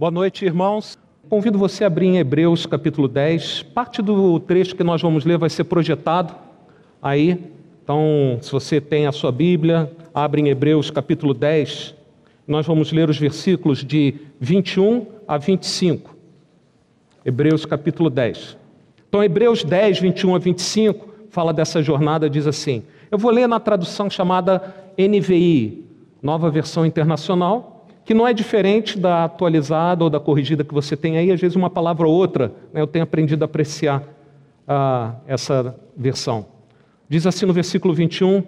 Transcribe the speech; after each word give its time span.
Boa 0.00 0.10
noite, 0.10 0.46
irmãos. 0.46 0.98
Convido 1.28 1.58
você 1.58 1.84
a 1.84 1.86
abrir 1.86 2.06
em 2.06 2.16
Hebreus 2.16 2.64
capítulo 2.64 3.06
10. 3.06 3.64
Parte 3.64 4.00
do 4.00 4.40
trecho 4.40 4.74
que 4.74 4.82
nós 4.82 5.02
vamos 5.02 5.26
ler 5.26 5.36
vai 5.36 5.50
ser 5.50 5.64
projetado 5.64 6.34
aí. 7.02 7.38
Então, 7.84 8.38
se 8.40 8.50
você 8.50 8.80
tem 8.80 9.06
a 9.06 9.12
sua 9.12 9.30
Bíblia, 9.30 9.92
abre 10.14 10.40
em 10.40 10.48
Hebreus 10.48 10.90
capítulo 10.90 11.34
10. 11.34 11.94
Nós 12.48 12.66
vamos 12.66 12.92
ler 12.92 13.10
os 13.10 13.18
versículos 13.18 13.84
de 13.84 14.14
21 14.40 15.04
a 15.28 15.36
25. 15.36 16.16
Hebreus 17.22 17.66
capítulo 17.66 18.08
10. 18.08 18.56
Então, 19.06 19.22
Hebreus 19.22 19.62
10, 19.62 20.00
21 20.00 20.34
a 20.34 20.38
25, 20.38 21.08
fala 21.28 21.52
dessa 21.52 21.82
jornada, 21.82 22.30
diz 22.30 22.46
assim. 22.46 22.84
Eu 23.10 23.18
vou 23.18 23.30
ler 23.30 23.46
na 23.46 23.60
tradução 23.60 24.08
chamada 24.08 24.74
NVI, 24.96 25.84
Nova 26.22 26.48
Versão 26.48 26.86
Internacional 26.86 27.69
que 28.10 28.14
não 28.14 28.26
é 28.26 28.32
diferente 28.32 28.98
da 28.98 29.22
atualizada 29.22 30.02
ou 30.02 30.10
da 30.10 30.18
corrigida 30.18 30.64
que 30.64 30.74
você 30.74 30.96
tem 30.96 31.16
aí, 31.16 31.30
às 31.30 31.40
vezes 31.40 31.54
uma 31.54 31.70
palavra 31.70 32.08
ou 32.08 32.12
outra, 32.12 32.52
né, 32.72 32.80
eu 32.80 32.86
tenho 32.88 33.04
aprendido 33.04 33.44
a 33.44 33.44
apreciar 33.44 34.02
ah, 34.66 35.14
essa 35.28 35.76
versão. 35.96 36.44
Diz 37.08 37.24
assim 37.24 37.46
no 37.46 37.52
versículo 37.52 37.94
21: 37.94 38.42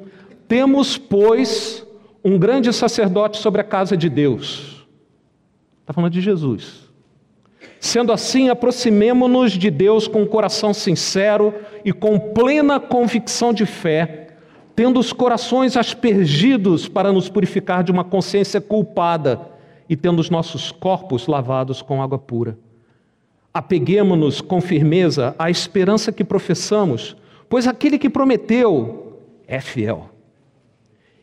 Temos, 0.48 0.98
pois, 0.98 1.86
um 2.24 2.36
grande 2.36 2.72
sacerdote 2.72 3.38
sobre 3.38 3.60
a 3.60 3.64
casa 3.64 3.96
de 3.96 4.08
Deus. 4.08 4.84
Está 5.82 5.92
falando 5.92 6.10
de 6.12 6.20
Jesus. 6.20 6.90
Sendo 7.78 8.12
assim, 8.12 8.48
aproximemo-nos 8.48 9.52
de 9.52 9.70
Deus 9.70 10.08
com 10.08 10.22
um 10.22 10.26
coração 10.26 10.74
sincero 10.74 11.54
e 11.84 11.92
com 11.92 12.18
plena 12.18 12.80
convicção 12.80 13.52
de 13.52 13.64
fé 13.64 14.22
tendo 14.74 14.98
os 14.98 15.12
corações 15.12 15.76
aspergidos 15.76 16.88
para 16.88 17.12
nos 17.12 17.28
purificar 17.28 17.84
de 17.84 17.92
uma 17.92 18.04
consciência 18.04 18.60
culpada 18.60 19.51
e 19.92 19.96
tendo 19.96 20.20
os 20.20 20.30
nossos 20.30 20.72
corpos 20.72 21.26
lavados 21.26 21.82
com 21.82 22.02
água 22.02 22.18
pura. 22.18 22.56
Apeguemo-nos 23.52 24.40
com 24.40 24.58
firmeza 24.58 25.36
à 25.38 25.50
esperança 25.50 26.10
que 26.10 26.24
professamos, 26.24 27.14
pois 27.46 27.68
aquele 27.68 27.98
que 27.98 28.08
prometeu 28.08 29.18
é 29.46 29.60
fiel. 29.60 30.08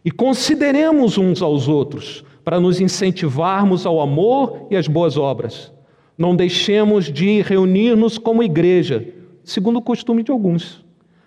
E 0.05 0.11
consideremos 0.11 1.17
uns 1.17 1.41
aos 1.41 1.67
outros 1.67 2.23
para 2.45 2.59
nos 2.59 2.79
incentivarmos 2.79 3.87
ao 3.87 3.99
amor 3.99 4.67
e 4.69 4.75
às 4.75 4.87
boas 4.87 5.17
obras. 5.17 5.73
Não 6.15 6.35
deixemos 6.35 7.11
de 7.11 7.41
reunir-nos 7.41 8.19
como 8.19 8.43
igreja, 8.43 9.03
segundo 9.43 9.77
o 9.77 9.81
costume 9.81 10.21
de 10.21 10.31
alguns, 10.31 10.85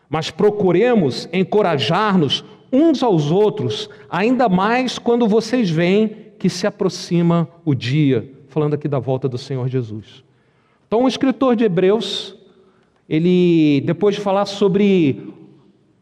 mas 0.08 0.30
procuremos 0.30 1.28
encorajar-nos 1.32 2.44
uns 2.72 3.02
aos 3.02 3.32
outros, 3.32 3.90
ainda 4.08 4.48
mais 4.48 4.96
quando 4.96 5.26
vocês 5.26 5.68
veem 5.68 6.22
que 6.42 6.50
se 6.50 6.66
aproxima 6.66 7.48
o 7.64 7.72
dia, 7.72 8.28
falando 8.48 8.74
aqui 8.74 8.88
da 8.88 8.98
volta 8.98 9.28
do 9.28 9.38
Senhor 9.38 9.68
Jesus. 9.68 10.24
Então, 10.88 11.04
o 11.04 11.06
escritor 11.06 11.54
de 11.54 11.62
Hebreus, 11.62 12.34
ele, 13.08 13.80
depois 13.86 14.16
de 14.16 14.20
falar 14.20 14.44
sobre 14.46 15.22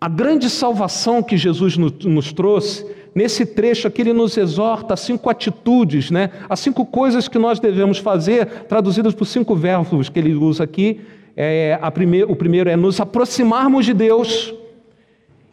a 0.00 0.08
grande 0.08 0.48
salvação 0.48 1.22
que 1.22 1.36
Jesus 1.36 1.76
nos 1.76 2.32
trouxe, 2.32 2.86
nesse 3.14 3.44
trecho 3.44 3.86
aqui 3.86 4.00
ele 4.00 4.14
nos 4.14 4.34
exorta 4.38 4.94
a 4.94 4.96
cinco 4.96 5.28
atitudes, 5.28 6.10
né? 6.10 6.30
as 6.48 6.58
cinco 6.60 6.86
coisas 6.86 7.28
que 7.28 7.38
nós 7.38 7.60
devemos 7.60 7.98
fazer, 7.98 8.46
traduzidas 8.66 9.14
por 9.14 9.26
cinco 9.26 9.54
verbos 9.54 10.08
que 10.08 10.18
ele 10.18 10.32
usa 10.32 10.64
aqui. 10.64 11.02
É, 11.36 11.78
o 12.26 12.34
primeiro 12.34 12.70
é 12.70 12.76
nos 12.76 12.98
aproximarmos 12.98 13.84
de 13.84 13.92
Deus, 13.92 14.54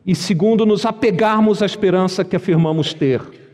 e 0.06 0.16
segundo, 0.16 0.66
nos 0.66 0.86
apegarmos 0.86 1.62
à 1.62 1.66
esperança 1.66 2.24
que 2.24 2.38
afirmamos 2.38 2.94
ter. 2.94 3.47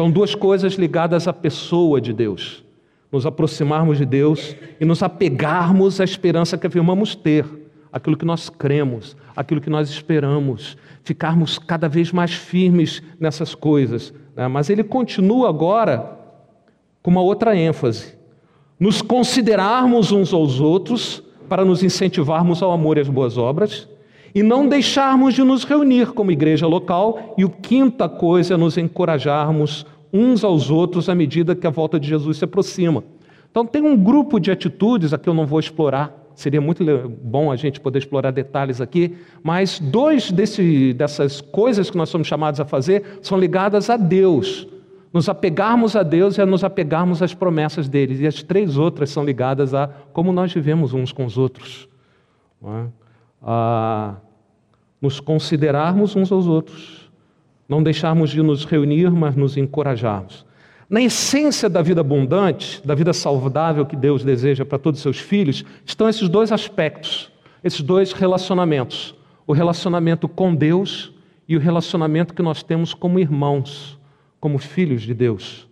São 0.00 0.10
duas 0.10 0.34
coisas 0.34 0.76
ligadas 0.76 1.28
à 1.28 1.32
pessoa 1.34 2.00
de 2.00 2.14
Deus. 2.14 2.64
Nos 3.12 3.26
aproximarmos 3.26 3.98
de 3.98 4.06
Deus 4.06 4.56
e 4.80 4.84
nos 4.86 5.02
apegarmos 5.02 6.00
à 6.00 6.04
esperança 6.04 6.56
que 6.56 6.66
afirmamos 6.66 7.14
ter, 7.14 7.44
aquilo 7.92 8.16
que 8.16 8.24
nós 8.24 8.48
cremos, 8.48 9.14
aquilo 9.36 9.60
que 9.60 9.68
nós 9.68 9.90
esperamos, 9.90 10.74
ficarmos 11.04 11.58
cada 11.58 11.86
vez 11.86 12.12
mais 12.12 12.32
firmes 12.32 13.02
nessas 13.20 13.54
coisas. 13.54 14.10
Né? 14.34 14.48
Mas 14.48 14.70
ele 14.70 14.82
continua 14.82 15.50
agora 15.50 16.18
com 17.02 17.10
uma 17.10 17.20
outra 17.20 17.54
ênfase: 17.54 18.16
nos 18.78 19.02
considerarmos 19.02 20.12
uns 20.12 20.32
aos 20.32 20.60
outros 20.60 21.22
para 21.46 21.62
nos 21.62 21.82
incentivarmos 21.82 22.62
ao 22.62 22.72
amor 22.72 22.96
e 22.96 23.02
às 23.02 23.08
boas 23.10 23.36
obras 23.36 23.86
e 24.34 24.42
não 24.42 24.68
deixarmos 24.68 25.34
de 25.34 25.42
nos 25.42 25.64
reunir 25.64 26.12
como 26.12 26.30
igreja 26.30 26.66
local, 26.66 27.34
e 27.36 27.44
o 27.44 27.50
quinta 27.50 28.08
coisa 28.08 28.54
é 28.54 28.56
nos 28.56 28.76
encorajarmos 28.78 29.86
uns 30.12 30.44
aos 30.44 30.70
outros 30.70 31.08
à 31.08 31.14
medida 31.14 31.54
que 31.54 31.66
a 31.66 31.70
volta 31.70 31.98
de 31.98 32.08
Jesus 32.08 32.38
se 32.38 32.44
aproxima. 32.44 33.04
Então 33.50 33.66
tem 33.66 33.82
um 33.82 33.96
grupo 33.96 34.38
de 34.38 34.50
atitudes, 34.50 35.12
aqui 35.12 35.28
eu 35.28 35.34
não 35.34 35.46
vou 35.46 35.58
explorar, 35.58 36.16
seria 36.34 36.60
muito 36.60 36.84
bom 37.22 37.50
a 37.50 37.56
gente 37.56 37.80
poder 37.80 37.98
explorar 37.98 38.30
detalhes 38.30 38.80
aqui, 38.80 39.16
mas 39.42 39.78
dois 39.78 40.30
desse, 40.30 40.92
dessas 40.94 41.40
coisas 41.40 41.90
que 41.90 41.96
nós 41.96 42.08
somos 42.08 42.26
chamados 42.26 42.60
a 42.60 42.64
fazer 42.64 43.18
são 43.20 43.38
ligadas 43.38 43.90
a 43.90 43.96
Deus. 43.96 44.66
Nos 45.12 45.28
apegarmos 45.28 45.96
a 45.96 46.04
Deus 46.04 46.38
e 46.38 46.40
a 46.40 46.46
nos 46.46 46.62
apegarmos 46.62 47.20
às 47.20 47.34
promessas 47.34 47.88
dele. 47.88 48.22
E 48.22 48.26
as 48.28 48.44
três 48.44 48.78
outras 48.78 49.10
são 49.10 49.24
ligadas 49.24 49.74
a 49.74 49.88
como 50.12 50.30
nós 50.30 50.52
vivemos 50.52 50.94
uns 50.94 51.10
com 51.10 51.24
os 51.24 51.36
outros. 51.36 51.88
É? 52.64 52.86
A 53.42 54.16
nos 55.00 55.18
considerarmos 55.18 56.14
uns 56.14 56.30
aos 56.30 56.46
outros, 56.46 57.10
não 57.68 57.82
deixarmos 57.82 58.30
de 58.30 58.42
nos 58.42 58.64
reunir, 58.64 59.10
mas 59.10 59.34
nos 59.34 59.56
encorajarmos. 59.56 60.44
Na 60.88 61.00
essência 61.00 61.68
da 61.68 61.80
vida 61.80 62.00
abundante, 62.00 62.84
da 62.84 62.96
vida 62.96 63.12
saudável 63.12 63.86
que 63.86 63.94
Deus 63.94 64.24
deseja 64.24 64.64
para 64.64 64.78
todos 64.78 64.98
os 64.98 65.02
seus 65.02 65.18
filhos, 65.18 65.64
estão 65.86 66.08
esses 66.08 66.28
dois 66.28 66.50
aspectos, 66.50 67.30
esses 67.62 67.80
dois 67.80 68.12
relacionamentos: 68.12 69.14
o 69.46 69.52
relacionamento 69.52 70.28
com 70.28 70.54
Deus 70.54 71.12
e 71.48 71.56
o 71.56 71.60
relacionamento 71.60 72.34
que 72.34 72.42
nós 72.42 72.62
temos 72.62 72.92
como 72.92 73.20
irmãos, 73.20 73.98
como 74.40 74.58
filhos 74.58 75.02
de 75.02 75.14
Deus. 75.14 75.68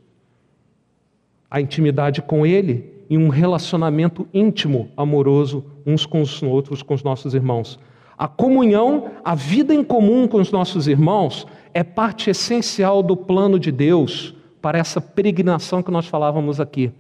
A 1.51 1.61
intimidade 1.61 2.23
com 2.23 2.47
Ele 2.47 2.93
e 3.11 3.19
um 3.19 3.29
relacionamento 3.29 4.29
íntimo, 4.33 4.91
amoroso, 4.97 5.65
uns 5.89 6.05
com 6.05 6.21
os 6.21 6.43
outros, 6.43 6.83
com 6.83 6.95
os 6.95 7.03
nossos 7.03 7.35
irmãos. 7.35 7.79
A 8.17 8.29
comunhão, 8.29 9.11
a 9.25 9.35
vida 9.35 9.75
em 9.75 9.83
comum 9.83 10.29
com 10.29 10.39
os 10.39 10.53
nossos 10.53 10.87
irmãos, 10.87 11.47
é 11.73 11.83
parte 11.83 12.31
essencial 12.31 13.03
do 13.03 13.17
plano 13.17 13.59
de 13.59 13.73
Deus 13.73 14.35
para 14.61 14.79
essa 14.79 15.01
peregrinação 15.01 15.83
que 15.83 15.91
nós 15.91 16.07
falávamos 16.07 16.61
aqui. 16.61 16.93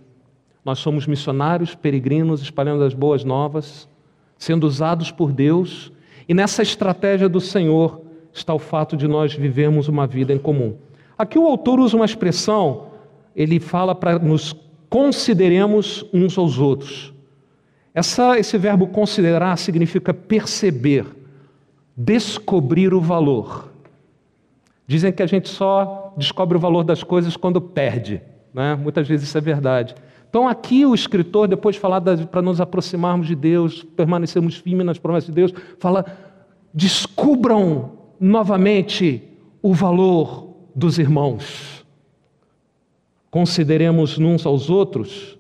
Nós 0.65 0.78
somos 0.78 1.06
missionários, 1.06 1.75
peregrinos, 1.75 2.41
espalhando 2.41 2.84
as 2.84 2.94
boas 2.94 3.25
novas, 3.25 3.88
sendo 4.38 4.66
usados 4.66 5.10
por 5.10 5.32
Deus, 5.32 5.93
e 6.28 6.34
nessa 6.34 6.62
estratégia 6.62 7.28
do 7.28 7.41
Senhor 7.41 8.00
está 8.32 8.55
o 8.55 8.59
fato 8.59 8.97
de 8.97 9.09
nós 9.09 9.34
vivermos 9.34 9.88
uma 9.88 10.06
vida 10.06 10.32
em 10.32 10.38
comum. 10.38 10.76
Aqui 11.16 11.38
o 11.38 11.47
autor 11.47 11.81
usa 11.81 11.97
uma 11.97 12.05
expressão, 12.05 12.87
ele 13.34 13.59
fala 13.59 13.94
para 13.94 14.19
nos 14.19 14.55
consideremos 14.88 16.05
uns 16.12 16.38
aos 16.38 16.59
outros. 16.59 17.12
Essa, 17.99 18.39
esse 18.39 18.57
verbo 18.57 18.87
considerar 18.87 19.57
significa 19.57 20.15
perceber, 20.15 21.05
descobrir 21.97 22.95
o 22.95 23.01
valor. 23.01 23.73
Dizem 24.87 25.13
que 25.13 25.23
a 25.23 25.27
gente 25.27 25.49
só 25.49 26.15
descobre 26.17 26.57
o 26.57 26.61
valor 26.61 26.85
das 26.85 27.03
coisas 27.03 27.37
quando 27.37 27.61
perde. 27.61 28.23
Né? 28.55 28.75
Muitas 28.75 29.09
vezes 29.09 29.29
isso 29.29 29.37
é 29.37 29.41
verdade. 29.41 29.95
Então, 30.31 30.47
aqui 30.47 30.87
o 30.87 30.95
escritor, 30.95 31.49
depois 31.49 31.75
de 31.75 31.81
falar 31.81 32.01
para 32.01 32.43
nos 32.43 32.61
aproximarmos 32.61 33.27
de 33.27 33.35
Deus, 33.35 33.83
permanecermos 33.83 34.57
firmes 34.57 34.87
nas 34.87 34.99
promessas 34.99 35.29
de 35.29 35.35
Deus, 35.35 35.53
fala: 35.81 36.05
descubram 36.73 37.93
novamente 38.21 39.23
o 39.63 39.73
valor 39.73 40.55
dos 40.75 40.99
irmãos 40.99 41.79
consideremos 43.31 44.19
uns 44.19 44.47
aos 44.47 44.71
outros, 44.71 45.38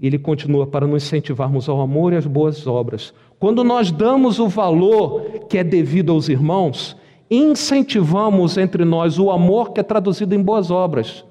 ele 0.00 0.18
continua 0.18 0.66
para 0.66 0.86
nos 0.86 1.04
incentivarmos 1.04 1.68
ao 1.68 1.80
amor 1.80 2.12
e 2.12 2.16
às 2.16 2.26
boas 2.26 2.66
obras. 2.66 3.12
Quando 3.38 3.62
nós 3.62 3.90
damos 3.90 4.38
o 4.38 4.48
valor 4.48 5.46
que 5.48 5.58
é 5.58 5.64
devido 5.64 6.12
aos 6.12 6.28
irmãos, 6.28 6.96
incentivamos 7.30 8.56
entre 8.56 8.84
nós 8.84 9.18
o 9.18 9.30
amor 9.30 9.72
que 9.72 9.80
é 9.80 9.82
traduzido 9.82 10.34
em 10.34 10.42
boas 10.42 10.70
obras. 10.70 11.24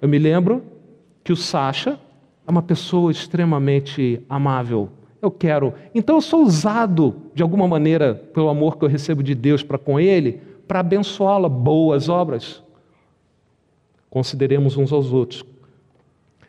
Eu 0.00 0.08
me 0.08 0.18
lembro 0.18 0.62
que 1.24 1.32
o 1.32 1.36
Sacha 1.36 1.98
é 2.46 2.50
uma 2.50 2.62
pessoa 2.62 3.10
extremamente 3.10 4.22
amável. 4.28 4.88
Eu 5.20 5.30
quero. 5.30 5.74
Então 5.94 6.16
eu 6.16 6.20
sou 6.20 6.42
usado 6.42 7.16
de 7.34 7.42
alguma 7.42 7.66
maneira 7.66 8.14
pelo 8.14 8.48
amor 8.48 8.78
que 8.78 8.84
eu 8.84 8.88
recebo 8.88 9.22
de 9.22 9.34
Deus 9.34 9.62
para 9.62 9.76
com 9.76 9.98
ele, 9.98 10.40
para 10.66 10.80
abençoá-la, 10.80 11.48
boas 11.48 12.08
obras. 12.08 12.62
Consideremos 14.08 14.76
uns 14.76 14.92
aos 14.92 15.12
outros. 15.12 15.44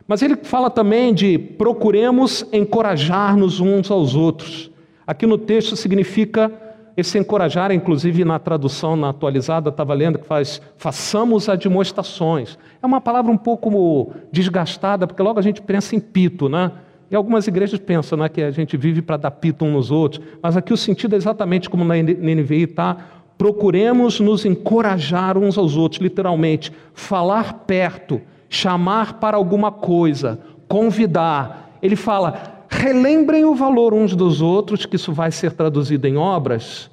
Mas 0.09 0.23
ele 0.23 0.35
fala 0.37 0.71
também 0.71 1.13
de 1.13 1.37
procuremos 1.37 2.43
encorajar-nos 2.51 3.59
uns 3.59 3.91
aos 3.91 4.15
outros. 4.15 4.71
Aqui 5.05 5.27
no 5.27 5.37
texto 5.37 5.75
significa 5.75 6.51
Esse 6.97 7.17
encorajar, 7.17 7.71
inclusive 7.71 8.25
na 8.25 8.37
tradução, 8.39 8.95
na 8.97 9.09
atualizada, 9.09 9.69
estava 9.69 9.93
lendo 9.93 10.19
que 10.19 10.25
faz 10.25 10.61
façamos 10.75 11.47
admoestações. 11.47 12.57
É 12.83 12.85
uma 12.85 12.99
palavra 12.99 13.31
um 13.31 13.37
pouco 13.37 14.11
desgastada, 14.31 15.07
porque 15.07 15.23
logo 15.23 15.39
a 15.39 15.41
gente 15.41 15.61
pensa 15.61 15.95
em 15.95 15.99
pito, 15.99 16.49
né? 16.49 16.73
E 17.09 17.15
algumas 17.15 17.47
igrejas 17.47 17.79
pensam 17.79 18.17
né, 18.17 18.27
que 18.27 18.41
a 18.41 18.51
gente 18.51 18.75
vive 18.75 19.01
para 19.01 19.15
dar 19.15 19.31
pito 19.31 19.63
uns 19.63 19.71
nos 19.71 19.91
outros, 19.91 20.21
mas 20.43 20.57
aqui 20.57 20.73
o 20.73 20.77
sentido 20.77 21.13
é 21.13 21.17
exatamente 21.17 21.69
como 21.69 21.85
na 21.85 21.95
NVI 21.95 22.63
está: 22.63 22.97
procuremos 23.37 24.19
nos 24.19 24.43
encorajar 24.43 25.37
uns 25.37 25.57
aos 25.57 25.77
outros, 25.77 26.01
literalmente, 26.01 26.71
falar 26.93 27.53
perto, 27.65 28.19
chamar 28.49 29.19
para 29.19 29.37
alguma 29.37 29.71
coisa, 29.71 30.39
convidar. 30.67 31.77
Ele 31.81 31.95
fala: 31.95 32.65
relembrem 32.67 33.45
o 33.45 33.55
valor 33.55 33.93
uns 33.93 34.15
dos 34.15 34.41
outros, 34.41 34.85
que 34.85 34.95
isso 34.95 35.13
vai 35.13 35.31
ser 35.31 35.53
traduzido 35.53 36.07
em 36.07 36.17
obras, 36.17 36.89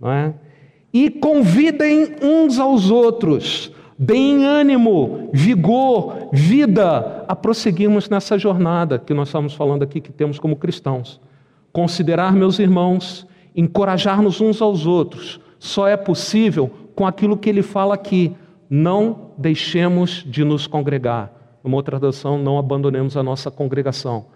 não 0.00 0.10
é? 0.10 0.34
e 0.92 1.10
convidem 1.10 2.16
uns 2.22 2.58
aos 2.58 2.90
outros, 2.90 3.70
deem 3.98 4.44
ânimo, 4.44 5.28
vigor, 5.32 6.28
vida 6.32 7.24
a 7.28 7.36
prosseguirmos 7.36 8.08
nessa 8.08 8.38
jornada 8.38 8.98
que 8.98 9.12
nós 9.12 9.28
estamos 9.28 9.54
falando 9.54 9.82
aqui 9.82 10.00
que 10.00 10.12
temos 10.12 10.38
como 10.38 10.56
cristãos. 10.56 11.20
Considerar 11.72 12.32
meus 12.32 12.58
irmãos, 12.58 13.26
encorajar-nos 13.54 14.40
uns 14.40 14.62
aos 14.62 14.86
outros, 14.86 15.40
só 15.58 15.86
é 15.86 15.96
possível 15.96 16.70
com 16.94 17.06
aquilo 17.06 17.36
que 17.36 17.48
ele 17.48 17.62
fala 17.62 17.94
aqui. 17.94 18.34
Não 18.68 19.32
deixemos 19.38 20.24
de 20.26 20.44
nos 20.44 20.66
congregar. 20.66 21.32
Uma 21.62 21.76
outra 21.76 21.98
tradução, 21.98 22.38
não 22.38 22.58
abandonemos 22.58 23.16
a 23.16 23.22
nossa 23.22 23.50
congregação. 23.50 24.26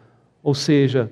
Ou 0.43 0.55
seja, 0.55 1.11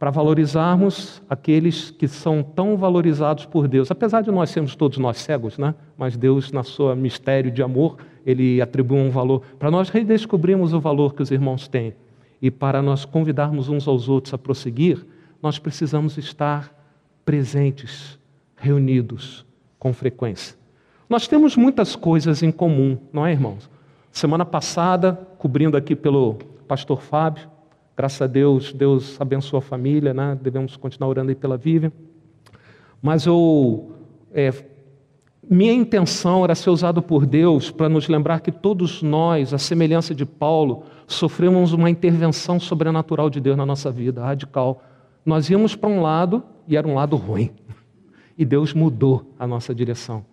para 0.00 0.10
valorizarmos 0.10 1.22
aqueles 1.28 1.90
que 1.90 2.08
são 2.08 2.42
tão 2.42 2.74
valorizados 2.74 3.44
por 3.44 3.68
Deus. 3.68 3.90
Apesar 3.90 4.22
de 4.22 4.30
nós 4.30 4.48
sermos 4.48 4.74
todos 4.74 4.96
nós 4.96 5.18
cegos, 5.18 5.58
né? 5.58 5.74
mas 5.98 6.16
Deus, 6.16 6.50
na 6.50 6.62
sua 6.62 6.96
mistério 6.96 7.50
de 7.50 7.62
amor, 7.62 7.98
ele 8.24 8.62
atribui 8.62 8.98
um 8.98 9.10
valor. 9.10 9.42
Para 9.58 9.70
nós 9.70 9.90
redescobrirmos 9.90 10.72
o 10.72 10.80
valor 10.80 11.14
que 11.14 11.22
os 11.22 11.30
irmãos 11.30 11.68
têm 11.68 11.94
e 12.40 12.50
para 12.50 12.80
nós 12.80 13.04
convidarmos 13.04 13.68
uns 13.68 13.86
aos 13.86 14.08
outros 14.08 14.32
a 14.32 14.38
prosseguir, 14.38 15.04
nós 15.42 15.58
precisamos 15.58 16.16
estar 16.16 16.74
presentes, 17.22 18.18
reunidos 18.56 19.44
com 19.78 19.92
frequência. 19.92 20.59
Nós 21.10 21.28
temos 21.28 21.56
muitas 21.56 21.94
coisas 21.94 22.42
em 22.42 22.50
comum, 22.50 22.96
não 23.12 23.26
é, 23.26 23.32
irmãos? 23.32 23.68
Semana 24.10 24.46
passada, 24.46 25.12
cobrindo 25.36 25.76
aqui 25.76 25.94
pelo 25.94 26.38
pastor 26.66 27.02
Fábio, 27.02 27.50
Graças 28.00 28.22
a 28.22 28.26
Deus, 28.26 28.72
Deus 28.72 29.20
abençoou 29.20 29.58
a 29.58 29.60
família, 29.60 30.14
né? 30.14 30.38
devemos 30.40 30.74
continuar 30.74 31.10
orando 31.10 31.28
aí 31.28 31.34
pela 31.34 31.58
Vivian. 31.58 31.92
Mas 33.02 33.26
eu, 33.26 33.92
é, 34.32 34.50
minha 35.46 35.74
intenção 35.74 36.42
era 36.42 36.54
ser 36.54 36.70
usado 36.70 37.02
por 37.02 37.26
Deus 37.26 37.70
para 37.70 37.90
nos 37.90 38.08
lembrar 38.08 38.40
que 38.40 38.50
todos 38.50 39.02
nós, 39.02 39.52
a 39.52 39.58
semelhança 39.58 40.14
de 40.14 40.24
Paulo, 40.24 40.84
sofremos 41.06 41.74
uma 41.74 41.90
intervenção 41.90 42.58
sobrenatural 42.58 43.28
de 43.28 43.38
Deus 43.38 43.54
na 43.54 43.66
nossa 43.66 43.90
vida, 43.90 44.24
radical. 44.24 44.82
Nós 45.22 45.50
íamos 45.50 45.76
para 45.76 45.90
um 45.90 46.00
lado 46.00 46.42
e 46.66 46.78
era 46.78 46.88
um 46.88 46.94
lado 46.94 47.16
ruim. 47.16 47.50
E 48.38 48.46
Deus 48.46 48.72
mudou 48.72 49.34
a 49.38 49.46
nossa 49.46 49.74
direção. 49.74 50.24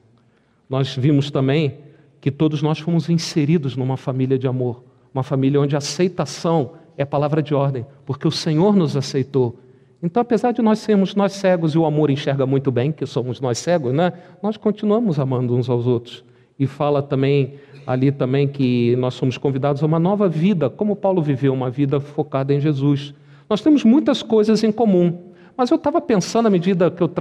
Nós 0.70 0.96
vimos 0.96 1.32
também 1.32 1.80
que 2.20 2.32
todos 2.32 2.62
nós 2.62 2.80
fomos 2.80 3.10
inseridos 3.10 3.76
numa 3.76 3.98
família 3.98 4.38
de 4.38 4.48
amor, 4.48 4.84
uma 5.14 5.24
família 5.24 5.62
onde 5.62 5.76
aceitação 5.76 6.74
é 6.98 7.06
palavra 7.06 7.42
de 7.42 7.54
ordem, 7.54 7.86
porque 8.06 8.28
o 8.28 8.32
Senhor 8.32 8.76
nos 8.76 8.98
aceitou. 8.98 9.60
Então, 10.02 10.22
apesar 10.22 10.52
de 10.52 10.62
nós 10.62 10.80
sermos 10.80 11.16
nós 11.16 11.34
cegos 11.34 11.74
e 11.74 11.78
o 11.78 11.86
amor 11.86 12.10
enxerga 12.10 12.46
muito 12.46 12.72
bem 12.72 12.92
que 12.92 13.06
somos 13.06 13.40
nós 13.40 13.58
cegos, 13.58 13.94
né? 13.94 14.14
Nós 14.44 14.58
continuamos 14.58 15.20
amando 15.20 15.56
uns 15.56 15.70
aos 15.70 15.88
outros. 15.88 16.24
E 16.60 16.68
fala 16.68 17.02
também 17.02 17.56
ali 17.88 18.12
também 18.12 18.48
que 18.50 18.98
nós 18.98 19.14
somos 19.14 19.38
convidados 19.38 19.82
a 19.82 19.86
uma 19.86 19.98
nova 19.98 20.28
vida, 20.28 20.70
como 20.70 20.94
Paulo 20.94 21.22
viveu 21.22 21.54
uma 21.54 21.70
vida 21.70 22.02
focada 22.02 22.54
em 22.54 22.60
Jesus. 22.60 23.14
Nós 23.50 23.62
temos 23.62 23.86
muitas 23.86 24.22
coisas 24.22 24.62
em 24.62 24.74
comum. 24.74 25.27
Mas 25.58 25.72
eu 25.72 25.76
estava 25.76 26.00
pensando, 26.00 26.46
à 26.46 26.52
medida 26.52 26.92
que 26.92 27.02
eu 27.02 27.12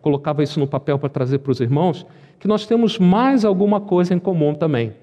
colocava 0.00 0.40
isso 0.40 0.60
no 0.60 0.68
papel 0.68 1.00
para 1.00 1.08
trazer 1.08 1.38
para 1.38 1.50
os 1.50 1.58
irmãos, 1.58 2.06
que 2.38 2.46
nós 2.46 2.64
temos 2.64 2.96
mais 2.96 3.44
alguma 3.44 3.80
coisa 3.80 4.14
em 4.14 4.20
comum 4.20 4.54
também. 4.54 4.94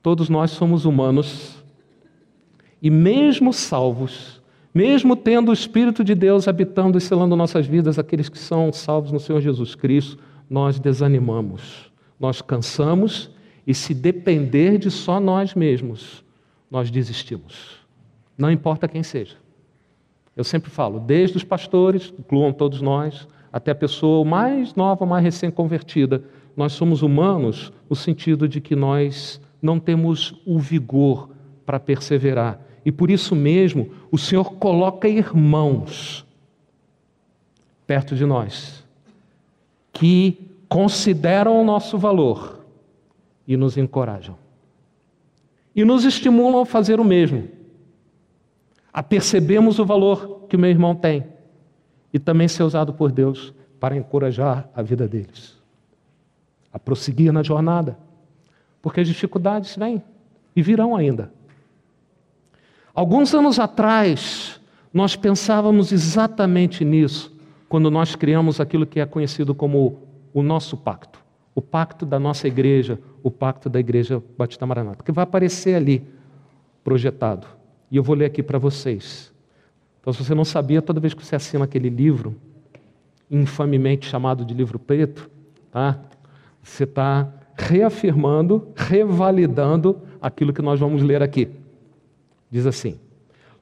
Todos 0.00 0.28
nós 0.28 0.52
somos 0.52 0.84
humanos 0.84 1.60
e 2.80 2.88
mesmo 2.88 3.52
salvos, 3.52 4.40
mesmo 4.72 5.16
tendo 5.16 5.50
o 5.50 5.52
Espírito 5.52 6.04
de 6.04 6.14
Deus 6.14 6.46
habitando 6.46 6.96
e 6.96 7.00
selando 7.00 7.34
nossas 7.34 7.66
vidas, 7.66 7.98
aqueles 7.98 8.28
que 8.28 8.38
são 8.38 8.72
salvos 8.72 9.10
no 9.10 9.18
Senhor 9.18 9.40
Jesus 9.40 9.74
Cristo, 9.74 10.16
nós 10.48 10.78
desanimamos, 10.78 11.90
nós 12.20 12.40
cansamos 12.40 13.30
e 13.66 13.74
se 13.74 13.92
depender 13.92 14.78
de 14.78 14.90
só 14.92 15.18
nós 15.18 15.54
mesmos, 15.56 16.24
nós 16.70 16.88
desistimos. 16.88 17.80
Não 18.38 18.50
importa 18.50 18.86
quem 18.86 19.02
seja. 19.02 19.39
Eu 20.36 20.44
sempre 20.44 20.70
falo, 20.70 21.00
desde 21.00 21.36
os 21.36 21.44
pastores, 21.44 22.12
incluam 22.18 22.52
todos 22.52 22.80
nós, 22.80 23.26
até 23.52 23.72
a 23.72 23.74
pessoa 23.74 24.24
mais 24.24 24.74
nova, 24.74 25.04
mais 25.04 25.24
recém-convertida, 25.24 26.22
nós 26.56 26.72
somos 26.72 27.02
humanos 27.02 27.72
no 27.88 27.96
sentido 27.96 28.48
de 28.48 28.60
que 28.60 28.76
nós 28.76 29.40
não 29.60 29.78
temos 29.78 30.34
o 30.46 30.58
vigor 30.58 31.30
para 31.66 31.80
perseverar. 31.80 32.60
E 32.84 32.90
por 32.90 33.10
isso 33.10 33.34
mesmo 33.34 33.90
o 34.10 34.18
Senhor 34.18 34.54
coloca 34.54 35.08
irmãos 35.08 36.24
perto 37.86 38.14
de 38.14 38.24
nós 38.24 38.84
que 39.92 40.38
consideram 40.68 41.60
o 41.60 41.64
nosso 41.64 41.98
valor 41.98 42.64
e 43.46 43.56
nos 43.56 43.76
encorajam. 43.76 44.36
E 45.74 45.84
nos 45.84 46.04
estimulam 46.04 46.62
a 46.62 46.66
fazer 46.66 47.00
o 47.00 47.04
mesmo, 47.04 47.48
a 48.92 49.02
percebermos 49.02 49.78
o 49.78 49.84
valor 49.84 50.46
que 50.48 50.56
o 50.56 50.58
meu 50.58 50.70
irmão 50.70 50.94
tem 50.94 51.26
e 52.12 52.18
também 52.18 52.48
ser 52.48 52.62
usado 52.62 52.92
por 52.92 53.12
Deus 53.12 53.54
para 53.78 53.96
encorajar 53.96 54.68
a 54.74 54.82
vida 54.82 55.08
deles, 55.08 55.58
a 56.72 56.78
prosseguir 56.78 57.32
na 57.32 57.42
jornada, 57.42 57.96
porque 58.82 59.00
as 59.00 59.08
dificuldades 59.08 59.76
vêm 59.76 60.02
e 60.54 60.62
virão 60.62 60.94
ainda. 60.94 61.32
Alguns 62.92 63.32
anos 63.34 63.58
atrás, 63.58 64.60
nós 64.92 65.16
pensávamos 65.16 65.92
exatamente 65.92 66.84
nisso, 66.84 67.34
quando 67.68 67.90
nós 67.90 68.16
criamos 68.16 68.60
aquilo 68.60 68.84
que 68.84 68.98
é 68.98 69.06
conhecido 69.06 69.54
como 69.54 70.00
o 70.34 70.42
nosso 70.42 70.76
pacto, 70.76 71.20
o 71.54 71.62
pacto 71.62 72.04
da 72.04 72.18
nossa 72.18 72.48
igreja, 72.48 72.98
o 73.22 73.30
pacto 73.30 73.68
da 73.68 73.78
Igreja 73.78 74.22
Batista 74.36 74.66
Maranata, 74.66 75.04
que 75.04 75.12
vai 75.12 75.22
aparecer 75.22 75.76
ali, 75.76 76.02
projetado. 76.82 77.46
E 77.90 77.96
eu 77.96 78.02
vou 78.02 78.14
ler 78.14 78.26
aqui 78.26 78.42
para 78.42 78.58
vocês. 78.58 79.32
Então, 80.00 80.12
se 80.12 80.24
você 80.24 80.34
não 80.34 80.44
sabia, 80.44 80.80
toda 80.80 81.00
vez 81.00 81.12
que 81.12 81.24
você 81.24 81.36
assina 81.36 81.64
aquele 81.64 81.90
livro, 81.90 82.34
infamemente 83.30 84.06
chamado 84.06 84.44
de 84.44 84.54
livro 84.54 84.78
preto, 84.78 85.28
tá? 85.70 85.98
você 86.62 86.84
está 86.84 87.28
reafirmando, 87.54 88.68
revalidando 88.74 90.00
aquilo 90.20 90.52
que 90.52 90.62
nós 90.62 90.80
vamos 90.80 91.02
ler 91.02 91.22
aqui. 91.22 91.48
Diz 92.50 92.66
assim: 92.66 92.98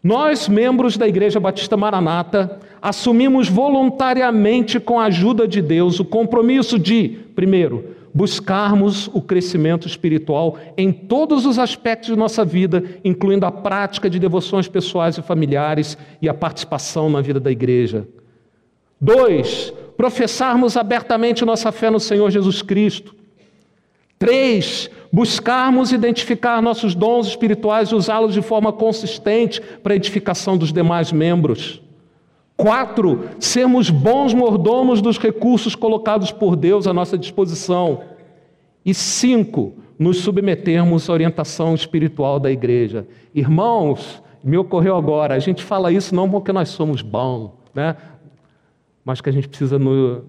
Nós, 0.03 0.49
membros 0.49 0.97
da 0.97 1.09
Igreja 1.09 1.41
Batista 1.41 1.77
Maranata, 1.77 2.59
assumimos 2.81 3.49
voluntariamente, 3.49 4.79
com 4.79 5.01
a 5.01 5.05
ajuda 5.05 5.47
de 5.47 5.61
Deus, 5.61 5.99
o 5.99 6.05
compromisso 6.05 6.79
de, 6.79 7.09
primeiro, 7.35 7.97
buscarmos 8.19 9.09
o 9.15 9.23
crescimento 9.23 9.87
espiritual 9.87 10.59
em 10.77 10.91
todos 10.91 11.47
os 11.47 11.57
aspectos 11.57 12.09
de 12.09 12.17
nossa 12.17 12.45
vida, 12.45 12.83
incluindo 13.05 13.47
a 13.47 13.53
prática 13.53 14.11
de 14.11 14.19
devoções 14.19 14.67
pessoais 14.67 15.17
e 15.17 15.23
familiares 15.23 15.97
e 16.21 16.29
a 16.29 16.35
participação 16.35 17.09
na 17.09 17.21
vida 17.21 17.39
da 17.39 17.53
igreja. 17.53 18.09
Dois, 19.01 19.73
professarmos 19.97 20.77
abertamente 20.77 21.45
nossa 21.45 21.71
fé 21.71 21.91
no 21.91 22.01
Senhor 22.01 22.29
Jesus 22.29 22.61
Cristo. 22.61 23.15
Três, 24.19 24.91
buscarmos 25.13 25.93
identificar 25.93 26.61
nossos 26.61 26.97
dons 26.97 27.29
espirituais 27.29 27.91
e 27.91 27.95
usá-los 27.95 28.35
de 28.35 28.43
forma 28.43 28.73
consistente 28.73 29.61
para 29.81 29.93
a 29.93 29.97
edificação 29.97 30.59
dos 30.59 30.73
demais 30.73 31.13
membros. 31.13 31.81
Quatro, 32.59 33.29
sermos 33.39 33.89
bons 33.89 34.35
mordomos 34.35 35.01
dos 35.01 35.17
recursos 35.17 35.77
colocados 35.77 36.33
por 36.33 36.57
Deus 36.57 36.89
à 36.89 36.93
nossa 36.93 37.17
disposição. 37.17 38.01
E 38.85 38.93
cinco, 38.93 39.75
nos 39.97 40.19
submetermos 40.19 41.09
à 41.09 41.13
orientação 41.13 41.73
espiritual 41.73 42.41
da 42.41 42.51
igreja. 42.51 43.07
Irmãos, 43.33 44.21
me 44.43 44.59
ocorreu 44.59 44.97
agora, 44.97 45.37
a 45.37 45.39
gente 45.39 45.63
fala 45.63 45.93
isso 45.93 46.13
não 46.13 46.29
porque 46.29 46.53
nós 46.53 46.71
somos 46.71 47.01
bons, 47.01 47.53
né? 47.73 47.97
mas 49.05 49.21
que 49.21 49.29
a 49.29 49.33
gente 49.33 49.49
precisa 49.49 49.79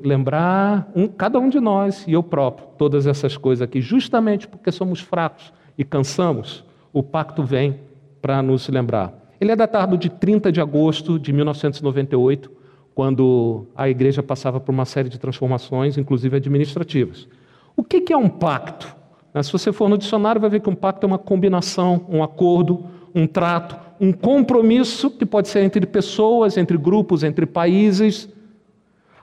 lembrar, 0.04 0.88
um, 0.96 1.08
cada 1.08 1.40
um 1.40 1.50
de 1.50 1.60
nós 1.60 2.06
e 2.08 2.14
eu 2.14 2.22
próprio, 2.22 2.68
todas 2.78 3.08
essas 3.08 3.36
coisas 3.38 3.64
aqui, 3.64 3.82
justamente 3.82 4.48
porque 4.48 4.72
somos 4.72 5.00
fracos 5.00 5.52
e 5.76 5.84
cansamos, 5.84 6.64
o 6.94 7.02
pacto 7.02 7.42
vem 7.42 7.80
para 8.22 8.44
nos 8.44 8.70
lembrar. 8.70 9.19
Ele 9.40 9.52
é 9.52 9.56
datado 9.56 9.98
de 9.98 10.10
30 10.10 10.52
de 10.52 10.60
agosto 10.60 11.18
de 11.18 11.32
1998, 11.32 12.52
quando 12.94 13.66
a 13.76 13.88
igreja 13.88 14.22
passava 14.22 14.60
por 14.60 14.72
uma 14.72 14.86
série 14.86 15.08
de 15.08 15.18
transformações, 15.18 15.98
inclusive 15.98 16.36
administrativas. 16.36 17.28
O 17.76 17.84
que 17.84 18.12
é 18.12 18.18
um 18.18 18.28
pacto? 18.28 18.94
Né, 19.34 19.42
se 19.42 19.52
você 19.52 19.72
for 19.72 19.88
no 19.88 19.98
dicionário, 19.98 20.42
vai 20.42 20.50
ver 20.50 20.60
que 20.60 20.70
um 20.70 20.76
pacto 20.76 21.06
é 21.06 21.08
uma 21.08 21.18
combinação, 21.18 22.06
um 22.10 22.22
acordo, 22.22 22.84
um 23.16 23.26
trato, 23.26 23.78
um 24.00 24.12
compromisso 24.12 25.10
que 25.10 25.26
pode 25.26 25.48
ser 25.48 25.64
entre 25.64 25.86
pessoas, 25.86 26.58
entre 26.58 26.78
grupos, 26.78 27.24
entre 27.24 27.46
países. 27.46 28.28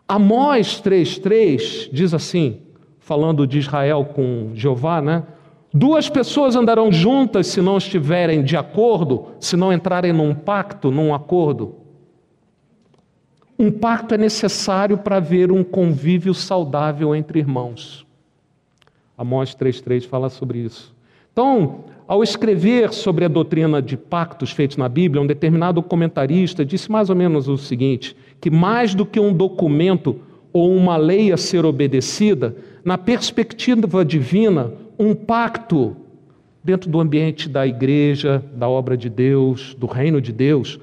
Amós 0.08 0.80
3,3 0.82 1.90
diz 1.92 2.14
assim, 2.14 2.60
falando 2.98 3.46
de 3.46 3.58
Israel 3.58 4.04
com 4.04 4.52
Jeová, 4.54 5.02
né? 5.02 5.22
Duas 5.78 6.08
pessoas 6.08 6.56
andarão 6.56 6.90
juntas 6.90 7.48
se 7.48 7.60
não 7.60 7.76
estiverem 7.76 8.42
de 8.42 8.56
acordo, 8.56 9.26
se 9.38 9.58
não 9.58 9.70
entrarem 9.70 10.10
num 10.10 10.34
pacto, 10.34 10.90
num 10.90 11.14
acordo. 11.14 11.74
Um 13.58 13.70
pacto 13.70 14.14
é 14.14 14.16
necessário 14.16 14.96
para 14.96 15.18
haver 15.18 15.52
um 15.52 15.62
convívio 15.62 16.32
saudável 16.32 17.14
entre 17.14 17.40
irmãos. 17.40 18.06
Amós 19.18 19.54
3,3 19.54 20.08
fala 20.08 20.30
sobre 20.30 20.60
isso. 20.60 20.94
Então, 21.30 21.84
ao 22.08 22.22
escrever 22.22 22.94
sobre 22.94 23.26
a 23.26 23.28
doutrina 23.28 23.82
de 23.82 23.98
pactos 23.98 24.52
feitos 24.52 24.78
na 24.78 24.88
Bíblia, 24.88 25.20
um 25.20 25.26
determinado 25.26 25.82
comentarista 25.82 26.64
disse 26.64 26.90
mais 26.90 27.10
ou 27.10 27.16
menos 27.16 27.48
o 27.48 27.58
seguinte: 27.58 28.16
que 28.40 28.48
mais 28.48 28.94
do 28.94 29.04
que 29.04 29.20
um 29.20 29.30
documento 29.30 30.18
ou 30.54 30.74
uma 30.74 30.96
lei 30.96 31.34
a 31.34 31.36
ser 31.36 31.66
obedecida, 31.66 32.56
na 32.82 32.96
perspectiva 32.96 34.02
divina, 34.02 34.72
um 34.98 35.14
pacto 35.14 35.96
dentro 36.62 36.90
do 36.90 37.00
ambiente 37.00 37.48
da 37.48 37.66
igreja, 37.66 38.42
da 38.54 38.68
obra 38.68 38.96
de 38.96 39.08
Deus, 39.08 39.74
do 39.74 39.86
reino 39.86 40.20
de 40.20 40.32
Deus, 40.32 40.80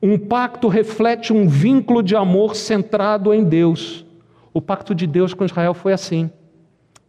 um 0.00 0.18
pacto 0.18 0.68
reflete 0.68 1.32
um 1.32 1.48
vínculo 1.48 2.02
de 2.02 2.14
amor 2.14 2.54
centrado 2.54 3.32
em 3.32 3.42
Deus. 3.42 4.04
O 4.52 4.60
pacto 4.60 4.94
de 4.94 5.06
Deus 5.06 5.34
com 5.34 5.44
Israel 5.44 5.74
foi 5.74 5.92
assim: 5.92 6.30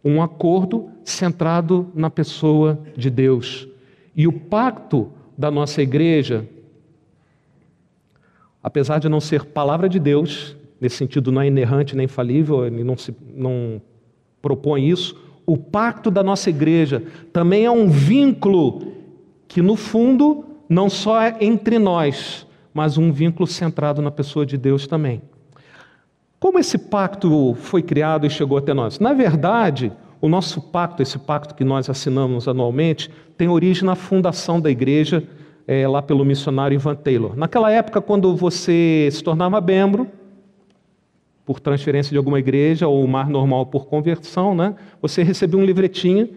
um 0.04 0.22
acordo 0.22 0.88
centrado 1.04 1.90
na 1.94 2.08
pessoa 2.08 2.78
de 2.96 3.10
Deus. 3.10 3.68
E 4.14 4.26
o 4.26 4.32
pacto 4.32 5.10
da 5.36 5.50
nossa 5.50 5.82
igreja, 5.82 6.48
apesar 8.62 8.98
de 8.98 9.08
não 9.08 9.20
ser 9.20 9.44
palavra 9.44 9.88
de 9.88 10.00
Deus, 10.00 10.56
nesse 10.80 10.96
sentido 10.96 11.30
não 11.30 11.42
é 11.42 11.46
inerrante 11.46 11.94
nem 11.94 12.08
falível, 12.08 12.66
ele 12.66 12.82
não, 12.82 12.96
se, 12.96 13.14
não 13.34 13.80
propõe 14.40 14.88
isso, 14.88 15.16
o 15.46 15.56
pacto 15.56 16.10
da 16.10 16.22
nossa 16.22 16.50
igreja 16.50 17.02
também 17.32 17.64
é 17.64 17.70
um 17.70 17.88
vínculo 17.88 18.92
que, 19.46 19.62
no 19.62 19.76
fundo, 19.76 20.44
não 20.68 20.90
só 20.90 21.22
é 21.22 21.36
entre 21.40 21.78
nós, 21.78 22.44
mas 22.74 22.98
um 22.98 23.12
vínculo 23.12 23.46
centrado 23.46 24.02
na 24.02 24.10
pessoa 24.10 24.44
de 24.44 24.58
Deus 24.58 24.86
também. 24.86 25.22
Como 26.40 26.58
esse 26.58 26.76
pacto 26.76 27.56
foi 27.60 27.80
criado 27.80 28.26
e 28.26 28.30
chegou 28.30 28.58
até 28.58 28.74
nós? 28.74 28.98
Na 28.98 29.12
verdade, 29.12 29.92
o 30.20 30.28
nosso 30.28 30.60
pacto, 30.60 31.02
esse 31.02 31.18
pacto 31.18 31.54
que 31.54 31.64
nós 31.64 31.88
assinamos 31.88 32.48
anualmente, 32.48 33.10
tem 33.38 33.48
origem 33.48 33.84
na 33.84 33.94
fundação 33.94 34.60
da 34.60 34.70
igreja, 34.70 35.22
é, 35.66 35.86
lá 35.86 36.02
pelo 36.02 36.24
missionário 36.24 36.74
Ivan 36.74 36.94
Taylor. 36.94 37.36
Naquela 37.36 37.70
época, 37.70 38.00
quando 38.00 38.34
você 38.36 39.08
se 39.10 39.22
tornava 39.22 39.60
membro, 39.60 40.08
por 41.46 41.60
transferência 41.60 42.10
de 42.10 42.18
alguma 42.18 42.40
igreja, 42.40 42.88
ou 42.88 43.06
mais 43.06 43.28
normal 43.28 43.66
por 43.66 43.86
conversão, 43.86 44.54
né, 44.54 44.74
você 45.00 45.22
recebia 45.22 45.58
um 45.58 45.64
livretinho. 45.64 46.28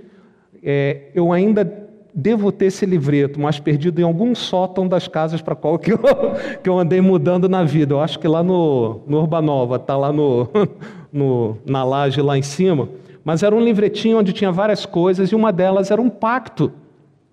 É, 0.64 1.08
eu 1.16 1.34
ainda 1.34 1.90
devo 2.14 2.52
ter 2.52 2.66
esse 2.66 2.86
livreto, 2.86 3.40
mas 3.40 3.60
perdido 3.60 4.00
em 4.00 4.04
algum 4.04 4.36
sótão 4.36 4.88
das 4.88 5.08
casas 5.08 5.42
para 5.42 5.56
qual 5.56 5.80
que 5.80 5.94
eu, 5.94 6.00
que 6.62 6.70
eu 6.70 6.78
andei 6.78 7.02
mudando 7.02 7.50
na 7.50 7.64
vida. 7.64 7.96
Eu 7.96 8.00
acho 8.00 8.20
que 8.20 8.28
lá 8.28 8.44
no, 8.44 9.02
no 9.08 9.20
Urbanova, 9.20 9.78
está 9.78 9.98
lá 9.98 10.14
no, 10.14 10.48
no, 11.12 11.58
na 11.66 11.84
laje 11.84 12.22
lá 12.22 12.38
em 12.38 12.42
cima. 12.44 12.88
Mas 13.24 13.42
era 13.42 13.56
um 13.56 13.60
livretinho 13.60 14.20
onde 14.20 14.32
tinha 14.32 14.52
várias 14.52 14.86
coisas 14.86 15.32
e 15.32 15.36
uma 15.36 15.52
delas 15.52 15.92
era 15.92 16.02
um 16.02 16.10
pacto. 16.10 16.72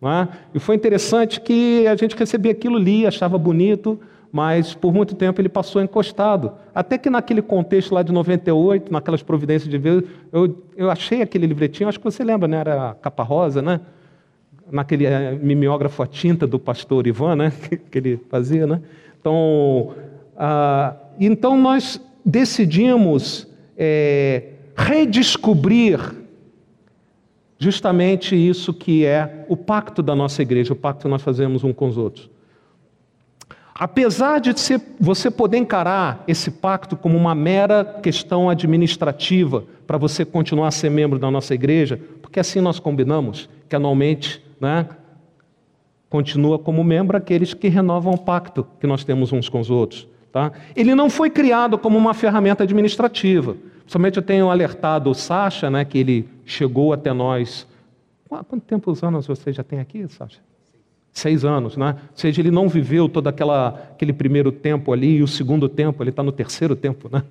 É? 0.02 0.28
E 0.54 0.58
foi 0.58 0.76
interessante 0.76 1.40
que 1.40 1.86
a 1.86 1.96
gente 1.96 2.14
recebia 2.14 2.52
aquilo, 2.52 2.78
lia, 2.78 3.08
achava 3.08 3.36
bonito, 3.38 3.98
mas 4.36 4.74
por 4.74 4.92
muito 4.92 5.14
tempo 5.14 5.40
ele 5.40 5.48
passou 5.48 5.80
encostado. 5.80 6.52
Até 6.74 6.98
que 6.98 7.08
naquele 7.08 7.40
contexto 7.40 7.94
lá 7.94 8.02
de 8.02 8.12
98, 8.12 8.92
naquelas 8.92 9.22
providências 9.22 9.70
de 9.70 9.78
Deus, 9.78 10.04
eu, 10.30 10.62
eu 10.76 10.90
achei 10.90 11.22
aquele 11.22 11.46
livretinho, 11.46 11.88
acho 11.88 11.98
que 11.98 12.04
você 12.04 12.22
lembra, 12.22 12.46
né? 12.46 12.58
Era 12.58 12.94
capa 13.00 13.22
rosa, 13.22 13.62
né? 13.62 13.80
naquele 14.70 15.06
eh, 15.06 15.38
mimeógrafo 15.40 16.02
a 16.02 16.06
tinta 16.08 16.44
do 16.44 16.58
pastor 16.58 17.06
Ivan, 17.06 17.36
né, 17.36 17.52
que 17.88 17.98
ele 17.98 18.20
fazia, 18.28 18.66
né? 18.66 18.82
Então, 19.20 19.94
ah, 20.36 20.96
então 21.20 21.56
nós 21.56 22.00
decidimos 22.24 23.46
é, 23.78 24.54
redescobrir 24.76 26.00
justamente 27.60 28.34
isso 28.34 28.74
que 28.74 29.06
é 29.06 29.46
o 29.48 29.56
pacto 29.56 30.02
da 30.02 30.16
nossa 30.16 30.42
igreja, 30.42 30.72
o 30.72 30.76
pacto 30.76 31.02
que 31.02 31.08
nós 31.08 31.22
fazemos 31.22 31.62
um 31.62 31.72
com 31.72 31.86
os 31.86 31.96
outros. 31.96 32.28
Apesar 33.78 34.40
de 34.40 34.54
você 34.98 35.30
poder 35.30 35.58
encarar 35.58 36.24
esse 36.26 36.50
pacto 36.50 36.96
como 36.96 37.14
uma 37.14 37.34
mera 37.34 37.84
questão 38.02 38.48
administrativa 38.48 39.64
para 39.86 39.98
você 39.98 40.24
continuar 40.24 40.68
a 40.68 40.70
ser 40.70 40.90
membro 40.90 41.18
da 41.18 41.30
nossa 41.30 41.54
igreja, 41.54 42.00
porque 42.22 42.40
assim 42.40 42.58
nós 42.58 42.78
combinamos 42.78 43.50
que 43.68 43.76
anualmente 43.76 44.42
né, 44.58 44.88
continua 46.08 46.58
como 46.58 46.82
membro 46.82 47.18
aqueles 47.18 47.52
que 47.52 47.68
renovam 47.68 48.14
o 48.14 48.18
pacto 48.18 48.66
que 48.80 48.86
nós 48.86 49.04
temos 49.04 49.30
uns 49.30 49.46
com 49.50 49.60
os 49.60 49.70
outros. 49.70 50.08
Tá? 50.32 50.52
Ele 50.74 50.94
não 50.94 51.10
foi 51.10 51.28
criado 51.28 51.76
como 51.76 51.98
uma 51.98 52.14
ferramenta 52.14 52.64
administrativa. 52.64 53.58
Somente 53.86 54.16
eu 54.16 54.22
tenho 54.22 54.50
alertado 54.50 55.10
o 55.10 55.14
Sacha, 55.14 55.68
né, 55.70 55.84
que 55.84 55.98
ele 55.98 56.26
chegou 56.46 56.94
até 56.94 57.12
nós. 57.12 57.66
Quanto 58.26 58.60
tempo 58.60 58.90
os 58.90 59.02
anos 59.02 59.26
você 59.26 59.52
já 59.52 59.62
tem 59.62 59.80
aqui, 59.80 60.08
Sacha? 60.08 60.45
Seis 61.16 61.46
anos, 61.46 61.78
né? 61.78 61.96
Ou 61.98 62.14
seja, 62.14 62.42
ele 62.42 62.50
não 62.50 62.68
viveu 62.68 63.08
todo 63.08 63.26
aquela, 63.26 63.68
aquele 63.68 64.12
primeiro 64.12 64.52
tempo 64.52 64.92
ali 64.92 65.16
e 65.16 65.22
o 65.22 65.26
segundo 65.26 65.66
tempo, 65.66 66.02
ele 66.02 66.10
está 66.10 66.22
no 66.22 66.30
terceiro 66.30 66.76
tempo, 66.76 67.08
né? 67.10 67.22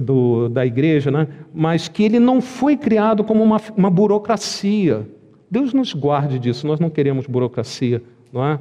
Do, 0.00 0.48
da 0.48 0.64
igreja, 0.64 1.10
né? 1.10 1.26
Mas 1.52 1.88
que 1.88 2.04
ele 2.04 2.20
não 2.20 2.40
foi 2.40 2.76
criado 2.76 3.24
como 3.24 3.42
uma, 3.42 3.60
uma 3.76 3.90
burocracia. 3.90 5.08
Deus 5.50 5.74
nos 5.74 5.92
guarde 5.92 6.38
disso, 6.38 6.68
nós 6.68 6.78
não 6.78 6.88
queremos 6.88 7.26
burocracia, 7.26 8.00
não 8.32 8.46
é? 8.46 8.60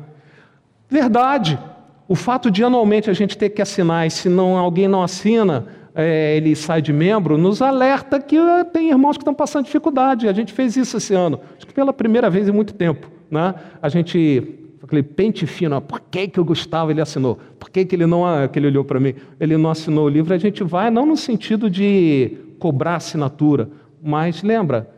Verdade. 0.89 1.59
O 2.07 2.15
fato 2.15 2.49
de 2.49 2.63
anualmente 2.63 3.11
a 3.11 3.13
gente 3.13 3.37
ter 3.37 3.49
que 3.51 3.61
assinar, 3.61 4.07
e 4.07 4.09
se 4.09 4.27
não, 4.27 4.57
alguém 4.57 4.87
não 4.87 5.03
assina, 5.03 5.67
é, 5.93 6.35
ele 6.35 6.55
sai 6.55 6.81
de 6.81 6.91
membro, 6.91 7.37
nos 7.37 7.61
alerta 7.61 8.19
que 8.19 8.35
é, 8.35 8.63
tem 8.63 8.89
irmãos 8.89 9.15
que 9.15 9.21
estão 9.21 9.33
passando 9.35 9.65
dificuldade. 9.65 10.27
A 10.27 10.33
gente 10.33 10.53
fez 10.53 10.75
isso 10.75 10.97
esse 10.97 11.13
ano, 11.13 11.39
acho 11.55 11.67
que 11.67 11.73
pela 11.73 11.93
primeira 11.93 12.31
vez 12.31 12.49
em 12.49 12.51
muito 12.51 12.73
tempo. 12.73 13.13
Né? 13.29 13.55
A 13.81 13.89
gente, 13.89 14.59
aquele 14.81 15.03
pente 15.03 15.45
fino, 15.45 15.79
por 15.81 15.99
que, 15.99 16.27
que 16.27 16.39
o 16.39 16.45
Gustavo 16.45 16.91
ele 16.91 17.01
assinou? 17.01 17.39
Por 17.59 17.69
que, 17.69 17.85
que 17.85 17.95
ele 17.95 18.05
não 18.05 18.23
que 18.51 18.59
ele 18.59 18.67
olhou 18.67 18.83
para 18.83 18.99
mim? 18.99 19.15
Ele 19.39 19.57
não 19.57 19.69
assinou 19.69 20.05
o 20.05 20.09
livro, 20.09 20.33
a 20.33 20.37
gente 20.37 20.63
vai 20.63 20.89
não 20.89 21.05
no 21.05 21.17
sentido 21.17 21.69
de 21.69 22.37
cobrar 22.59 22.95
assinatura, 22.95 23.69
mas 24.01 24.43
lembra, 24.43 24.89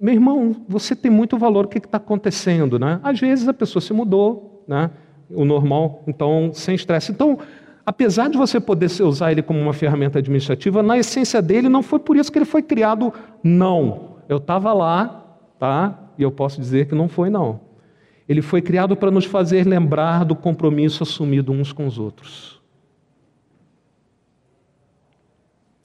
meu 0.00 0.14
irmão, 0.14 0.56
você 0.68 0.94
tem 0.94 1.10
muito 1.10 1.38
valor, 1.38 1.64
o 1.64 1.68
que 1.68 1.78
está 1.78 1.96
acontecendo? 1.96 2.78
Né? 2.78 3.00
Às 3.02 3.18
vezes 3.20 3.48
a 3.48 3.54
pessoa 3.54 3.80
se 3.80 3.92
mudou, 3.92 4.64
né? 4.66 4.90
o 5.30 5.44
normal, 5.44 6.02
então, 6.06 6.50
sem 6.52 6.74
estresse. 6.74 7.12
Então, 7.12 7.38
apesar 7.84 8.28
de 8.28 8.36
você 8.36 8.60
poder 8.60 8.90
usar 9.02 9.32
ele 9.32 9.42
como 9.42 9.60
uma 9.60 9.72
ferramenta 9.72 10.18
administrativa, 10.18 10.82
na 10.82 10.98
essência 10.98 11.40
dele 11.40 11.68
não 11.68 11.82
foi 11.82 11.98
por 11.98 12.16
isso 12.16 12.30
que 12.30 12.38
ele 12.38 12.44
foi 12.44 12.62
criado, 12.62 13.12
não. 13.42 14.16
Eu 14.28 14.38
estava 14.38 14.72
lá, 14.72 15.24
tá? 15.58 15.98
E 16.18 16.22
eu 16.22 16.30
posso 16.30 16.60
dizer 16.60 16.86
que 16.86 16.94
não 16.94 17.08
foi, 17.08 17.30
não. 17.30 17.60
Ele 18.28 18.42
foi 18.42 18.60
criado 18.60 18.96
para 18.96 19.10
nos 19.10 19.24
fazer 19.24 19.66
lembrar 19.66 20.24
do 20.24 20.34
compromisso 20.34 21.02
assumido 21.02 21.52
uns 21.52 21.72
com 21.72 21.86
os 21.86 21.98
outros. 21.98 22.60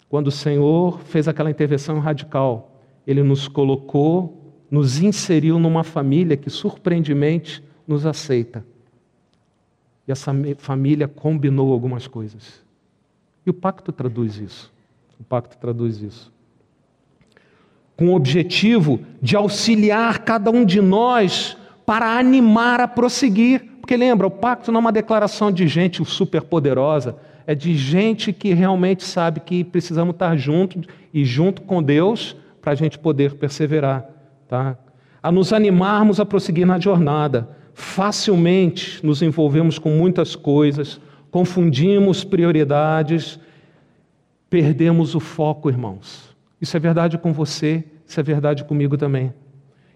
Quando 0.10 0.28
o 0.28 0.32
Senhor 0.32 1.00
fez 1.02 1.28
aquela 1.28 1.52
intervenção 1.52 2.00
radical, 2.00 2.76
ele 3.06 3.24
nos 3.24 3.48
colocou, 3.48 4.54
nos 4.70 5.02
inseriu 5.02 5.60
numa 5.60 5.84
família 5.84 6.36
que 6.36 6.50
surpreendentemente 6.50 7.64
nos 7.88 8.06
aceita. 8.06 8.66
E 10.08 10.12
essa 10.12 10.32
família 10.58 11.08
combinou 11.08 11.72
algumas 11.72 12.08
coisas. 12.08 12.64
E 13.46 13.50
o 13.50 13.54
pacto 13.54 13.92
traduz 13.92 14.38
isso. 14.38 14.74
O 15.20 15.24
pacto 15.24 15.58
traduz 15.58 16.02
isso. 16.02 16.31
Com 17.96 18.10
o 18.10 18.16
objetivo 18.16 19.00
de 19.22 19.36
auxiliar 19.36 20.20
cada 20.20 20.50
um 20.50 20.66
de 20.66 20.82
nós 20.82 21.58
para 21.86 22.18
animar 22.18 22.80
a 22.80 22.88
prosseguir. 22.88 23.66
Porque 23.80 23.98
lembra, 23.98 24.28
o 24.28 24.32
pacto 24.32 24.72
não 24.72 24.80
é 24.80 24.82
uma 24.82 24.92
declaração 24.92 25.52
de 25.52 25.68
gente 25.68 26.04
superpoderosa, 26.06 27.18
é 27.46 27.54
de 27.54 27.76
gente 27.76 28.32
que 28.32 28.54
realmente 28.54 29.04
sabe 29.04 29.40
que 29.40 29.64
precisamos 29.64 30.14
estar 30.14 30.38
juntos 30.38 30.84
e 31.14 31.26
junto 31.26 31.62
com 31.64 31.82
Deus 31.82 32.36
para 32.62 32.72
a 32.72 32.76
gente 32.76 32.98
poder 32.98 33.34
perseverar, 33.34 34.08
tá? 34.48 34.78
A 35.22 35.32
nos 35.32 35.52
animarmos 35.52 36.20
a 36.20 36.26
prosseguir 36.26 36.66
na 36.66 36.80
jornada. 36.80 37.50
Facilmente 37.74 39.06
nos 39.06 39.22
envolvemos 39.22 39.80
com 39.80 39.90
muitas 39.90 40.36
coisas, 40.36 41.00
confundimos 41.30 42.24
prioridades, 42.24 43.40
perdemos 44.50 45.16
o 45.16 45.20
foco, 45.20 45.70
irmãos. 45.70 46.31
Isso 46.62 46.78
é 46.78 46.80
verdade 46.80 47.18
com 47.18 47.34
você, 47.34 47.84
isso 48.06 48.20
é 48.20 48.24
verdade 48.24 48.64
comigo 48.64 48.96
também. 48.96 49.34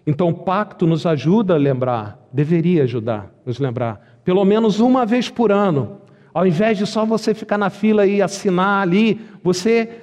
Então, 0.04 0.28
o 0.28 0.34
pacto 0.34 0.86
nos 0.86 1.06
ajuda 1.06 1.54
a 1.54 1.56
lembrar, 1.56 2.18
deveria 2.32 2.82
ajudar, 2.82 3.32
nos 3.44 3.58
lembrar, 3.58 4.20
pelo 4.24 4.44
menos 4.44 4.80
uma 4.80 5.06
vez 5.06 5.30
por 5.30 5.52
ano. 5.52 6.00
Ao 6.34 6.46
invés 6.46 6.76
de 6.76 6.86
só 6.86 7.06
você 7.06 7.32
ficar 7.32 7.56
na 7.56 7.70
fila 7.70 8.06
e 8.06 8.20
assinar 8.20 8.82
ali, 8.82 9.20
você 9.42 10.02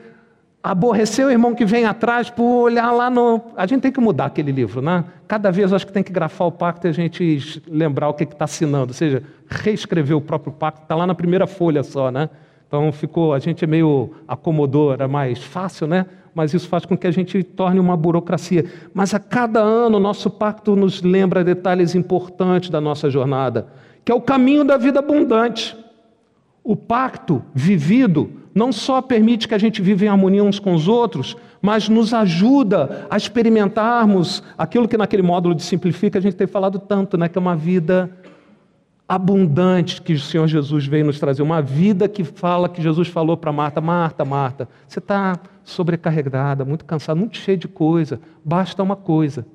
aborrecer 0.63 1.27
o 1.27 1.29
irmão 1.29 1.53
que 1.53 1.65
vem 1.65 1.83
atrás 1.83 2.29
por 2.29 2.63
olhar 2.63 2.89
lá 2.91 3.09
no. 3.09 3.41
A 3.55 3.65
gente 3.67 3.81
tem 3.81 3.91
que 3.91 3.99
mudar 3.99 4.25
aquele 4.25 4.51
livro, 4.51 4.81
né? 4.81 5.03
Cada 5.27 5.51
vez 5.51 5.71
eu 5.71 5.75
acho 5.75 5.85
que 5.85 5.91
tem 5.91 6.01
que 6.01 6.11
grafar 6.11 6.47
o 6.47 6.51
pacto 6.51 6.87
e 6.87 6.89
a 6.89 6.93
gente 6.93 7.61
lembrar 7.67 8.07
o 8.07 8.13
que 8.13 8.23
está 8.23 8.45
assinando, 8.45 8.87
ou 8.87 8.93
seja, 8.93 9.21
reescrever 9.49 10.15
o 10.15 10.21
próprio 10.21 10.53
pacto, 10.53 10.83
está 10.83 10.95
lá 10.95 11.05
na 11.05 11.13
primeira 11.13 11.45
folha 11.45 11.83
só, 11.83 12.09
né? 12.09 12.29
Então 12.65 12.91
ficou, 12.91 13.33
a 13.33 13.39
gente 13.39 13.63
é 13.63 13.67
meio 13.67 14.11
acomodou, 14.27 14.93
era 14.93 15.07
mais 15.07 15.43
fácil, 15.43 15.85
né? 15.85 16.05
Mas 16.35 16.53
isso 16.53 16.67
faz 16.67 16.85
com 16.85 16.97
que 16.97 17.07
a 17.07 17.11
gente 17.11 17.43
torne 17.43 17.79
uma 17.79 17.95
burocracia. 17.95 18.65
Mas 18.93 19.13
a 19.13 19.19
cada 19.19 19.59
ano 19.59 19.97
o 19.97 19.99
nosso 19.99 20.29
pacto 20.29 20.75
nos 20.75 21.01
lembra 21.01 21.43
detalhes 21.43 21.95
importantes 21.95 22.69
da 22.69 22.81
nossa 22.81 23.09
jornada, 23.09 23.67
que 24.03 24.11
é 24.11 24.15
o 24.15 24.21
caminho 24.21 24.63
da 24.63 24.77
vida 24.77 24.99
abundante. 24.99 25.77
O 26.63 26.75
pacto 26.75 27.43
vivido 27.53 28.31
não 28.55 28.71
só 28.71 29.01
permite 29.01 29.47
que 29.47 29.55
a 29.55 29.57
gente 29.57 29.81
viva 29.81 30.05
em 30.05 30.07
harmonia 30.07 30.43
uns 30.43 30.59
com 30.59 30.73
os 30.73 30.87
outros, 30.87 31.35
mas 31.61 31.89
nos 31.89 32.13
ajuda 32.13 33.07
a 33.09 33.17
experimentarmos 33.17 34.43
aquilo 34.57 34.87
que 34.87 34.97
naquele 34.97 35.23
módulo 35.23 35.55
de 35.55 35.63
simplifica 35.63 36.19
a 36.19 36.21
gente 36.21 36.35
tem 36.35 36.45
falado 36.45 36.77
tanto, 36.77 37.17
né, 37.17 37.27
que 37.27 37.37
é 37.37 37.41
uma 37.41 37.55
vida 37.55 38.09
abundante 39.07 40.01
que 40.01 40.13
o 40.13 40.19
Senhor 40.19 40.47
Jesus 40.47 40.85
veio 40.85 41.05
nos 41.05 41.19
trazer, 41.19 41.41
uma 41.41 41.61
vida 41.61 42.07
que 42.07 42.23
fala 42.23 42.69
que 42.69 42.81
Jesus 42.81 43.07
falou 43.07 43.37
para 43.37 43.51
Marta: 43.51 43.81
Marta, 43.81 44.25
Marta, 44.25 44.67
você 44.87 44.99
está 44.99 45.39
sobrecarregada, 45.63 46.65
muito 46.65 46.85
cansada, 46.85 47.19
muito 47.19 47.37
cheia 47.37 47.57
de 47.57 47.67
coisa, 47.67 48.19
basta 48.43 48.81
uma 48.81 48.95
coisa. 48.95 49.45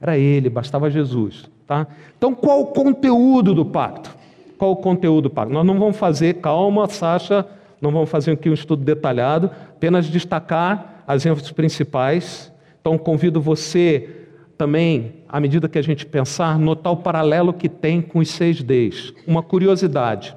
Era 0.00 0.18
Ele, 0.18 0.50
bastava 0.50 0.90
Jesus. 0.90 1.50
Tá? 1.66 1.86
Então, 2.16 2.34
qual 2.34 2.60
o 2.60 2.66
conteúdo 2.66 3.54
do 3.54 3.64
pacto? 3.64 4.14
Qual 4.56 4.72
o 4.72 4.76
conteúdo 4.76 5.22
do 5.22 5.30
pacto? 5.30 5.52
Nós 5.52 5.66
não 5.66 5.78
vamos 5.78 5.96
fazer, 5.96 6.34
calma, 6.34 6.88
Sasha, 6.88 7.46
não 7.80 7.90
vamos 7.90 8.08
fazer 8.08 8.32
aqui 8.32 8.48
um 8.48 8.54
estudo 8.54 8.84
detalhado, 8.84 9.50
apenas 9.70 10.06
destacar 10.06 11.02
as 11.06 11.26
ênfases 11.26 11.50
principais. 11.52 12.52
Então, 12.80 12.96
convido 12.96 13.40
você 13.40 14.26
também, 14.56 15.15
à 15.28 15.40
medida 15.40 15.68
que 15.68 15.78
a 15.78 15.82
gente 15.82 16.06
pensar, 16.06 16.58
notar 16.58 16.92
o 16.92 16.96
paralelo 16.96 17.52
que 17.52 17.68
tem 17.68 18.00
com 18.00 18.18
os 18.18 18.30
seis 18.30 18.62
Ds. 18.62 19.12
Uma 19.26 19.42
curiosidade: 19.42 20.36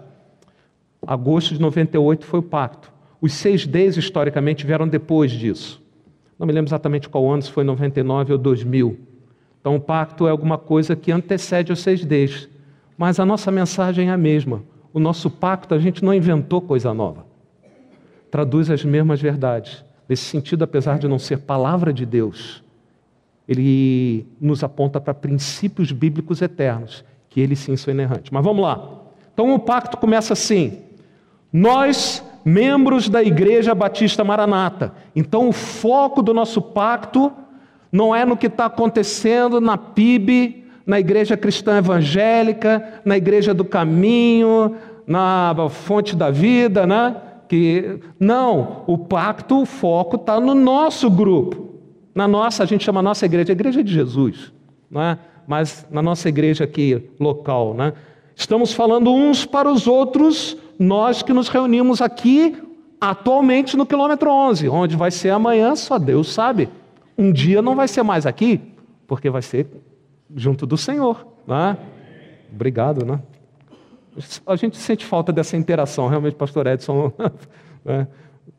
agosto 1.06 1.54
de 1.54 1.62
98 1.62 2.26
foi 2.26 2.40
o 2.40 2.44
pacto. 2.44 2.92
Os 3.22 3.34
seis 3.34 3.66
Ds, 3.68 3.98
historicamente, 3.98 4.66
vieram 4.66 4.88
depois 4.88 5.32
disso. 5.32 5.82
Não 6.38 6.48
me 6.48 6.54
lembro 6.54 6.70
exatamente 6.70 7.10
qual 7.10 7.30
ano, 7.30 7.42
se 7.42 7.52
foi 7.52 7.64
99 7.64 8.34
ou 8.34 8.38
2000. 8.40 8.98
Então, 9.60 9.76
o 9.76 9.80
pacto 9.80 10.26
é 10.26 10.32
alguma 10.32 10.58
coisa 10.58 10.96
que 10.96 11.12
antecede 11.12 11.74
os 11.74 11.80
seis 11.80 12.06
Ds. 12.06 12.48
Mas 12.98 13.20
a 13.20 13.26
nossa 13.26 13.52
mensagem 13.52 14.10
é 14.10 14.12
a 14.12 14.18
mesma. 14.18 14.64
O 14.94 15.00
nosso 15.00 15.30
pacto, 15.30 15.76
a 15.76 15.80
gente 15.80 16.04
não 16.04 16.14
inventou 16.14 16.62
coisa 16.62 16.94
nova. 16.94 17.26
Traduz 18.32 18.70
as 18.70 18.84
mesmas 18.86 19.22
verdades. 19.22 19.84
Nesse 20.08 20.24
sentido, 20.24 20.64
apesar 20.64 20.98
de 20.98 21.08
não 21.08 21.20
ser 21.20 21.40
palavra 21.40 21.94
de 21.94 22.06
Deus, 22.06 22.64
ele 23.50 24.28
nos 24.40 24.64
aponta 24.64 25.02
para 25.02 25.12
princípios 25.12 25.92
bíblicos 25.92 26.40
eternos, 26.40 27.04
que 27.28 27.42
eles 27.42 27.58
sim 27.58 27.76
são 27.76 27.92
inerrantes. 27.92 28.30
Mas 28.30 28.44
vamos 28.44 28.62
lá. 28.62 29.00
Então 29.34 29.56
o 29.56 29.58
pacto 29.58 29.98
começa 29.98 30.34
assim: 30.34 30.84
Nós, 31.52 32.24
membros 32.46 33.10
da 33.10 33.24
Igreja 33.24 33.74
Batista 33.74 34.24
Maranata. 34.24 34.94
Então 35.16 35.50
o 35.50 35.52
foco 35.52 36.22
do 36.22 36.32
nosso 36.32 36.62
pacto 36.62 37.34
não 37.92 38.16
é 38.16 38.24
no 38.24 38.38
que 38.38 38.46
está 38.46 38.66
acontecendo 38.66 39.60
na 39.60 39.80
PIB, 39.80 40.66
na 40.86 41.00
Igreja 41.00 41.36
Cristã 41.36 41.80
Evangélica, 41.80 43.02
na 43.04 43.18
Igreja 43.18 43.52
do 43.52 43.66
Caminho, 43.66 44.76
na 45.08 45.56
Fonte 45.70 46.16
da 46.16 46.30
Vida, 46.30 46.86
né? 46.86 47.16
Que 47.48 48.00
não, 48.20 48.84
o 48.86 48.96
pacto, 48.96 49.64
o 49.64 49.66
foco 49.66 50.18
está 50.18 50.40
no 50.40 50.54
nosso 50.54 51.10
grupo. 51.10 51.69
Na 52.20 52.28
nossa, 52.28 52.64
a 52.64 52.66
gente 52.66 52.84
chama 52.84 53.00
a 53.00 53.04
nossa 53.04 53.26
igreja, 53.26 53.54
a 53.54 53.56
igreja 53.56 53.82
de 53.82 53.94
Jesus, 53.94 54.52
não 54.92 55.02
é? 55.02 55.18
mas 55.48 55.88
na 55.90 56.02
nossa 56.02 56.28
igreja 56.28 56.66
aqui 56.66 57.10
local, 57.18 57.74
né? 57.74 57.94
estamos 58.36 58.74
falando 58.74 59.10
uns 59.10 59.46
para 59.46 59.72
os 59.72 59.88
outros, 59.88 60.58
nós 60.78 61.24
que 61.24 61.32
nos 61.32 61.48
reunimos 61.48 62.02
aqui 62.02 62.62
atualmente 63.00 63.78
no 63.78 63.86
quilômetro 63.86 64.30
11, 64.30 64.68
onde 64.68 64.98
vai 64.98 65.12
ser 65.12 65.30
amanhã, 65.30 65.78
só 65.78 65.98
Deus 65.98 66.34
sabe. 66.34 66.68
Um 67.18 67.32
dia 67.32 67.62
não 67.62 67.74
vai 67.74 67.88
ser 67.88 68.04
mais 68.04 68.26
aqui, 68.26 68.60
porque 69.08 69.30
vai 69.30 69.42
ser 69.42 69.68
junto 70.36 70.66
do 70.66 70.76
Senhor. 70.76 71.26
Né? 71.48 71.78
Obrigado, 72.54 73.06
né? 73.06 73.22
A 74.46 74.58
gente 74.58 74.76
sente 74.76 75.06
falta 75.06 75.32
dessa 75.32 75.56
interação, 75.56 76.10
realmente, 76.10 76.36
pastor 76.36 76.68
Edson, 76.68 77.14
né? 77.86 78.10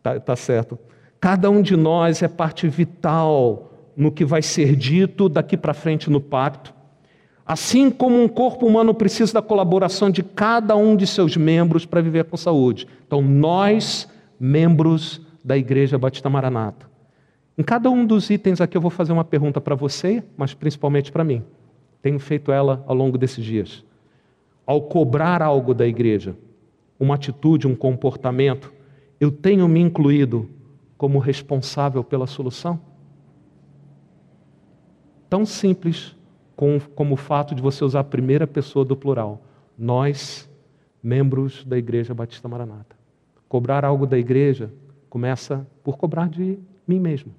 tá, 0.02 0.18
tá 0.18 0.34
certo. 0.34 0.78
Cada 1.20 1.50
um 1.50 1.60
de 1.60 1.76
nós 1.76 2.22
é 2.22 2.28
parte 2.28 2.66
vital 2.66 3.70
no 3.94 4.10
que 4.10 4.24
vai 4.24 4.40
ser 4.40 4.74
dito 4.74 5.28
daqui 5.28 5.56
para 5.56 5.74
frente 5.74 6.08
no 6.08 6.20
pacto. 6.20 6.72
Assim 7.44 7.90
como 7.90 8.22
um 8.22 8.28
corpo 8.28 8.66
humano 8.66 8.94
precisa 8.94 9.34
da 9.34 9.42
colaboração 9.42 10.08
de 10.10 10.22
cada 10.22 10.74
um 10.76 10.96
de 10.96 11.06
seus 11.06 11.36
membros 11.36 11.84
para 11.84 12.00
viver 12.00 12.24
com 12.24 12.36
saúde. 12.36 12.86
Então, 13.06 13.20
nós, 13.20 14.08
membros 14.38 15.20
da 15.44 15.58
Igreja 15.58 15.98
Batista 15.98 16.30
Maranata. 16.30 16.88
Em 17.58 17.62
cada 17.62 17.90
um 17.90 18.06
dos 18.06 18.30
itens 18.30 18.60
aqui 18.60 18.76
eu 18.76 18.80
vou 18.80 18.90
fazer 18.90 19.12
uma 19.12 19.24
pergunta 19.24 19.60
para 19.60 19.74
você, 19.74 20.22
mas 20.36 20.54
principalmente 20.54 21.12
para 21.12 21.24
mim. 21.24 21.42
Tenho 22.00 22.18
feito 22.18 22.50
ela 22.50 22.82
ao 22.86 22.94
longo 22.94 23.18
desses 23.18 23.44
dias. 23.44 23.84
Ao 24.64 24.80
cobrar 24.80 25.42
algo 25.42 25.74
da 25.74 25.86
igreja, 25.86 26.34
uma 26.98 27.16
atitude, 27.16 27.66
um 27.66 27.74
comportamento, 27.74 28.72
eu 29.20 29.30
tenho 29.30 29.68
me 29.68 29.80
incluído 29.80 30.48
como 31.00 31.18
responsável 31.18 32.04
pela 32.04 32.26
solução? 32.26 32.78
Tão 35.30 35.46
simples 35.46 36.14
como 36.94 37.14
o 37.14 37.16
fato 37.16 37.54
de 37.54 37.62
você 37.62 37.82
usar 37.82 38.00
a 38.00 38.04
primeira 38.04 38.46
pessoa 38.46 38.84
do 38.84 38.94
plural. 38.94 39.40
Nós, 39.78 40.46
membros 41.02 41.64
da 41.64 41.78
Igreja 41.78 42.12
Batista 42.12 42.46
Maranata. 42.48 42.96
Cobrar 43.48 43.82
algo 43.82 44.06
da 44.06 44.18
igreja 44.18 44.70
começa 45.08 45.66
por 45.82 45.96
cobrar 45.96 46.28
de 46.28 46.58
mim 46.86 47.00
mesmo. 47.00 47.32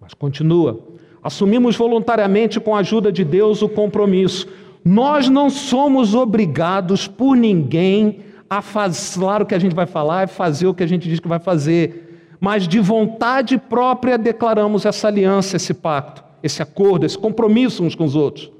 Mas 0.00 0.12
continua. 0.12 0.88
Assumimos 1.22 1.76
voluntariamente, 1.76 2.58
com 2.58 2.74
a 2.74 2.80
ajuda 2.80 3.12
de 3.12 3.24
Deus, 3.24 3.62
o 3.62 3.68
compromisso. 3.68 4.48
Nós 4.84 5.28
não 5.28 5.50
somos 5.50 6.16
obrigados 6.16 7.06
por 7.06 7.36
ninguém 7.36 8.25
a 8.48 8.62
falar 8.62 9.42
o 9.42 9.46
que 9.46 9.54
a 9.54 9.58
gente 9.58 9.74
vai 9.74 9.86
falar, 9.86 10.22
é 10.22 10.26
fazer 10.26 10.66
o 10.66 10.74
que 10.74 10.82
a 10.82 10.86
gente 10.86 11.08
diz 11.08 11.20
que 11.20 11.28
vai 11.28 11.38
fazer. 11.38 12.36
Mas 12.40 12.68
de 12.68 12.78
vontade 12.80 13.58
própria 13.58 14.16
declaramos 14.16 14.84
essa 14.84 15.08
aliança, 15.08 15.56
esse 15.56 15.74
pacto, 15.74 16.22
esse 16.42 16.62
acordo, 16.62 17.06
esse 17.06 17.18
compromisso 17.18 17.82
uns 17.82 17.94
com 17.94 18.04
os 18.04 18.14
outros. 18.14 18.50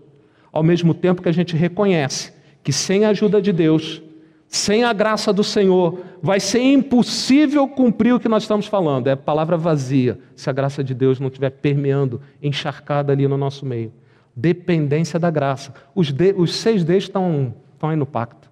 Ao 0.52 0.62
mesmo 0.62 0.94
tempo 0.94 1.22
que 1.22 1.28
a 1.28 1.32
gente 1.32 1.56
reconhece 1.56 2.32
que 2.62 2.72
sem 2.72 3.04
a 3.04 3.10
ajuda 3.10 3.40
de 3.40 3.52
Deus, 3.52 4.02
sem 4.48 4.82
a 4.82 4.92
graça 4.92 5.32
do 5.32 5.44
Senhor, 5.44 6.00
vai 6.22 6.40
ser 6.40 6.60
impossível 6.60 7.68
cumprir 7.68 8.12
o 8.12 8.18
que 8.18 8.28
nós 8.28 8.42
estamos 8.42 8.66
falando. 8.66 9.06
É 9.06 9.14
palavra 9.14 9.56
vazia, 9.56 10.18
se 10.34 10.50
a 10.50 10.52
graça 10.52 10.82
de 10.82 10.94
Deus 10.94 11.20
não 11.20 11.28
estiver 11.28 11.50
permeando, 11.50 12.20
encharcada 12.42 13.12
ali 13.12 13.28
no 13.28 13.36
nosso 13.36 13.64
meio. 13.64 13.92
Dependência 14.34 15.18
da 15.18 15.30
graça. 15.30 15.72
Os, 15.94 16.10
de, 16.10 16.34
os 16.36 16.54
seis 16.56 16.82
deles 16.82 17.04
estão, 17.04 17.54
estão 17.74 17.90
aí 17.90 17.96
no 17.96 18.06
pacto 18.06 18.45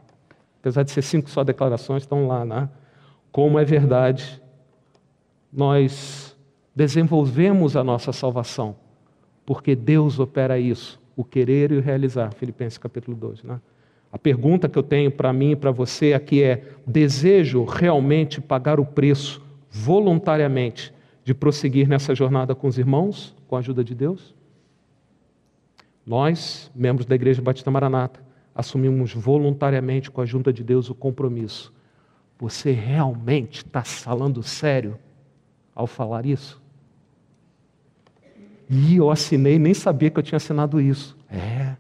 apesar 0.65 0.83
de 0.83 0.93
ser 0.93 1.03
cinco 1.03 1.29
só 1.29 1.45
declarações, 1.45 2.05
estão 2.05 2.27
lá, 2.27 2.43
né? 2.43 2.71
Como 3.31 3.59
é 3.59 3.65
verdade, 3.67 4.41
nós 5.53 6.35
desenvolvemos 6.75 7.77
a 7.77 7.85
nossa 7.85 8.15
salvação, 8.15 8.75
porque 9.45 9.77
Deus 9.77 10.19
opera 10.19 10.59
isso, 10.59 10.99
o 11.15 11.23
querer 11.23 11.71
e 11.71 11.77
o 11.77 11.83
realizar. 11.83 12.33
Filipenses 12.33 12.79
capítulo 12.79 13.15
2, 13.15 13.43
né? 13.43 13.61
A 14.11 14.17
pergunta 14.17 14.67
que 14.67 14.79
eu 14.79 14.83
tenho 14.83 15.11
para 15.11 15.35
mim 15.35 15.51
e 15.51 15.57
para 15.57 15.71
você 15.71 16.15
aqui 16.15 16.43
é: 16.43 16.67
desejo 16.87 17.65
realmente 17.65 18.41
pagar 18.41 18.81
o 18.81 18.87
preço 18.87 19.45
voluntariamente 19.71 20.95
de 21.23 21.35
prosseguir 21.35 21.87
nessa 21.87 22.15
jornada 22.15 22.55
com 22.55 22.69
os 22.69 22.79
irmãos, 22.79 23.37
com 23.47 23.57
a 23.57 23.59
ajuda 23.59 23.85
de 23.85 23.95
Deus? 23.95 24.35
Nós, 26.07 26.71
membros 26.75 27.05
da 27.05 27.15
Igreja 27.15 27.43
Batista 27.43 27.71
Maranata, 27.71 28.24
assumimos 28.55 29.13
voluntariamente 29.13 30.11
com 30.11 30.21
a 30.21 30.27
junta 30.27 30.53
de 30.53 30.63
Deus 30.63 30.89
o 30.89 30.95
compromisso. 30.95 31.73
Você 32.39 32.73
realmente 32.73 33.59
está 33.59 33.83
falando 33.83 34.43
sério 34.43 34.99
ao 35.75 35.87
falar 35.87 36.27
isso? 36.27 36.63
E 38.69 38.97
eu 38.97 39.11
assinei, 39.11 39.59
nem 39.59 39.75
sabia 39.75 40.11
que 40.11 40.19
eu 40.19 40.23
tinha 40.23 40.37
assinado 40.37 40.81
isso. 40.81 41.17
É. 41.31 41.77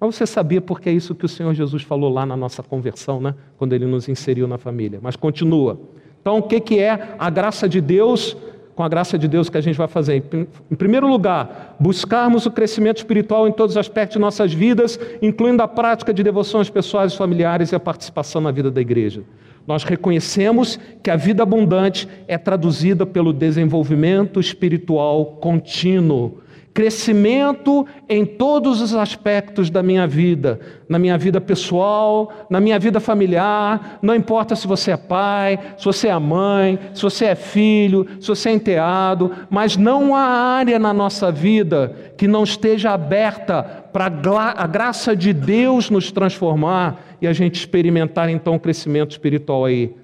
Mas 0.00 0.16
você 0.16 0.26
sabia 0.26 0.60
porque 0.60 0.88
é 0.88 0.92
isso 0.92 1.14
que 1.14 1.24
o 1.24 1.28
Senhor 1.28 1.54
Jesus 1.54 1.82
falou 1.82 2.12
lá 2.12 2.26
na 2.26 2.36
nossa 2.36 2.62
conversão, 2.62 3.20
né? 3.20 3.34
quando 3.56 3.72
ele 3.72 3.86
nos 3.86 4.08
inseriu 4.08 4.48
na 4.48 4.58
família. 4.58 4.98
Mas 5.02 5.14
continua. 5.14 5.80
Então, 6.20 6.38
o 6.38 6.42
que 6.42 6.78
é 6.78 7.16
a 7.18 7.30
graça 7.30 7.68
de 7.68 7.80
Deus? 7.80 8.36
Com 8.74 8.82
a 8.82 8.88
graça 8.88 9.18
de 9.18 9.28
Deus, 9.28 9.50
que 9.50 9.58
a 9.58 9.60
gente 9.60 9.76
vai 9.76 9.86
fazer? 9.86 10.24
Em 10.70 10.74
primeiro 10.74 11.06
lugar, 11.06 11.76
buscarmos 11.78 12.46
o 12.46 12.50
crescimento 12.50 12.98
espiritual 12.98 13.46
em 13.46 13.52
todos 13.52 13.74
os 13.74 13.76
aspectos 13.76 14.14
de 14.14 14.20
nossas 14.20 14.52
vidas, 14.52 14.98
incluindo 15.20 15.62
a 15.62 15.68
prática 15.68 16.12
de 16.12 16.22
devoções 16.22 16.70
pessoais 16.70 17.12
e 17.12 17.16
familiares 17.16 17.70
e 17.70 17.74
a 17.74 17.80
participação 17.80 18.40
na 18.40 18.50
vida 18.50 18.70
da 18.70 18.80
igreja. 18.80 19.22
Nós 19.66 19.84
reconhecemos 19.84 20.78
que 21.02 21.10
a 21.10 21.16
vida 21.16 21.42
abundante 21.42 22.08
é 22.26 22.38
traduzida 22.38 23.04
pelo 23.04 23.32
desenvolvimento 23.32 24.40
espiritual 24.40 25.26
contínuo, 25.40 26.38
crescimento 26.74 27.86
em 28.08 28.24
todos 28.24 28.80
os 28.80 28.94
aspectos 28.94 29.68
da 29.68 29.82
minha 29.82 30.06
vida, 30.06 30.58
na 30.88 30.98
minha 30.98 31.18
vida 31.18 31.40
pessoal, 31.40 32.32
na 32.48 32.60
minha 32.60 32.78
vida 32.78 32.98
familiar, 32.98 33.98
não 34.00 34.14
importa 34.14 34.56
se 34.56 34.66
você 34.66 34.92
é 34.92 34.96
pai, 34.96 35.58
se 35.76 35.84
você 35.84 36.08
é 36.08 36.18
mãe, 36.18 36.78
se 36.94 37.02
você 37.02 37.26
é 37.26 37.34
filho, 37.34 38.06
se 38.20 38.28
você 38.28 38.48
é 38.48 38.52
enteado, 38.52 39.32
mas 39.50 39.76
não 39.76 40.14
há 40.14 40.22
área 40.22 40.78
na 40.78 40.94
nossa 40.94 41.30
vida 41.30 41.94
que 42.16 42.26
não 42.26 42.44
esteja 42.44 42.92
aberta 42.92 43.62
para 43.92 44.06
a 44.06 44.66
graça 44.66 45.14
de 45.14 45.32
Deus 45.32 45.90
nos 45.90 46.10
transformar 46.10 47.16
e 47.20 47.26
a 47.26 47.32
gente 47.32 47.56
experimentar 47.56 48.30
então 48.30 48.54
o 48.54 48.60
crescimento 48.60 49.10
espiritual 49.10 49.66
aí. 49.66 49.94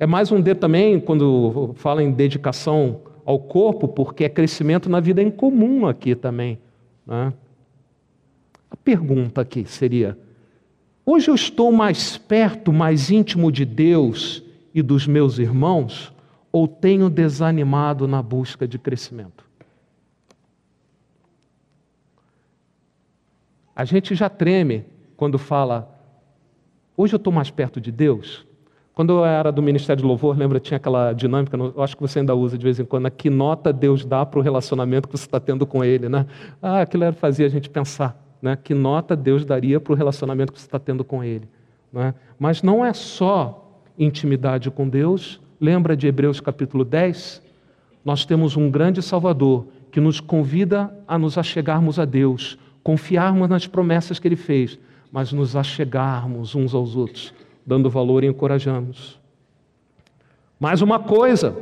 É 0.00 0.06
mais 0.06 0.30
um 0.30 0.40
D 0.40 0.54
também, 0.54 1.00
quando 1.00 1.72
fala 1.74 2.02
em 2.02 2.12
dedicação 2.12 3.00
ao 3.28 3.38
corpo, 3.38 3.86
porque 3.86 4.24
é 4.24 4.28
crescimento 4.30 4.88
na 4.88 5.00
vida 5.00 5.22
em 5.22 5.30
comum 5.30 5.86
aqui 5.86 6.14
também. 6.14 6.58
Né? 7.06 7.30
A 8.70 8.76
pergunta 8.76 9.42
aqui 9.42 9.66
seria: 9.66 10.18
hoje 11.04 11.30
eu 11.30 11.34
estou 11.34 11.70
mais 11.70 12.16
perto, 12.16 12.72
mais 12.72 13.10
íntimo 13.10 13.52
de 13.52 13.66
Deus 13.66 14.42
e 14.72 14.80
dos 14.80 15.06
meus 15.06 15.38
irmãos, 15.38 16.10
ou 16.50 16.66
tenho 16.66 17.10
desanimado 17.10 18.08
na 18.08 18.22
busca 18.22 18.66
de 18.66 18.78
crescimento? 18.78 19.44
A 23.76 23.84
gente 23.84 24.14
já 24.14 24.30
treme 24.30 24.86
quando 25.18 25.38
fala, 25.38 25.94
hoje 26.96 27.14
eu 27.14 27.18
estou 27.18 27.32
mais 27.32 27.50
perto 27.50 27.78
de 27.78 27.92
Deus. 27.92 28.47
Quando 28.98 29.12
eu 29.12 29.24
era 29.24 29.52
do 29.52 29.62
Ministério 29.62 30.02
de 30.02 30.08
Louvor, 30.08 30.36
lembra, 30.36 30.58
tinha 30.58 30.76
aquela 30.76 31.12
dinâmica, 31.12 31.56
eu 31.56 31.84
acho 31.84 31.94
que 31.94 32.02
você 32.02 32.18
ainda 32.18 32.34
usa 32.34 32.58
de 32.58 32.64
vez 32.64 32.80
em 32.80 32.84
quando, 32.84 33.04
né? 33.04 33.10
que 33.10 33.30
nota 33.30 33.72
Deus 33.72 34.04
dá 34.04 34.26
para 34.26 34.40
o 34.40 34.42
relacionamento 34.42 35.06
que 35.06 35.16
você 35.16 35.24
está 35.24 35.38
tendo 35.38 35.64
com 35.64 35.84
Ele. 35.84 36.08
Né? 36.08 36.26
Ah, 36.60 36.80
aquilo 36.80 37.04
era 37.04 37.12
fazia 37.12 37.46
a 37.46 37.48
gente 37.48 37.70
pensar, 37.70 38.20
né? 38.42 38.56
que 38.56 38.74
nota 38.74 39.14
Deus 39.14 39.44
daria 39.44 39.78
para 39.78 39.92
o 39.92 39.94
relacionamento 39.94 40.52
que 40.52 40.58
você 40.58 40.66
está 40.66 40.80
tendo 40.80 41.04
com 41.04 41.22
Ele. 41.22 41.48
Né? 41.92 42.12
Mas 42.40 42.60
não 42.60 42.84
é 42.84 42.92
só 42.92 43.72
intimidade 43.96 44.68
com 44.68 44.88
Deus, 44.88 45.40
lembra 45.60 45.96
de 45.96 46.08
Hebreus 46.08 46.40
capítulo 46.40 46.84
10? 46.84 47.40
Nós 48.04 48.24
temos 48.24 48.56
um 48.56 48.68
grande 48.68 49.00
Salvador 49.00 49.68
que 49.92 50.00
nos 50.00 50.18
convida 50.18 50.92
a 51.06 51.16
nos 51.16 51.38
achegarmos 51.38 52.00
a 52.00 52.04
Deus, 52.04 52.58
confiarmos 52.82 53.48
nas 53.48 53.64
promessas 53.64 54.18
que 54.18 54.26
Ele 54.26 54.34
fez, 54.34 54.76
mas 55.12 55.32
nos 55.32 55.54
achegarmos 55.54 56.56
uns 56.56 56.74
aos 56.74 56.96
outros, 56.96 57.32
dando 57.68 57.90
valor 57.90 58.24
e 58.24 58.26
encorajamos. 58.26 59.20
Mais 60.58 60.80
uma 60.80 60.98
coisa, 60.98 61.54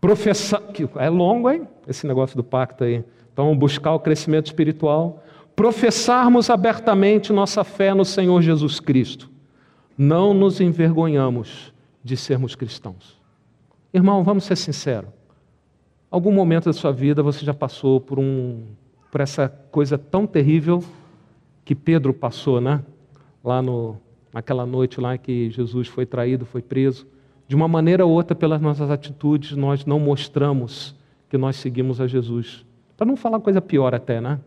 professar, 0.00 0.60
é 0.96 1.08
longo, 1.08 1.48
hein? 1.48 1.62
Esse 1.86 2.08
negócio 2.08 2.36
do 2.36 2.42
pacto 2.42 2.82
aí. 2.82 3.04
Então, 3.32 3.56
buscar 3.56 3.94
o 3.94 4.00
crescimento 4.00 4.46
espiritual, 4.46 5.22
professarmos 5.54 6.50
abertamente 6.50 7.32
nossa 7.32 7.62
fé 7.62 7.94
no 7.94 8.04
Senhor 8.04 8.42
Jesus 8.42 8.80
Cristo. 8.80 9.30
Não 9.96 10.34
nos 10.34 10.60
envergonhamos 10.60 11.72
de 12.02 12.16
sermos 12.16 12.56
cristãos. 12.56 13.16
Irmão, 13.94 14.24
vamos 14.24 14.42
ser 14.42 14.56
sinceros. 14.56 15.10
Algum 16.10 16.32
momento 16.32 16.64
da 16.64 16.72
sua 16.72 16.90
vida 16.90 17.22
você 17.22 17.44
já 17.44 17.54
passou 17.54 18.00
por 18.00 18.18
um 18.18 18.64
por 19.12 19.20
essa 19.20 19.48
coisa 19.70 19.96
tão 19.96 20.26
terrível 20.26 20.82
que 21.64 21.76
Pedro 21.76 22.12
passou, 22.12 22.60
né? 22.60 22.82
Lá 23.42 23.62
no, 23.62 23.96
naquela 24.36 24.66
noite 24.66 25.00
lá 25.00 25.16
que 25.16 25.48
Jesus 25.48 25.88
foi 25.88 26.04
traído, 26.04 26.44
foi 26.44 26.60
preso. 26.60 27.06
De 27.48 27.56
uma 27.56 27.66
maneira 27.66 28.04
ou 28.04 28.12
outra, 28.12 28.36
pelas 28.36 28.60
nossas 28.60 28.90
atitudes, 28.90 29.56
nós 29.56 29.86
não 29.86 29.98
mostramos 29.98 30.94
que 31.30 31.38
nós 31.38 31.56
seguimos 31.56 32.02
a 32.02 32.06
Jesus. 32.06 32.62
Para 32.98 33.06
não 33.06 33.16
falar 33.16 33.40
coisa 33.40 33.62
pior 33.62 33.94
até, 33.94 34.20
né? 34.20 34.38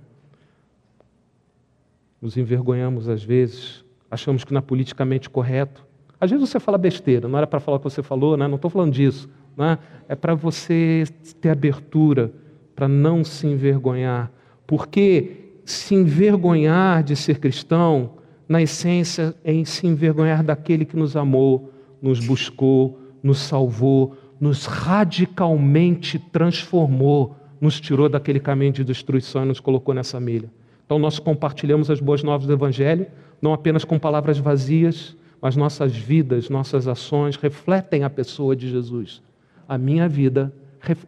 Nos 2.21 2.37
envergonhamos 2.37 3.09
às 3.09 3.23
vezes, 3.23 3.83
achamos 4.11 4.43
que 4.43 4.53
não 4.53 4.59
é 4.59 4.61
politicamente 4.61 5.27
correto. 5.27 5.83
Às 6.21 6.29
vezes 6.29 6.47
você 6.47 6.59
fala 6.59 6.77
besteira, 6.77 7.27
não 7.27 7.39
era 7.39 7.47
para 7.47 7.59
falar 7.59 7.77
o 7.77 7.79
que 7.79 7.89
você 7.89 8.03
falou, 8.03 8.37
né? 8.37 8.47
não 8.47 8.57
estou 8.57 8.69
falando 8.69 8.93
disso. 8.93 9.27
Né? 9.57 9.79
É 10.07 10.13
para 10.13 10.35
você 10.35 11.05
ter 11.41 11.49
abertura, 11.49 12.31
para 12.75 12.87
não 12.87 13.23
se 13.23 13.47
envergonhar. 13.47 14.31
Porque 14.67 15.55
se 15.65 15.95
envergonhar 15.95 17.01
de 17.01 17.15
ser 17.15 17.39
cristão, 17.39 18.18
na 18.49 18.59
essência, 18.59 19.35
é 19.43 19.53
em 19.53 19.63
se 19.63 19.85
envergonhar 19.85 20.43
daquele 20.43 20.83
que 20.83 20.97
nos 20.97 21.15
amou, 21.15 21.71
nos 22.01 22.19
buscou, 22.19 22.99
nos 23.21 23.37
salvou, 23.37 24.17
nos 24.41 24.65
radicalmente 24.65 26.17
transformou, 26.17 27.35
nos 27.61 27.79
tirou 27.79 28.09
daquele 28.09 28.39
caminho 28.39 28.71
de 28.71 28.83
destruição 28.83 29.43
e 29.43 29.47
nos 29.47 29.59
colocou 29.59 29.93
nessa 29.93 30.19
milha. 30.19 30.49
Então, 30.83 30.97
nós 30.97 31.19
compartilhamos 31.19 31.91
as 31.91 31.99
boas 31.99 32.23
novas 32.23 32.47
do 32.47 32.53
Evangelho, 32.53 33.05
não 33.39 33.53
apenas 33.53 33.85
com 33.85 33.99
palavras 33.99 34.39
vazias, 34.39 35.15
mas 35.39 35.55
nossas 35.55 35.95
vidas, 35.95 36.49
nossas 36.49 36.87
ações 36.87 37.35
refletem 37.35 38.03
a 38.03 38.09
pessoa 38.09 38.55
de 38.55 38.67
Jesus. 38.67 39.21
A 39.67 39.77
minha 39.77 40.09
vida, 40.09 40.51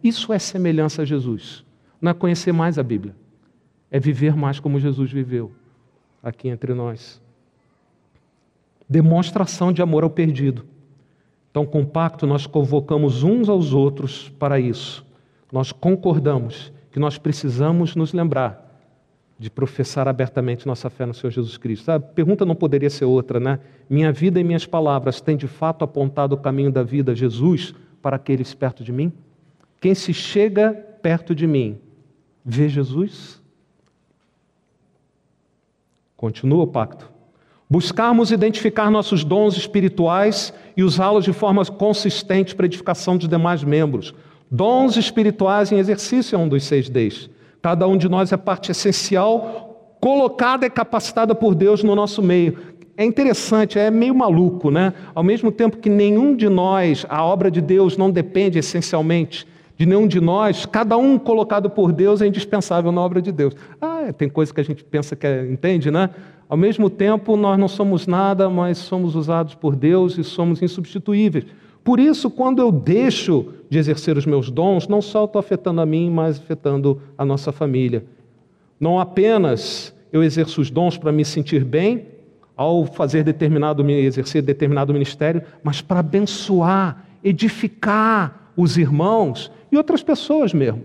isso 0.04 0.32
é 0.32 0.38
semelhança 0.38 1.02
a 1.02 1.06
Jesus. 1.06 1.66
Não 2.00 2.12
é 2.12 2.14
conhecer 2.14 2.52
mais 2.52 2.78
a 2.78 2.84
Bíblia, 2.84 3.16
é 3.90 4.00
viver 4.00 4.36
mais 4.36 4.60
como 4.60 4.80
Jesus 4.80 5.12
viveu 5.12 5.52
aqui 6.22 6.48
entre 6.48 6.74
nós. 6.76 7.20
Demonstração 8.92 9.72
de 9.72 9.82
amor 9.82 10.04
ao 10.04 10.10
perdido. 10.10 10.66
Então, 11.50 11.66
com 11.66 11.80
o 11.82 11.86
pacto, 11.86 12.28
nós 12.28 12.46
convocamos 12.46 13.24
uns 13.24 13.48
aos 13.48 13.74
outros 13.74 14.28
para 14.38 14.60
isso. 14.60 15.06
Nós 15.50 15.72
concordamos 15.72 16.74
que 16.92 17.00
nós 17.00 17.18
precisamos 17.18 17.96
nos 17.96 18.12
lembrar 18.12 18.70
de 19.40 19.50
professar 19.50 20.10
abertamente 20.10 20.68
nossa 20.68 20.90
fé 20.90 21.06
no 21.06 21.14
Senhor 21.14 21.32
Jesus 21.32 21.56
Cristo. 21.56 21.90
A 21.90 22.02
pergunta 22.02 22.46
não 22.46 22.54
poderia 22.54 22.90
ser 22.90 23.06
outra, 23.06 23.40
né? 23.40 23.62
Minha 23.90 24.12
vida 24.12 24.42
e 24.42 24.44
minhas 24.44 24.66
palavras 24.66 25.22
têm 25.22 25.38
de 25.38 25.48
fato 25.48 25.86
apontado 25.86 26.36
o 26.36 26.38
caminho 26.38 26.70
da 26.70 26.84
vida 26.84 27.16
Jesus 27.16 27.74
para 28.02 28.18
aqueles 28.18 28.54
perto 28.54 28.84
de 28.84 28.92
mim? 28.92 29.14
Quem 29.80 29.96
se 29.96 30.14
chega 30.14 30.74
perto 31.02 31.34
de 31.34 31.48
mim 31.48 31.80
vê 32.44 32.68
Jesus? 32.68 33.42
Continua 36.18 36.64
o 36.64 36.68
pacto. 36.68 37.10
Buscarmos 37.72 38.32
identificar 38.32 38.92
nossos 38.92 39.24
dons 39.24 39.56
espirituais 39.56 40.54
e 40.76 40.84
usá-los 40.84 41.24
de 41.24 41.32
forma 41.32 41.66
consistente 41.66 42.54
para 42.54 42.66
edificação 42.66 43.16
dos 43.16 43.30
demais 43.30 43.64
membros. 43.64 44.14
Dons 44.52 44.98
espirituais 44.98 45.72
em 45.72 45.78
exercício 45.78 46.36
é 46.36 46.38
um 46.38 46.50
dos 46.50 46.66
seis 46.66 46.90
Ds. 46.90 47.30
Cada 47.62 47.88
um 47.88 47.96
de 47.96 48.10
nós 48.10 48.34
é 48.34 48.36
parte 48.36 48.72
essencial, 48.72 49.96
colocada 50.02 50.66
e 50.66 50.70
capacitada 50.70 51.34
por 51.34 51.56
Deus 51.56 51.82
no 51.82 51.96
nosso 51.96 52.22
meio. 52.22 52.58
É 52.98 53.06
interessante, 53.06 53.80
é 53.80 53.90
meio 53.90 54.14
maluco, 54.14 54.70
né? 54.70 54.92
Ao 55.16 55.24
mesmo 55.24 55.50
tempo 55.50 55.78
que 55.78 55.90
nenhum 55.90 56.36
de 56.36 56.50
nós, 56.50 57.06
a 57.08 57.24
obra 57.24 57.50
de 57.50 57.62
Deus 57.62 57.96
não 57.96 58.12
depende 58.12 58.60
essencialmente 58.60 59.48
de 59.82 59.88
nenhum 59.88 60.08
de 60.08 60.22
nós, 60.22 60.64
cada 60.68 60.96
um 60.96 61.18
colocado 61.18 61.68
por 61.68 61.92
Deus 61.92 62.22
é 62.22 62.28
indispensável 62.28 62.92
na 62.92 63.02
obra 63.02 63.20
de 63.20 63.32
Deus. 63.32 63.56
Ah, 63.82 64.14
tem 64.16 64.30
coisa 64.30 64.54
que 64.54 64.62
a 64.62 64.64
gente 64.64 64.84
pensa 64.84 65.16
que 65.16 65.26
é, 65.26 65.44
entende, 65.52 65.90
né? 65.90 66.12
Ao 66.52 66.58
mesmo 66.58 66.90
tempo, 66.90 67.38
nós 67.38 67.58
não 67.58 67.70
somos 67.70 68.06
nada, 68.06 68.50
mas 68.50 68.78
somos 68.78 69.16
usados 69.16 69.56
por 69.56 69.74
Deus 69.74 70.18
e 70.18 70.24
somos 70.26 70.62
insubstituíveis. 70.62 71.46
Por 71.82 71.98
isso, 71.98 72.30
quando 72.30 72.62
eu 72.62 72.70
deixo 72.70 73.54
de 73.70 73.78
exercer 73.78 74.18
os 74.18 74.26
meus 74.26 74.52
dons, 74.52 74.86
não 74.86 75.02
só 75.02 75.24
estou 75.24 75.40
afetando 75.40 75.80
a 75.80 75.86
mim, 75.86 76.10
mas 76.10 76.38
afetando 76.38 77.02
a 77.18 77.24
nossa 77.24 77.54
família. 77.54 78.04
Não 78.78 79.00
apenas 79.00 79.96
eu 80.12 80.22
exerço 80.22 80.60
os 80.60 80.70
dons 80.70 80.98
para 80.98 81.10
me 81.10 81.24
sentir 81.24 81.64
bem 81.64 82.08
ao 82.58 82.86
fazer 82.86 83.24
determinado 83.24 83.90
exercer 83.90 84.42
determinado 84.42 84.92
ministério, 84.92 85.42
mas 85.64 85.80
para 85.80 86.02
abençoar, 86.02 87.06
edificar 87.24 88.52
os 88.58 88.78
irmãos 88.78 89.50
e 89.72 89.78
outras 89.78 90.04
pessoas 90.04 90.54
mesmo. 90.54 90.84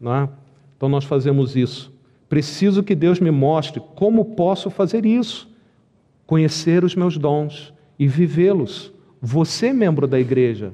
Não 0.00 0.14
é? 0.14 0.28
Então 0.76 0.88
nós 0.88 1.02
fazemos 1.02 1.56
isso. 1.56 1.92
Preciso 2.30 2.84
que 2.84 2.94
Deus 2.94 3.18
me 3.18 3.32
mostre 3.32 3.82
como 3.96 4.36
posso 4.36 4.70
fazer 4.70 5.04
isso, 5.04 5.52
conhecer 6.24 6.84
os 6.84 6.94
meus 6.94 7.18
dons 7.18 7.74
e 7.98 8.06
vivê-los. 8.06 8.92
Você, 9.20 9.72
membro 9.72 10.06
da 10.06 10.18
igreja, 10.18 10.72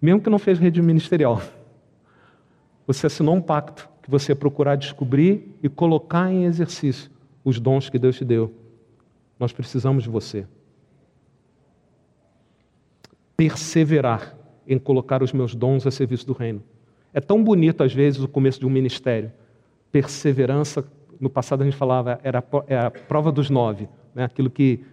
mesmo 0.00 0.20
que 0.20 0.30
não 0.30 0.38
fez 0.38 0.60
rede 0.60 0.80
ministerial, 0.80 1.42
você 2.86 3.08
assinou 3.08 3.34
um 3.34 3.42
pacto 3.42 3.90
que 4.00 4.08
você 4.08 4.36
procurar 4.36 4.76
descobrir 4.76 5.52
e 5.60 5.68
colocar 5.68 6.30
em 6.30 6.44
exercício 6.44 7.10
os 7.44 7.58
dons 7.58 7.90
que 7.90 7.98
Deus 7.98 8.16
te 8.16 8.24
deu. 8.24 8.54
Nós 9.36 9.52
precisamos 9.52 10.04
de 10.04 10.10
você. 10.10 10.46
Perseverar 13.36 14.38
em 14.64 14.78
colocar 14.78 15.24
os 15.24 15.32
meus 15.32 15.56
dons 15.56 15.88
a 15.88 15.90
serviço 15.90 16.24
do 16.24 16.34
reino. 16.34 16.62
É 17.12 17.20
tão 17.20 17.42
bonito, 17.42 17.82
às 17.82 17.92
vezes, 17.92 18.22
o 18.22 18.28
começo 18.28 18.60
de 18.60 18.66
um 18.66 18.70
ministério. 18.70 19.32
Perseverança, 19.92 20.84
no 21.20 21.30
passado 21.30 21.60
a 21.60 21.64
gente 21.64 21.76
falava, 21.76 22.18
era 22.24 22.42
é 22.66 22.78
a 22.78 22.90
prova 22.90 23.30
dos 23.30 23.48
nove. 23.50 23.88
Né? 24.14 24.24
Aquilo 24.24 24.50
que 24.50 24.84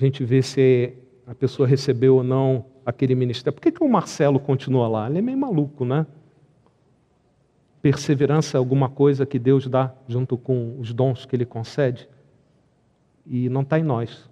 a 0.00 0.04
gente 0.04 0.24
vê 0.24 0.40
se 0.40 0.94
a 1.26 1.34
pessoa 1.34 1.68
recebeu 1.68 2.16
ou 2.16 2.22
não 2.24 2.64
aquele 2.86 3.14
ministério. 3.14 3.52
Por 3.52 3.60
que, 3.60 3.72
que 3.72 3.84
o 3.84 3.88
Marcelo 3.88 4.40
continua 4.40 4.88
lá? 4.88 5.08
Ele 5.08 5.18
é 5.18 5.22
meio 5.22 5.36
maluco, 5.36 5.84
né? 5.84 6.06
Perseverança 7.82 8.56
é 8.56 8.58
alguma 8.58 8.88
coisa 8.88 9.24
que 9.24 9.38
Deus 9.38 9.66
dá 9.66 9.92
junto 10.06 10.36
com 10.36 10.78
os 10.78 10.92
dons 10.92 11.24
que 11.24 11.34
Ele 11.34 11.46
concede 11.46 12.08
e 13.26 13.48
não 13.48 13.62
está 13.62 13.78
em 13.78 13.82
nós. 13.82 14.28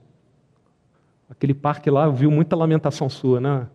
Aquele 1.30 1.54
parque 1.54 1.90
lá 1.90 2.08
viu 2.08 2.30
muita 2.30 2.56
lamentação 2.56 3.08
sua, 3.08 3.40
né, 3.40 3.68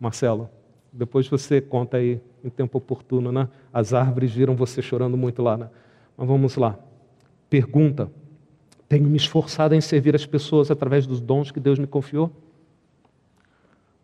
Marcelo? 0.00 0.48
Depois 0.96 1.28
você 1.28 1.60
conta 1.60 1.98
aí 1.98 2.18
em 2.42 2.48
tempo 2.48 2.78
oportuno, 2.78 3.30
né? 3.30 3.48
As 3.72 3.92
árvores 3.92 4.32
viram 4.32 4.56
você 4.56 4.80
chorando 4.80 5.16
muito 5.16 5.42
lá, 5.42 5.56
né? 5.56 5.68
Mas 6.16 6.26
vamos 6.26 6.56
lá. 6.56 6.78
Pergunta: 7.50 8.10
Tenho 8.88 9.04
me 9.04 9.16
esforçado 9.16 9.74
em 9.74 9.80
servir 9.80 10.14
as 10.14 10.24
pessoas 10.24 10.70
através 10.70 11.06
dos 11.06 11.20
dons 11.20 11.50
que 11.50 11.60
Deus 11.60 11.78
me 11.78 11.86
confiou? 11.86 12.32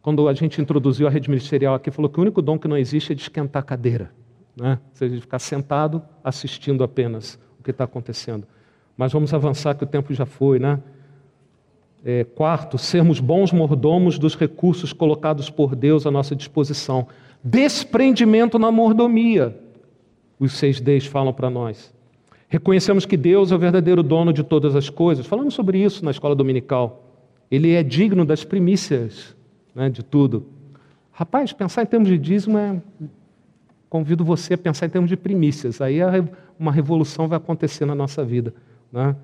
Quando 0.02 0.28
a 0.28 0.35
gente 0.35 0.61
introduziu 0.61 1.07
a 1.07 1.11
rede 1.11 1.31
ministerial 1.31 1.74
aqui, 1.74 1.90
falou 1.90 2.11
que 2.11 2.18
o 2.18 2.22
único 2.22 2.42
dom 2.42 2.59
que 2.59 2.68
não 2.68 2.76
existe 2.76 3.12
é 3.12 3.14
de 3.14 3.22
esquentar 3.22 3.62
a 3.62 3.64
cadeira, 3.64 4.12
né? 4.55 4.78
ou 4.90 4.96
seja, 4.96 5.14
de 5.14 5.20
ficar 5.20 5.38
sentado 5.38 6.02
assistindo 6.22 6.83
apenas 6.85 7.38
o 7.59 7.62
que 7.62 7.70
está 7.70 7.85
acontecendo. 7.85 8.46
Mas 8.96 9.12
vamos 9.12 9.33
avançar, 9.33 9.74
que 9.76 9.85
o 9.85 9.87
tempo 9.87 10.12
já 10.12 10.26
foi, 10.26 10.59
né? 10.59 10.83
É, 12.05 12.25
quarto, 12.25 12.77
sermos 12.79 13.21
bons 13.21 13.53
mordomos 13.53 14.19
dos 14.19 14.35
recursos 14.35 14.93
colocados 14.93 15.49
por 15.49 15.77
Deus 15.77 16.05
à 16.07 16.11
nossa 16.11 16.35
disposição. 16.35 17.07
Desprendimento 17.45 18.59
na 18.59 18.73
mordomia. 18.73 19.57
Os 20.38 20.55
seis 20.55 20.81
Ds 20.81 21.07
falam 21.07 21.33
para 21.33 21.49
nós. 21.49 21.95
Reconhecemos 22.49 23.07
que 23.07 23.17
Deus 23.17 23.53
é 23.53 23.55
o 23.55 23.59
verdadeiro 23.59 24.03
dono 24.03 24.33
de 24.33 24.43
todas 24.43 24.75
as 24.75 24.91
coisas. 24.91 25.27
Falamos 25.27 25.55
sobre 25.55 25.79
isso 25.79 26.05
na 26.05 26.11
escola 26.11 26.35
dominical. 26.35 27.05
Ele 27.51 27.73
é 27.73 27.83
digno 27.83 28.25
das 28.25 28.45
primícias 28.45 29.37
né, 29.75 29.88
de 29.88 30.03
tudo. 30.03 30.47
Rapaz, 31.12 31.53
pensar 31.53 31.83
em 31.83 31.87
termos 31.87 32.09
de 32.09 32.19
dízimo 32.19 32.59
é. 32.59 32.83
Convido 33.88 34.25
você 34.25 34.55
a 34.55 34.59
pensar 34.59 34.87
em 34.87 34.91
termos 34.91 35.09
de 35.09 35.17
primícias. 35.17 35.81
Aí 35.81 35.99
uma 36.59 36.73
revolução 36.73 37.29
vai 37.29 37.37
acontecer 37.37 37.85
na 37.85 37.95
nossa 37.95 38.25
vida. 38.25 38.55
Né? 38.91 39.15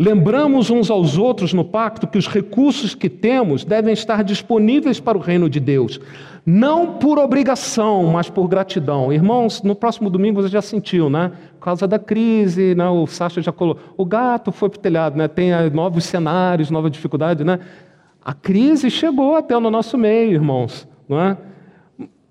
Lembramos 0.00 0.70
uns 0.70 0.92
aos 0.92 1.18
outros 1.18 1.52
no 1.52 1.64
pacto 1.64 2.06
que 2.06 2.16
os 2.16 2.28
recursos 2.28 2.94
que 2.94 3.08
temos 3.08 3.64
devem 3.64 3.92
estar 3.92 4.22
disponíveis 4.22 5.00
para 5.00 5.18
o 5.18 5.20
reino 5.20 5.50
de 5.50 5.58
Deus, 5.58 6.00
não 6.46 6.98
por 6.98 7.18
obrigação, 7.18 8.04
mas 8.04 8.30
por 8.30 8.46
gratidão. 8.46 9.12
Irmãos, 9.12 9.60
no 9.60 9.74
próximo 9.74 10.08
domingo 10.08 10.40
você 10.40 10.48
já 10.48 10.62
sentiu, 10.62 11.10
né? 11.10 11.32
Por 11.58 11.64
causa 11.64 11.88
da 11.88 11.98
crise, 11.98 12.76
né? 12.76 12.88
o 12.88 13.08
Sacha 13.08 13.42
já 13.42 13.50
colocou. 13.50 13.82
O 13.96 14.04
gato 14.04 14.52
foi 14.52 14.68
para 14.68 14.78
o 14.78 14.80
telhado, 14.80 15.18
né? 15.18 15.26
tem 15.26 15.50
novos 15.70 16.04
cenários, 16.04 16.70
nova 16.70 16.88
dificuldade, 16.88 17.42
né? 17.42 17.58
A 18.24 18.32
crise 18.32 18.90
chegou 18.90 19.34
até 19.34 19.58
no 19.58 19.68
nosso 19.68 19.98
meio, 19.98 20.32
irmãos. 20.32 20.86
Não 21.08 21.20
é? 21.20 21.36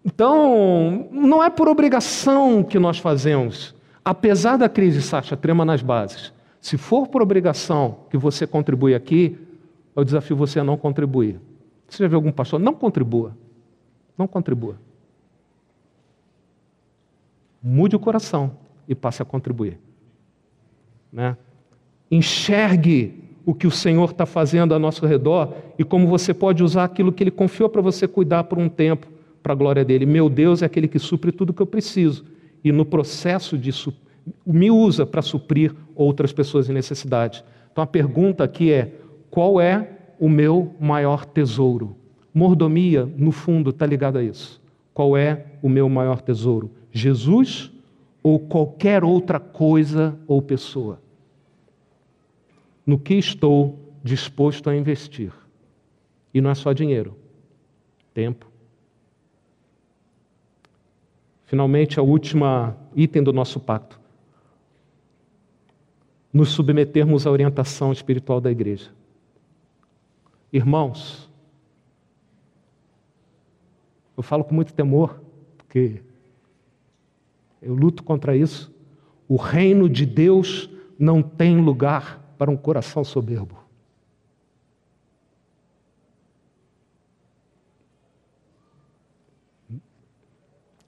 Então, 0.05 1.09
não 1.11 1.43
é 1.43 1.49
por 1.49 1.67
obrigação 1.67 2.63
que 2.63 2.79
nós 2.79 2.97
fazemos. 2.97 3.75
Apesar 4.05 4.55
da 4.55 4.69
crise, 4.69 5.01
Sacha, 5.01 5.35
trema 5.35 5.65
nas 5.65 5.81
bases. 5.81 6.36
Se 6.61 6.77
for 6.77 7.07
por 7.07 7.21
obrigação 7.21 7.99
que 8.09 8.17
você 8.17 8.45
contribui 8.45 8.93
aqui, 8.93 9.37
eu 9.95 10.03
desafio 10.03 10.35
você 10.35 10.59
a 10.59 10.63
não 10.63 10.77
contribuir. 10.77 11.39
Você 11.87 12.03
já 12.03 12.07
viu 12.07 12.17
algum 12.17 12.31
pastor? 12.31 12.59
Não 12.59 12.73
contribua. 12.73 13.35
Não 14.17 14.27
contribua. 14.27 14.77
Mude 17.61 17.95
o 17.95 17.99
coração 17.99 18.57
e 18.87 18.95
passe 18.95 19.21
a 19.21 19.25
contribuir. 19.25 19.79
Né? 21.11 21.37
Enxergue 22.11 23.23
o 23.45 23.53
que 23.53 23.65
o 23.65 23.71
Senhor 23.71 24.11
está 24.11 24.25
fazendo 24.25 24.73
ao 24.73 24.79
nosso 24.79 25.05
redor 25.05 25.53
e 25.79 25.83
como 25.83 26.07
você 26.07 26.33
pode 26.33 26.63
usar 26.63 26.83
aquilo 26.83 27.13
que 27.13 27.23
Ele 27.23 27.31
confiou 27.31 27.69
para 27.69 27.81
você 27.81 28.07
cuidar 28.07 28.43
por 28.43 28.57
um 28.57 28.67
tempo 28.67 29.07
para 29.41 29.53
a 29.53 29.55
glória 29.55 29.85
dele. 29.85 30.05
Meu 30.05 30.29
Deus 30.29 30.61
é 30.61 30.65
aquele 30.65 30.87
que 30.87 30.99
supre 30.99 31.31
tudo 31.31 31.53
que 31.53 31.61
eu 31.61 31.67
preciso 31.67 32.25
e 32.63 32.71
no 32.71 32.85
processo 32.85 33.57
de 33.57 33.71
me 34.45 34.71
usa 34.71 35.05
para 35.05 35.21
suprir 35.21 35.75
outras 35.95 36.33
pessoas 36.33 36.69
em 36.69 36.73
necessidade. 36.73 37.43
Então 37.71 37.83
a 37.83 37.87
pergunta 37.87 38.43
aqui 38.43 38.71
é: 38.71 38.93
qual 39.29 39.59
é 39.59 39.97
o 40.19 40.29
meu 40.29 40.75
maior 40.79 41.25
tesouro? 41.25 41.95
Mordomia, 42.33 43.05
no 43.17 43.31
fundo, 43.31 43.71
está 43.71 43.85
ligada 43.85 44.19
a 44.19 44.23
isso. 44.23 44.61
Qual 44.93 45.17
é 45.17 45.45
o 45.61 45.69
meu 45.69 45.89
maior 45.89 46.21
tesouro? 46.21 46.71
Jesus 46.91 47.71
ou 48.21 48.39
qualquer 48.39 49.03
outra 49.03 49.39
coisa 49.39 50.17
ou 50.27 50.41
pessoa? 50.41 50.99
no 52.87 52.97
que 52.97 53.15
estou 53.15 53.77
disposto 54.01 54.69
a 54.69 54.75
investir. 54.75 55.33
E 56.33 56.39
não 56.39 56.49
é 56.49 56.55
só 56.55 56.71
dinheiro, 56.71 57.17
tempo. 58.13 58.49
Finalmente, 61.43 61.99
a 61.99 62.03
última 62.03 62.77
item 62.95 63.21
do 63.21 63.33
nosso 63.33 63.59
pacto. 63.59 63.99
Nos 66.37 66.49
submetermos 66.49 67.25
à 67.25 67.31
orientação 67.31 67.91
espiritual 67.91 68.39
da 68.39 68.51
igreja. 68.51 68.91
Irmãos, 70.53 71.27
eu 74.15 74.21
falo 74.21 74.43
com 74.43 74.53
muito 74.53 74.71
temor, 74.71 75.19
porque 75.57 76.03
eu 77.59 77.73
luto 77.73 78.03
contra 78.03 78.37
isso. 78.37 78.71
O 79.27 79.35
reino 79.35 79.89
de 79.89 80.05
Deus 80.05 80.69
não 80.99 81.23
tem 81.23 81.59
lugar 81.59 82.21
para 82.37 82.51
um 82.51 82.55
coração 82.55 83.03
soberbo. 83.03 83.57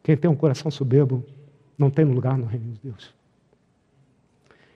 Quem 0.03 0.15
tem 0.15 0.29
um 0.29 0.35
coração 0.35 0.69
soberbo 0.69 1.25
não 1.75 1.89
tem 1.89 2.05
lugar 2.05 2.37
no 2.37 2.45
reino 2.45 2.71
de 2.71 2.79
Deus. 2.83 3.18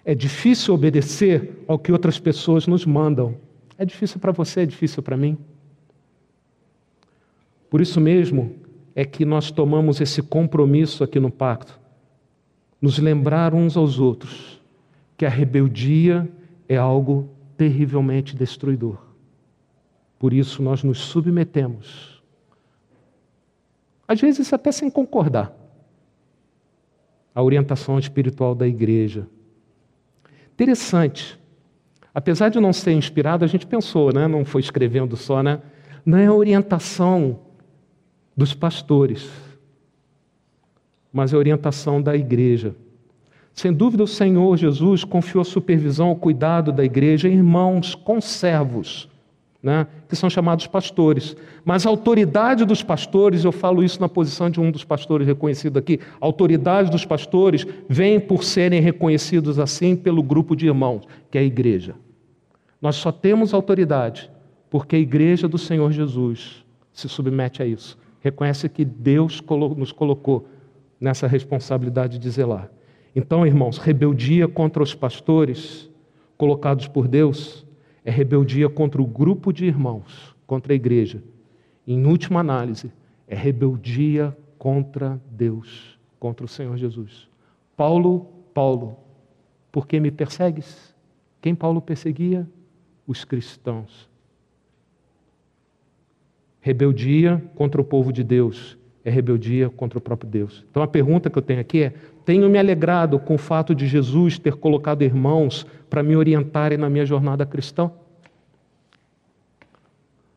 É 0.06 0.14
difícil 0.14 0.74
obedecer 0.74 1.64
ao 1.68 1.80
que 1.80 1.92
outras 1.92 2.20
pessoas 2.20 2.68
nos 2.68 2.86
mandam. 2.86 3.36
É 3.78 3.86
difícil 3.86 4.20
para 4.20 4.32
você, 4.32 4.62
é 4.62 4.66
difícil 4.66 5.02
para 5.02 5.16
mim. 5.16 5.38
Por 7.70 7.82
isso 7.82 8.00
mesmo 8.00 8.56
é 8.94 9.04
que 9.06 9.26
nós 9.26 9.50
tomamos 9.50 10.00
esse 10.00 10.22
compromisso 10.22 11.04
aqui 11.04 11.20
no 11.20 11.32
pacto, 11.32 11.80
nos 12.82 13.00
lembrar 13.00 13.54
uns 13.54 13.76
aos 13.76 14.00
outros 14.00 14.62
que 15.18 15.26
a 15.26 15.30
rebeldia 15.30 16.30
é 16.68 16.78
algo 16.78 17.30
terrivelmente 17.58 18.36
destruidor. 18.36 18.98
Por 20.20 20.34
isso 20.34 20.62
nós 20.62 20.84
nos 20.84 21.00
submetemos. 21.00 22.22
Às 24.08 24.22
vezes 24.22 24.54
até 24.54 24.72
sem 24.72 24.90
concordar. 24.90 25.52
A 27.34 27.42
orientação 27.42 27.98
espiritual 27.98 28.54
da 28.54 28.68
igreja. 28.68 29.28
Interessante. 30.54 31.40
Apesar 32.14 32.50
de 32.50 32.60
não 32.60 32.72
ser 32.72 32.94
inspirado, 32.94 33.44
a 33.44 33.48
gente 33.48 33.66
pensou, 33.66 34.14
né? 34.14 34.28
não 34.28 34.46
foi 34.46 34.62
escrevendo 34.62 35.18
só, 35.18 35.42
né? 35.42 35.60
Não 36.06 36.18
é 36.18 36.28
a 36.28 36.34
orientação 36.34 37.40
dos 38.36 38.54
pastores, 38.54 39.30
mas 41.12 41.34
é 41.34 41.36
a 41.36 41.40
orientação 41.40 42.02
da 42.02 42.16
igreja. 42.16 42.76
Sem 43.54 43.72
dúvida, 43.72 44.04
o 44.04 44.08
Senhor 44.08 44.58
Jesus 44.58 45.04
confiou 45.04 45.42
a 45.42 45.46
supervisão, 45.46 46.12
o 46.12 46.16
cuidado 46.16 46.72
da 46.72 46.84
igreja 46.84 47.30
irmãos 47.30 47.96
conservos, 47.96 49.08
né, 49.64 49.88
que 50.10 50.16
são 50.16 50.30
chamados 50.30 50.68
pastores. 50.68 51.38
Mas 51.64 51.86
a 51.86 51.90
autoridade 51.90 52.66
dos 52.66 52.84
pastores, 52.84 53.46
eu 53.46 53.52
falo 53.54 53.82
isso 53.82 54.02
na 54.02 54.10
posição 54.10 54.50
de 54.50 54.60
um 54.60 54.70
dos 54.70 54.84
pastores 54.84 55.26
reconhecido 55.26 55.80
aqui, 55.80 56.02
a 56.20 56.26
autoridade 56.26 56.92
dos 56.92 57.06
pastores 57.06 57.66
vem 57.88 58.20
por 58.20 58.44
serem 58.44 58.82
reconhecidos 58.82 59.58
assim 59.58 59.96
pelo 59.96 60.22
grupo 60.22 60.54
de 60.54 60.68
irmãos, 60.68 61.08
que 61.32 61.38
é 61.38 61.42
a 61.42 61.46
igreja. 61.46 61.96
Nós 62.82 62.98
só 62.98 63.10
temos 63.10 63.54
autoridade 63.54 64.30
porque 64.70 64.98
a 64.98 65.00
igreja 65.00 65.48
do 65.48 65.58
Senhor 65.58 65.90
Jesus 65.94 66.66
se 66.92 67.08
submete 67.08 67.64
a 67.64 67.66
isso. 67.66 67.98
Reconhece 68.20 68.68
que 68.68 68.84
Deus 68.84 69.42
nos 69.78 69.94
colocou 69.94 70.48
nessa 71.00 71.26
responsabilidade 71.26 72.20
de 72.20 72.30
zelar. 72.30 72.70
Então, 73.16 73.46
irmãos, 73.46 73.78
rebeldia 73.78 74.48
contra 74.48 74.84
os 74.84 74.94
pastores 74.94 75.90
colocados 76.38 76.88
por 76.88 77.08
Deus 77.08 77.66
é 78.06 78.12
rebeldia 78.12 78.70
contra 78.70 79.02
o 79.02 79.06
grupo 79.06 79.52
de 79.52 79.66
irmãos, 79.66 80.36
contra 80.46 80.74
a 80.74 80.76
igreja. 80.76 81.24
Em 81.88 82.06
última 82.06 82.40
análise, 82.40 82.92
é 83.28 83.36
rebeldia 83.36 84.36
contra 84.58 85.22
Deus, 85.32 85.98
contra 86.20 86.46
o 86.46 86.50
Senhor 86.50 86.78
Jesus. 86.78 87.30
Paulo, 87.76 88.28
Paulo, 88.54 88.98
por 89.72 89.88
que 89.88 90.00
me 90.00 90.12
persegues? 90.12 90.96
Quem 91.42 91.56
Paulo 91.56 91.82
perseguia? 91.82 92.48
Os 93.06 93.26
cristãos. 93.26 94.10
Rebeldia 96.62 97.44
contra 97.56 97.82
o 97.82 97.84
povo 97.84 98.14
de 98.14 98.24
Deus 98.24 98.78
é 99.04 99.10
rebeldia 99.10 99.70
contra 99.70 99.98
o 99.98 100.02
próprio 100.02 100.30
Deus. 100.30 100.66
Então 100.70 100.82
a 100.82 100.88
pergunta 100.88 101.30
que 101.30 101.38
eu 101.38 101.42
tenho 101.42 101.60
aqui 101.60 101.84
é: 101.84 101.94
tenho 102.26 102.50
me 102.50 102.58
alegrado 102.58 103.20
com 103.20 103.36
o 103.36 103.38
fato 103.38 103.76
de 103.76 103.88
Jesus 103.88 104.40
ter 104.40 104.56
colocado 104.56 105.02
irmãos 105.02 105.66
para 105.90 106.02
me 106.02 106.16
orientarem 106.16 106.78
na 106.78 106.90
minha 106.90 107.06
jornada 107.06 107.46
cristã? 107.46 107.92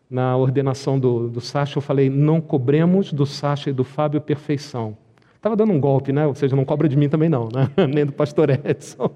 Na 0.09 0.37
ordenação 0.37 0.99
do, 0.99 1.29
do 1.29 1.41
Sacha, 1.41 1.79
eu 1.79 1.83
falei: 1.83 2.09
não 2.11 2.41
cobremos 2.41 3.13
do 3.13 3.27
Sacha 3.27 3.71
e 3.71 3.73
do 3.73 3.85
Fábio 3.85 4.21
perfeição. 4.21 4.97
Estava 5.35 5.57
dando 5.57 5.73
um 5.73 5.81
golpe, 5.81 6.13
né? 6.13 6.27
Ou 6.27 6.35
seja, 6.35 6.57
não 6.57 6.65
cobra 6.65 6.89
de 6.89 6.97
mim 6.97 7.09
também, 7.09 7.29
não, 7.29 7.49
né? 7.49 7.71
nem 7.87 8.07
do 8.07 8.13
pastor 8.13 8.51
Edson. 8.51 9.11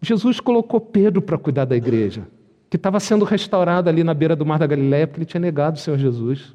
Jesus 0.00 0.40
colocou 0.40 0.80
Pedro 0.80 1.20
para 1.20 1.36
cuidar 1.36 1.64
da 1.64 1.76
igreja, 1.76 2.26
que 2.68 2.76
estava 2.76 2.98
sendo 2.98 3.24
restaurada 3.24 3.90
ali 3.90 4.02
na 4.02 4.14
beira 4.14 4.34
do 4.34 4.46
Mar 4.46 4.58
da 4.58 4.66
Galiléia, 4.66 5.06
porque 5.06 5.20
ele 5.20 5.26
tinha 5.26 5.40
negado 5.40 5.76
o 5.76 5.80
Senhor 5.80 5.98
Jesus 5.98 6.54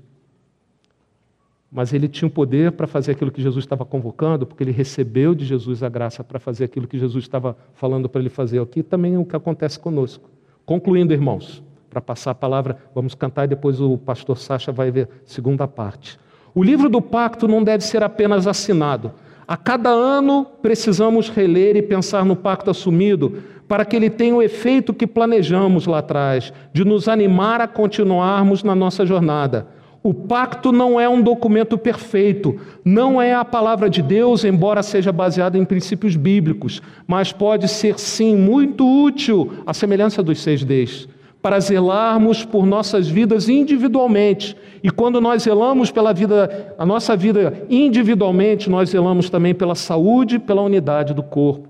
mas 1.75 1.91
ele 1.91 2.07
tinha 2.07 2.25
o 2.25 2.31
poder 2.31 2.71
para 2.71 2.87
fazer 2.87 3.11
aquilo 3.11 3.29
que 3.29 3.41
Jesus 3.41 3.65
estava 3.65 3.83
convocando, 3.83 4.45
porque 4.45 4.63
ele 4.63 4.71
recebeu 4.71 5.35
de 5.35 5.43
Jesus 5.43 5.83
a 5.83 5.89
graça 5.89 6.23
para 6.23 6.39
fazer 6.39 6.63
aquilo 6.63 6.87
que 6.87 6.97
Jesus 6.97 7.25
estava 7.25 7.57
falando 7.73 8.07
para 8.07 8.21
ele 8.21 8.29
fazer 8.29 8.61
aqui, 8.61 8.81
também 8.81 9.15
é 9.15 9.19
o 9.19 9.25
que 9.25 9.35
acontece 9.35 9.77
conosco. 9.77 10.29
Concluindo, 10.65 11.11
irmãos, 11.11 11.61
para 11.89 11.99
passar 11.99 12.31
a 12.31 12.35
palavra, 12.35 12.77
vamos 12.95 13.13
cantar 13.13 13.43
e 13.43 13.49
depois 13.49 13.81
o 13.81 13.97
pastor 13.97 14.37
Sacha 14.37 14.71
vai 14.71 14.89
ver 14.89 15.09
a 15.09 15.09
segunda 15.25 15.67
parte. 15.67 16.17
O 16.53 16.63
livro 16.63 16.87
do 16.87 17.01
pacto 17.01 17.45
não 17.45 17.61
deve 17.61 17.83
ser 17.83 18.01
apenas 18.03 18.47
assinado. 18.47 19.11
A 19.45 19.57
cada 19.57 19.89
ano 19.89 20.47
precisamos 20.61 21.27
reler 21.27 21.75
e 21.75 21.81
pensar 21.81 22.23
no 22.23 22.37
pacto 22.37 22.71
assumido 22.71 23.43
para 23.67 23.83
que 23.83 23.97
ele 23.97 24.09
tenha 24.09 24.33
o 24.33 24.41
efeito 24.41 24.93
que 24.93 25.05
planejamos 25.05 25.87
lá 25.87 25.97
atrás, 25.97 26.53
de 26.71 26.85
nos 26.85 27.09
animar 27.09 27.59
a 27.59 27.67
continuarmos 27.67 28.63
na 28.63 28.73
nossa 28.73 29.05
jornada. 29.05 29.74
O 30.05 30.13
pacto 30.13 30.71
não 30.71 30.99
é 30.99 31.09
um 31.09 31.19
documento 31.19 31.79
perfeito, 31.79 32.59
não 32.85 33.19
é 33.19 33.33
a 33.33 33.43
palavra 33.43 33.89
de 33.89 34.03
Deus, 34.03 34.45
embora 34.45 34.83
seja 34.83 35.11
baseado 35.11 35.55
em 35.55 35.65
princípios 35.65 36.15
bíblicos, 36.15 36.79
mas 37.07 37.31
pode 37.31 37.67
ser 37.67 37.97
sim 37.97 38.35
muito 38.35 38.85
útil, 38.85 39.53
à 39.65 39.73
semelhança 39.73 40.21
dos 40.21 40.43
seis 40.43 40.63
Ds, 40.63 41.09
para 41.41 41.59
zelarmos 41.59 42.45
por 42.45 42.67
nossas 42.67 43.07
vidas 43.07 43.49
individualmente. 43.49 44.55
E 44.83 44.91
quando 44.91 45.19
nós 45.19 45.41
zelamos 45.41 45.89
pela 45.89 46.13
vida, 46.13 46.75
a 46.77 46.85
nossa 46.85 47.17
vida 47.17 47.65
individualmente, 47.67 48.69
nós 48.69 48.91
zelamos 48.91 49.27
também 49.27 49.55
pela 49.55 49.73
saúde, 49.73 50.37
pela 50.37 50.61
unidade 50.61 51.15
do 51.15 51.23
corpo. 51.23 51.67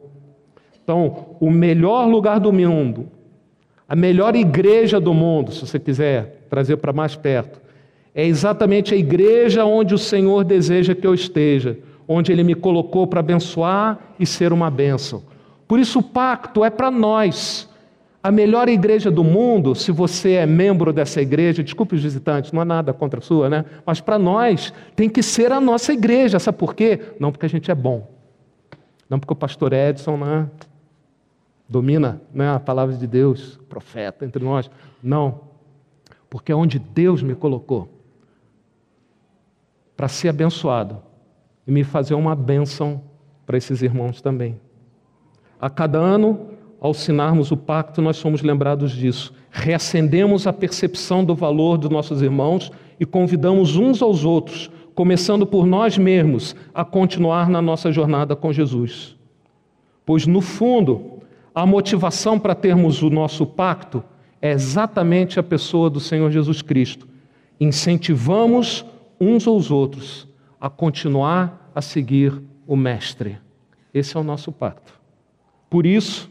Então, 0.83 1.37
o 1.39 1.49
melhor 1.49 2.05
lugar 2.05 2.41
do 2.41 2.51
mundo, 2.51 3.07
a 3.87 3.95
melhor 3.95 4.35
igreja 4.35 4.99
do 4.99 5.13
mundo, 5.13 5.53
se 5.53 5.65
você 5.65 5.79
quiser 5.79 6.45
trazer 6.49 6.75
para 6.75 6.91
mais 6.91 7.15
perto, 7.15 7.63
é 8.15 8.25
exatamente 8.25 8.93
a 8.93 8.97
igreja 8.97 9.65
onde 9.65 9.93
o 9.93 9.97
Senhor 9.97 10.45
deseja 10.45 10.95
que 10.95 11.05
eu 11.05 11.13
esteja, 11.13 11.77
onde 12.07 12.31
Ele 12.31 12.43
me 12.43 12.55
colocou 12.55 13.05
para 13.05 13.19
abençoar 13.19 13.99
e 14.17 14.25
ser 14.25 14.53
uma 14.53 14.71
bênção. 14.71 15.21
Por 15.67 15.79
isso, 15.79 15.99
o 15.99 16.03
pacto 16.03 16.63
é 16.63 16.69
para 16.69 16.89
nós. 16.89 17.69
A 18.23 18.31
melhor 18.31 18.69
igreja 18.69 19.11
do 19.11 19.23
mundo, 19.23 19.75
se 19.75 19.91
você 19.91 20.31
é 20.31 20.45
membro 20.45 20.93
dessa 20.93 21.21
igreja, 21.21 21.61
desculpe 21.61 21.93
os 21.93 22.01
visitantes, 22.01 22.53
não 22.53 22.61
é 22.61 22.65
nada 22.65 22.93
contra 22.93 23.19
a 23.19 23.21
sua, 23.21 23.49
né? 23.49 23.65
Mas 23.85 23.99
para 23.99 24.17
nós 24.17 24.73
tem 24.95 25.09
que 25.09 25.21
ser 25.21 25.51
a 25.51 25.59
nossa 25.59 25.91
igreja. 25.91 26.39
Sabe 26.39 26.57
por 26.57 26.73
quê? 26.73 26.99
Não 27.19 27.33
porque 27.33 27.45
a 27.45 27.49
gente 27.49 27.69
é 27.69 27.75
bom. 27.75 28.09
Não 29.09 29.19
porque 29.19 29.33
o 29.33 29.35
pastor 29.35 29.73
Edson 29.73 30.17
né, 30.17 30.49
domina 31.67 32.21
né, 32.33 32.49
a 32.55 32.59
palavra 32.59 32.95
de 32.95 33.05
Deus, 33.05 33.59
profeta 33.67 34.25
entre 34.25 34.43
nós. 34.43 34.71
Não. 35.03 35.41
Porque 36.29 36.51
é 36.51 36.55
onde 36.55 36.79
Deus 36.79 37.21
me 37.21 37.35
colocou 37.35 37.94
para 39.95 40.07
ser 40.07 40.29
abençoado 40.29 40.97
e 41.67 41.71
me 41.71 41.83
fazer 41.83 42.13
uma 42.13 42.35
bênção 42.35 43.01
para 43.45 43.57
esses 43.57 43.81
irmãos 43.81 44.21
também. 44.21 44.59
A 45.59 45.69
cada 45.69 45.97
ano, 45.97 46.47
ao 46.79 46.91
assinarmos 46.91 47.51
o 47.51 47.57
pacto, 47.57 48.01
nós 48.01 48.17
somos 48.17 48.41
lembrados 48.41 48.91
disso. 48.91 49.33
Reacendemos 49.49 50.45
a 50.45 50.53
percepção 50.53 51.23
do 51.23 51.33
valor 51.33 51.77
dos 51.77 51.89
nossos 51.89 52.21
irmãos 52.21 52.71
e 52.99 53.05
convidamos 53.05 53.75
uns 53.75 54.01
aos 54.01 54.25
outros, 54.25 54.69
começando 54.93 55.45
por 55.45 55.65
nós 55.65 55.97
mesmos, 55.97 56.55
a 56.73 56.85
continuar 56.85 57.49
na 57.49 57.61
nossa 57.61 57.91
jornada 57.91 58.35
com 58.35 58.51
Jesus. 58.51 59.15
Pois, 60.05 60.27
no 60.27 60.41
fundo, 60.41 61.19
a 61.53 61.65
motivação 61.65 62.37
para 62.37 62.53
termos 62.53 63.01
o 63.01 63.09
nosso 63.09 63.45
pacto 63.45 64.03
é 64.41 64.51
exatamente 64.51 65.39
a 65.39 65.43
pessoa 65.43 65.89
do 65.89 65.99
Senhor 65.99 66.29
Jesus 66.29 66.61
Cristo. 66.61 67.07
Incentivamos 67.59 68.85
uns 69.19 69.47
aos 69.47 69.71
outros 69.71 70.27
a 70.59 70.69
continuar 70.69 71.71
a 71.73 71.81
seguir 71.81 72.33
o 72.67 72.75
Mestre. 72.75 73.37
Esse 73.93 74.17
é 74.17 74.19
o 74.19 74.23
nosso 74.23 74.51
pacto. 74.51 74.93
Por 75.69 75.85
isso, 75.85 76.29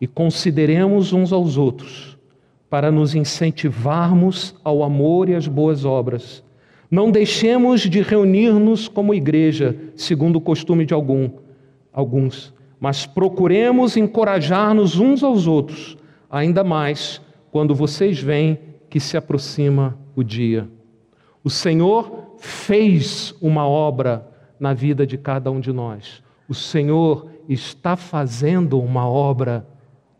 e 0.00 0.06
consideremos 0.06 1.12
uns 1.12 1.32
aos 1.32 1.56
outros 1.56 2.16
para 2.70 2.90
nos 2.90 3.14
incentivarmos 3.14 4.54
ao 4.62 4.82
amor 4.82 5.28
e 5.28 5.34
às 5.34 5.46
boas 5.46 5.84
obras. 5.84 6.44
Não 6.90 7.10
deixemos 7.10 7.82
de 7.82 8.00
reunir-nos 8.00 8.88
como 8.88 9.14
igreja, 9.14 9.76
segundo 9.96 10.36
o 10.36 10.40
costume 10.40 10.86
de 10.86 10.94
algum, 10.94 11.30
alguns, 11.92 12.54
mas 12.78 13.06
procuremos 13.06 13.96
encorajar-nos 13.96 14.98
uns 14.98 15.22
aos 15.22 15.46
outros, 15.46 15.96
ainda 16.30 16.62
mais 16.62 17.20
quando 17.50 17.74
vocês 17.74 18.20
veem 18.20 18.58
que 18.88 19.00
se 19.00 19.16
aproxima 19.16 19.98
o 20.14 20.22
dia. 20.22 20.68
O 21.48 21.50
Senhor 21.50 22.34
fez 22.36 23.34
uma 23.40 23.66
obra 23.66 24.28
na 24.60 24.74
vida 24.74 25.06
de 25.06 25.16
cada 25.16 25.50
um 25.50 25.58
de 25.58 25.72
nós. 25.72 26.22
O 26.46 26.52
Senhor 26.52 27.26
está 27.48 27.96
fazendo 27.96 28.78
uma 28.78 29.08
obra 29.08 29.66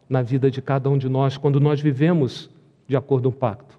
na 0.09 0.23
vida 0.23 0.51
de 0.51 0.63
cada 0.63 0.89
um 0.89 0.97
de 0.97 1.07
nós 1.07 1.37
quando 1.37 1.61
nós 1.61 1.83
vivemos 1.83 2.49
de 2.87 2.97
acordo 2.97 3.31
com 3.31 3.37
o 3.37 3.39
pacto. 3.39 3.79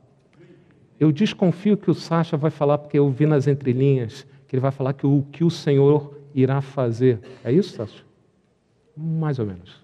Eu 0.99 1.11
desconfio 1.11 1.75
que 1.75 1.89
o 1.89 1.95
Sacha 1.95 2.37
vai 2.37 2.51
falar, 2.51 2.77
porque 2.77 2.99
eu 2.99 3.09
vi 3.09 3.25
nas 3.25 3.47
entrelinhas, 3.47 4.27
que 4.47 4.55
ele 4.55 4.61
vai 4.61 4.69
falar 4.69 4.93
que 4.93 5.07
o 5.07 5.25
que 5.31 5.43
o 5.43 5.49
Senhor 5.49 6.19
irá 6.35 6.61
fazer. 6.61 7.19
É 7.43 7.51
isso, 7.51 7.77
Sacha? 7.77 8.03
Mais 8.95 9.39
ou 9.39 9.47
menos. 9.47 9.83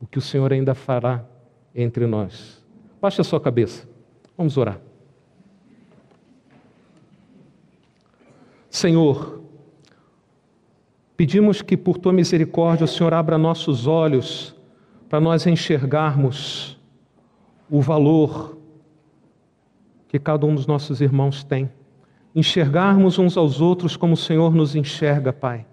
O 0.00 0.08
que 0.08 0.18
o 0.18 0.20
Senhor 0.20 0.52
ainda 0.52 0.74
fará 0.74 1.24
entre 1.72 2.04
nós. 2.04 2.60
Baixe 3.00 3.20
a 3.20 3.24
sua 3.24 3.40
cabeça. 3.40 3.88
Vamos 4.36 4.56
orar. 4.56 4.80
Senhor, 8.74 9.40
pedimos 11.16 11.62
que 11.62 11.76
por 11.76 11.96
tua 11.96 12.12
misericórdia 12.12 12.86
o 12.86 12.88
Senhor 12.88 13.14
abra 13.14 13.38
nossos 13.38 13.86
olhos 13.86 14.52
para 15.08 15.20
nós 15.20 15.46
enxergarmos 15.46 16.76
o 17.70 17.80
valor 17.80 18.58
que 20.08 20.18
cada 20.18 20.44
um 20.44 20.56
dos 20.56 20.66
nossos 20.66 21.00
irmãos 21.00 21.44
tem. 21.44 21.70
Enxergarmos 22.34 23.16
uns 23.16 23.36
aos 23.36 23.60
outros 23.60 23.96
como 23.96 24.14
o 24.14 24.16
Senhor 24.16 24.52
nos 24.52 24.74
enxerga, 24.74 25.32
Pai. 25.32 25.64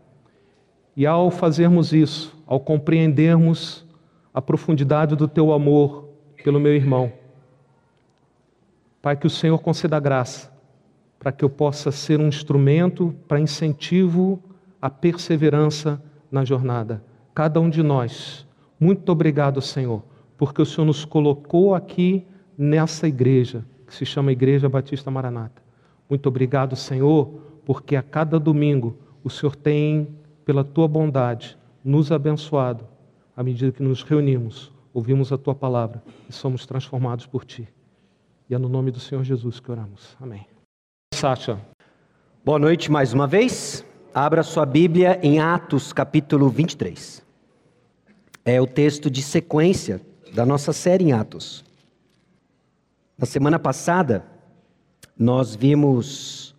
E 0.95 1.03
ao 1.07 1.31
fazermos 1.31 1.93
isso, 1.93 2.39
ao 2.45 2.59
compreendermos 2.59 3.83
a 4.31 4.43
profundidade 4.43 5.15
do 5.15 5.27
teu 5.27 5.51
amor 5.51 6.07
pelo 6.43 6.59
meu 6.59 6.75
irmão, 6.75 7.11
Pai, 9.01 9.17
que 9.17 9.25
o 9.25 9.29
Senhor 9.29 9.57
conceda 9.57 9.99
graça 9.99 10.50
para 11.21 11.31
que 11.31 11.45
eu 11.45 11.49
possa 11.51 11.91
ser 11.91 12.19
um 12.19 12.27
instrumento 12.27 13.13
para 13.27 13.39
incentivo 13.39 14.41
à 14.81 14.89
perseverança 14.89 16.01
na 16.31 16.43
jornada. 16.43 17.03
Cada 17.31 17.61
um 17.61 17.69
de 17.69 17.83
nós. 17.83 18.43
Muito 18.79 19.11
obrigado, 19.11 19.61
Senhor, 19.61 20.01
porque 20.35 20.63
o 20.63 20.65
Senhor 20.65 20.83
nos 20.83 21.05
colocou 21.05 21.75
aqui 21.75 22.25
nessa 22.57 23.07
igreja, 23.07 23.63
que 23.85 23.93
se 23.93 24.03
chama 24.03 24.31
Igreja 24.31 24.67
Batista 24.67 25.11
Maranata. 25.11 25.61
Muito 26.09 26.25
obrigado, 26.25 26.75
Senhor, 26.75 27.27
porque 27.65 27.95
a 27.95 28.01
cada 28.01 28.39
domingo 28.39 28.97
o 29.23 29.29
Senhor 29.29 29.55
tem, 29.55 30.07
pela 30.43 30.63
tua 30.63 30.87
bondade, 30.87 31.55
nos 31.85 32.11
abençoado 32.11 32.83
à 33.37 33.43
medida 33.43 33.71
que 33.71 33.83
nos 33.83 34.01
reunimos, 34.01 34.71
ouvimos 34.91 35.31
a 35.31 35.37
tua 35.37 35.53
palavra 35.53 36.01
e 36.27 36.33
somos 36.33 36.65
transformados 36.65 37.27
por 37.27 37.45
ti. 37.45 37.67
E 38.49 38.55
é 38.55 38.57
no 38.57 38.67
nome 38.67 38.89
do 38.89 38.99
Senhor 38.99 39.23
Jesus 39.23 39.59
que 39.59 39.71
oramos. 39.71 40.17
Amém. 40.19 40.60
Sacha. 41.21 41.61
Boa 42.43 42.57
noite 42.57 42.89
mais 42.89 43.13
uma 43.13 43.27
vez. 43.27 43.85
Abra 44.11 44.41
sua 44.41 44.65
Bíblia 44.65 45.19
em 45.21 45.39
Atos, 45.39 45.93
capítulo 45.93 46.49
23. 46.49 47.23
É 48.43 48.59
o 48.59 48.65
texto 48.65 49.07
de 49.07 49.21
sequência 49.21 50.01
da 50.33 50.47
nossa 50.47 50.73
série 50.73 51.03
em 51.03 51.11
Atos. 51.11 51.63
Na 53.15 53.27
semana 53.27 53.59
passada, 53.59 54.25
nós 55.15 55.53
vimos 55.53 56.55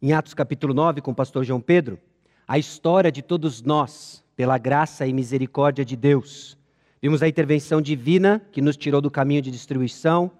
em 0.00 0.12
Atos 0.12 0.34
capítulo 0.34 0.72
9 0.72 1.00
com 1.00 1.10
o 1.10 1.14
pastor 1.16 1.42
João 1.42 1.60
Pedro, 1.60 1.98
a 2.46 2.60
história 2.60 3.10
de 3.10 3.22
todos 3.22 3.60
nós, 3.60 4.22
pela 4.36 4.56
graça 4.56 5.04
e 5.04 5.12
misericórdia 5.12 5.84
de 5.84 5.96
Deus. 5.96 6.56
Vimos 7.02 7.24
a 7.24 7.28
intervenção 7.28 7.82
divina 7.82 8.40
que 8.52 8.62
nos 8.62 8.76
tirou 8.76 9.00
do 9.00 9.10
caminho 9.10 9.42
de 9.42 9.50
destruição, 9.50 10.30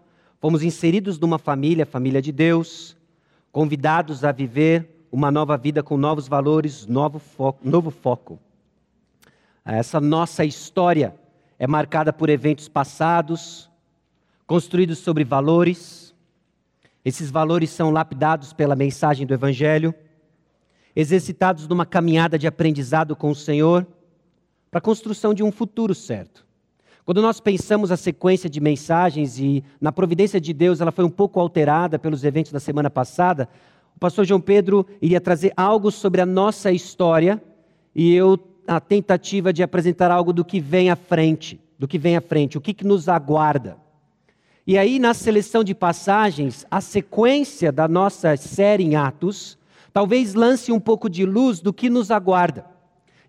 fomos 0.40 0.62
inseridos 0.62 1.18
numa 1.18 1.36
família, 1.36 1.82
a 1.82 1.84
família 1.84 2.22
de 2.22 2.30
Deus, 2.30 2.95
convidados 3.56 4.22
a 4.22 4.32
viver 4.32 5.08
uma 5.10 5.30
nova 5.30 5.56
vida 5.56 5.82
com 5.82 5.96
novos 5.96 6.28
valores, 6.28 6.86
novo 6.86 7.18
foco. 7.18 7.66
Novo 7.66 7.90
foco. 7.90 8.38
Essa 9.64 9.98
nossa 9.98 10.44
história 10.44 11.14
é 11.58 11.66
marcada 11.66 12.12
por 12.12 12.28
eventos 12.28 12.68
passados, 12.68 13.70
construídos 14.46 14.98
sobre 14.98 15.24
valores. 15.24 16.14
Esses 17.02 17.30
valores 17.30 17.70
são 17.70 17.90
lapidados 17.90 18.52
pela 18.52 18.76
mensagem 18.76 19.26
do 19.26 19.32
Evangelho, 19.32 19.94
exercitados 20.94 21.66
numa 21.66 21.86
caminhada 21.86 22.38
de 22.38 22.46
aprendizado 22.46 23.16
com 23.16 23.30
o 23.30 23.34
Senhor, 23.34 23.86
para 24.70 24.80
a 24.80 24.82
construção 24.82 25.32
de 25.32 25.42
um 25.42 25.50
futuro 25.50 25.94
certo. 25.94 26.45
Quando 27.06 27.22
nós 27.22 27.38
pensamos 27.38 27.92
a 27.92 27.96
sequência 27.96 28.50
de 28.50 28.60
mensagens 28.60 29.38
e 29.38 29.62
na 29.80 29.92
providência 29.92 30.40
de 30.40 30.52
Deus 30.52 30.80
ela 30.80 30.90
foi 30.90 31.04
um 31.04 31.10
pouco 31.10 31.38
alterada 31.38 32.00
pelos 32.00 32.24
eventos 32.24 32.50
da 32.50 32.58
semana 32.58 32.90
passada, 32.90 33.48
o 33.94 34.00
pastor 34.00 34.24
João 34.24 34.40
Pedro 34.40 34.84
iria 35.00 35.20
trazer 35.20 35.52
algo 35.56 35.92
sobre 35.92 36.20
a 36.20 36.26
nossa 36.26 36.72
história 36.72 37.40
e 37.94 38.12
eu 38.12 38.36
a 38.66 38.80
tentativa 38.80 39.52
de 39.52 39.62
apresentar 39.62 40.10
algo 40.10 40.32
do 40.32 40.44
que 40.44 40.58
vem 40.58 40.90
à 40.90 40.96
frente, 40.96 41.60
do 41.78 41.86
que 41.86 41.96
vem 41.96 42.16
à 42.16 42.20
frente, 42.20 42.58
o 42.58 42.60
que, 42.60 42.74
que 42.74 42.84
nos 42.84 43.08
aguarda. 43.08 43.76
E 44.66 44.76
aí, 44.76 44.98
na 44.98 45.14
seleção 45.14 45.62
de 45.62 45.76
passagens, 45.76 46.66
a 46.68 46.80
sequência 46.80 47.70
da 47.70 47.86
nossa 47.86 48.36
série 48.36 48.82
em 48.82 48.96
Atos, 48.96 49.56
talvez 49.92 50.34
lance 50.34 50.72
um 50.72 50.80
pouco 50.80 51.08
de 51.08 51.24
luz 51.24 51.60
do 51.60 51.72
que 51.72 51.88
nos 51.88 52.10
aguarda. 52.10 52.66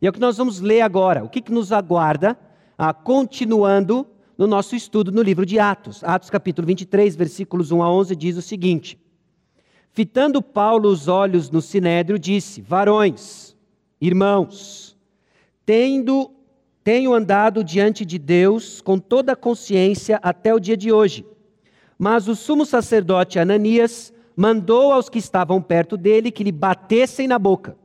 E 0.01 0.07
é 0.07 0.09
o 0.09 0.13
que 0.13 0.19
nós 0.19 0.35
vamos 0.35 0.59
ler 0.59 0.81
agora. 0.81 1.23
O 1.23 1.29
que, 1.29 1.41
que 1.41 1.51
nos 1.51 1.71
aguarda, 1.71 2.35
ah, 2.77 2.93
continuando 2.93 4.07
no 4.37 4.45
nosso 4.45 4.75
estudo 4.75 5.11
no 5.11 5.21
livro 5.21 5.45
de 5.45 5.57
Atos. 5.57 6.03
Atos 6.03 6.29
capítulo 6.29 6.67
23, 6.67 7.15
versículos 7.15 7.71
1 7.71 7.81
a 7.81 7.91
11, 7.91 8.15
diz 8.15 8.37
o 8.37 8.41
seguinte: 8.41 8.99
Fitando 9.91 10.41
Paulo 10.41 10.89
os 10.89 11.07
olhos 11.07 11.49
no 11.49 11.61
sinédrio, 11.61 12.19
disse: 12.19 12.61
Varões, 12.61 13.55
irmãos, 13.99 14.95
tendo 15.65 16.31
tenho 16.83 17.13
andado 17.13 17.65
diante 17.65 18.05
de 18.05 18.17
Deus 18.17 18.79
com 18.79 18.97
toda 18.97 19.33
a 19.33 19.35
consciência 19.35 20.19
até 20.23 20.53
o 20.53 20.59
dia 20.59 20.77
de 20.77 20.89
hoje. 20.89 21.25
Mas 21.99 22.29
o 22.29 22.35
sumo 22.35 22.65
sacerdote 22.65 23.39
Ananias 23.39 24.13
mandou 24.35 24.93
aos 24.93 25.09
que 25.09 25.17
estavam 25.19 25.61
perto 25.61 25.97
dele 25.97 26.31
que 26.31 26.43
lhe 26.43 26.51
batessem 26.51 27.27
na 27.27 27.39
boca. 27.39 27.75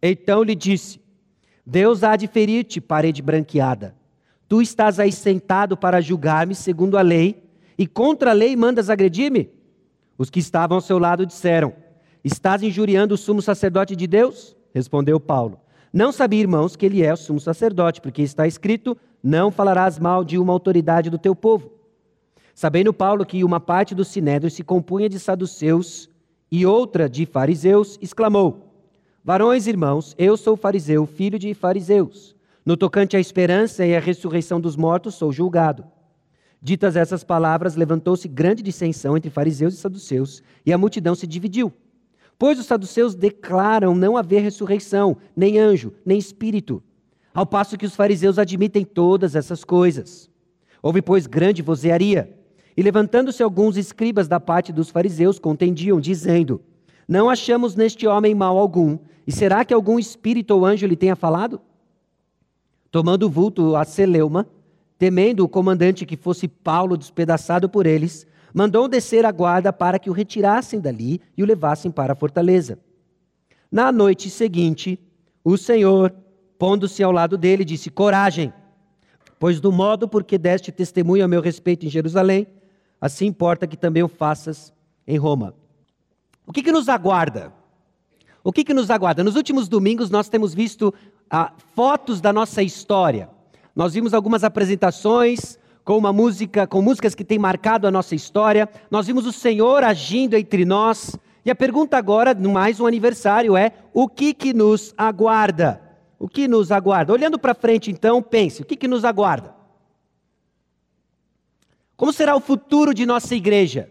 Então 0.00 0.42
lhe 0.42 0.54
disse: 0.54 1.00
Deus 1.66 2.04
há 2.04 2.14
de 2.14 2.26
ferir-te, 2.26 2.80
parede 2.80 3.20
branqueada. 3.20 3.94
Tu 4.54 4.62
estás 4.62 5.00
aí 5.00 5.10
sentado 5.10 5.76
para 5.76 6.00
julgar-me 6.00 6.54
segundo 6.54 6.96
a 6.96 7.02
lei, 7.02 7.42
e 7.76 7.88
contra 7.88 8.30
a 8.30 8.32
lei 8.32 8.54
mandas 8.54 8.88
agredir-me? 8.88 9.50
Os 10.16 10.30
que 10.30 10.38
estavam 10.38 10.76
ao 10.76 10.80
seu 10.80 10.96
lado 10.96 11.26
disseram: 11.26 11.72
Estás 12.22 12.62
injuriando 12.62 13.14
o 13.14 13.18
sumo 13.18 13.42
sacerdote 13.42 13.96
de 13.96 14.06
Deus? 14.06 14.56
Respondeu 14.72 15.18
Paulo. 15.18 15.58
Não 15.92 16.12
sabia, 16.12 16.38
irmãos, 16.38 16.76
que 16.76 16.86
ele 16.86 17.02
é 17.02 17.12
o 17.12 17.16
sumo 17.16 17.40
sacerdote, 17.40 18.00
porque 18.00 18.22
está 18.22 18.46
escrito: 18.46 18.96
Não 19.20 19.50
falarás 19.50 19.98
mal 19.98 20.22
de 20.22 20.38
uma 20.38 20.52
autoridade 20.52 21.10
do 21.10 21.18
teu 21.18 21.34
povo. 21.34 21.72
Sabendo 22.54 22.94
Paulo 22.94 23.26
que 23.26 23.42
uma 23.42 23.58
parte 23.58 23.92
do 23.92 24.04
sinédrio 24.04 24.52
se 24.52 24.62
compunha 24.62 25.08
de 25.08 25.18
saduceus 25.18 26.08
e 26.48 26.64
outra 26.64 27.08
de 27.08 27.26
fariseus, 27.26 27.98
exclamou: 28.00 28.72
Varões, 29.24 29.66
irmãos, 29.66 30.14
eu 30.16 30.36
sou 30.36 30.56
fariseu, 30.56 31.06
filho 31.06 31.40
de 31.40 31.52
fariseus. 31.54 32.33
No 32.64 32.78
tocante 32.78 33.14
à 33.14 33.20
esperança 33.20 33.84
e 33.84 33.94
à 33.94 34.00
ressurreição 34.00 34.58
dos 34.58 34.74
mortos, 34.74 35.16
sou 35.16 35.30
julgado. 35.30 35.84
Ditas 36.62 36.96
essas 36.96 37.22
palavras, 37.22 37.76
levantou-se 37.76 38.26
grande 38.26 38.62
dissensão 38.62 39.18
entre 39.18 39.28
fariseus 39.28 39.74
e 39.74 39.76
saduceus, 39.76 40.42
e 40.64 40.72
a 40.72 40.78
multidão 40.78 41.14
se 41.14 41.26
dividiu. 41.26 41.70
Pois 42.38 42.58
os 42.58 42.64
saduceus 42.64 43.14
declaram 43.14 43.94
não 43.94 44.16
haver 44.16 44.40
ressurreição, 44.40 45.14
nem 45.36 45.58
anjo, 45.58 45.92
nem 46.06 46.18
espírito, 46.18 46.82
ao 47.34 47.44
passo 47.44 47.76
que 47.76 47.84
os 47.84 47.94
fariseus 47.94 48.38
admitem 48.38 48.82
todas 48.82 49.36
essas 49.36 49.62
coisas. 49.62 50.30
Houve, 50.82 51.02
pois, 51.02 51.26
grande 51.26 51.60
vozearia. 51.60 52.34
E 52.74 52.82
levantando-se 52.82 53.42
alguns 53.42 53.76
escribas 53.76 54.26
da 54.26 54.40
parte 54.40 54.72
dos 54.72 54.88
fariseus, 54.88 55.38
contendiam, 55.38 56.00
dizendo: 56.00 56.62
Não 57.06 57.28
achamos 57.28 57.76
neste 57.76 58.06
homem 58.06 58.34
mal 58.34 58.56
algum, 58.58 58.98
e 59.26 59.32
será 59.32 59.66
que 59.66 59.74
algum 59.74 59.98
espírito 59.98 60.52
ou 60.52 60.64
anjo 60.64 60.86
lhe 60.86 60.96
tenha 60.96 61.14
falado? 61.14 61.60
Tomando 62.94 63.28
vulto 63.28 63.74
a 63.74 63.84
Celeuma, 63.84 64.46
temendo 64.96 65.40
o 65.40 65.48
comandante 65.48 66.06
que 66.06 66.16
fosse 66.16 66.46
Paulo 66.46 66.96
despedaçado 66.96 67.68
por 67.68 67.86
eles, 67.86 68.24
mandou 68.54 68.86
descer 68.86 69.26
a 69.26 69.32
guarda 69.32 69.72
para 69.72 69.98
que 69.98 70.08
o 70.08 70.12
retirassem 70.12 70.78
dali 70.78 71.20
e 71.36 71.42
o 71.42 71.46
levassem 71.46 71.90
para 71.90 72.12
a 72.12 72.16
fortaleza. 72.16 72.78
Na 73.68 73.90
noite 73.90 74.30
seguinte, 74.30 74.96
o 75.42 75.56
Senhor, 75.58 76.14
pondo-se 76.56 77.02
ao 77.02 77.10
lado 77.10 77.36
dele, 77.36 77.64
disse: 77.64 77.90
Coragem, 77.90 78.52
pois 79.40 79.58
do 79.58 79.72
modo 79.72 80.06
porque 80.06 80.38
deste 80.38 80.70
testemunho 80.70 81.24
a 81.24 81.26
meu 81.26 81.40
respeito 81.40 81.84
em 81.84 81.90
Jerusalém, 81.90 82.46
assim 83.00 83.26
importa 83.26 83.66
que 83.66 83.76
também 83.76 84.04
o 84.04 84.08
faças 84.08 84.72
em 85.04 85.18
Roma. 85.18 85.52
O 86.46 86.52
que, 86.52 86.62
que 86.62 86.70
nos 86.70 86.88
aguarda? 86.88 87.52
O 88.44 88.52
que, 88.52 88.62
que 88.62 88.74
nos 88.74 88.88
aguarda? 88.88 89.24
Nos 89.24 89.34
últimos 89.34 89.68
domingos 89.68 90.10
nós 90.10 90.28
temos 90.28 90.54
visto 90.54 90.94
fotos 91.74 92.20
da 92.20 92.32
nossa 92.32 92.62
história. 92.62 93.28
Nós 93.74 93.94
vimos 93.94 94.14
algumas 94.14 94.44
apresentações 94.44 95.58
com 95.84 95.98
uma 95.98 96.12
música, 96.12 96.66
com 96.66 96.80
músicas 96.80 97.14
que 97.14 97.24
têm 97.24 97.38
marcado 97.38 97.86
a 97.86 97.90
nossa 97.90 98.14
história. 98.14 98.68
Nós 98.90 99.06
vimos 99.06 99.26
o 99.26 99.32
Senhor 99.32 99.84
agindo 99.84 100.34
entre 100.34 100.64
nós. 100.64 101.16
E 101.44 101.50
a 101.50 101.54
pergunta 101.54 101.96
agora, 101.98 102.34
mais 102.34 102.80
um 102.80 102.86
aniversário, 102.86 103.56
é: 103.56 103.72
o 103.92 104.08
que 104.08 104.32
que 104.32 104.54
nos 104.54 104.94
aguarda? 104.96 105.82
O 106.18 106.28
que 106.28 106.48
nos 106.48 106.72
aguarda? 106.72 107.12
Olhando 107.12 107.38
para 107.38 107.54
frente, 107.54 107.90
então, 107.90 108.22
pense: 108.22 108.62
o 108.62 108.64
que 108.64 108.76
que 108.76 108.88
nos 108.88 109.04
aguarda? 109.04 109.54
Como 111.96 112.12
será 112.12 112.34
o 112.34 112.40
futuro 112.40 112.94
de 112.94 113.04
nossa 113.04 113.34
igreja? 113.34 113.90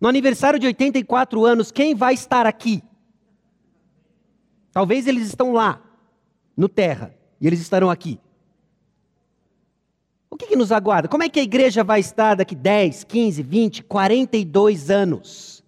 No 0.00 0.08
aniversário 0.08 0.58
de 0.58 0.66
84 0.66 1.44
anos, 1.44 1.70
quem 1.70 1.94
vai 1.94 2.14
estar 2.14 2.46
aqui? 2.46 2.82
Talvez 4.74 5.06
eles 5.06 5.28
estão 5.28 5.52
lá, 5.52 5.80
no 6.56 6.68
terra, 6.68 7.14
e 7.40 7.46
eles 7.46 7.60
estarão 7.60 7.88
aqui. 7.88 8.18
O 10.28 10.36
que, 10.36 10.48
que, 10.48 10.56
nos 10.56 10.72
aguarda? 10.72 11.06
Como 11.06 11.22
é 11.22 11.28
que 11.28 11.38
a 11.38 11.44
igreja 11.44 11.84
vai 11.84 12.00
estar 12.00 12.34
daqui 12.34 12.56
10, 12.56 13.04
15, 13.04 13.40
20, 13.40 13.84
42 13.84 14.90
anos? 14.90 15.62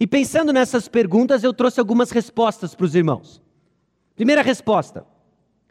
E 0.00 0.06
pensando 0.06 0.52
nessas 0.52 0.88
perguntas, 0.88 1.44
eu 1.44 1.54
trouxe 1.54 1.78
algumas 1.78 2.10
respostas 2.10 2.74
para 2.74 2.84
os 2.84 2.96
irmãos. 2.96 3.40
Primeira 4.16 4.42
resposta: 4.42 5.06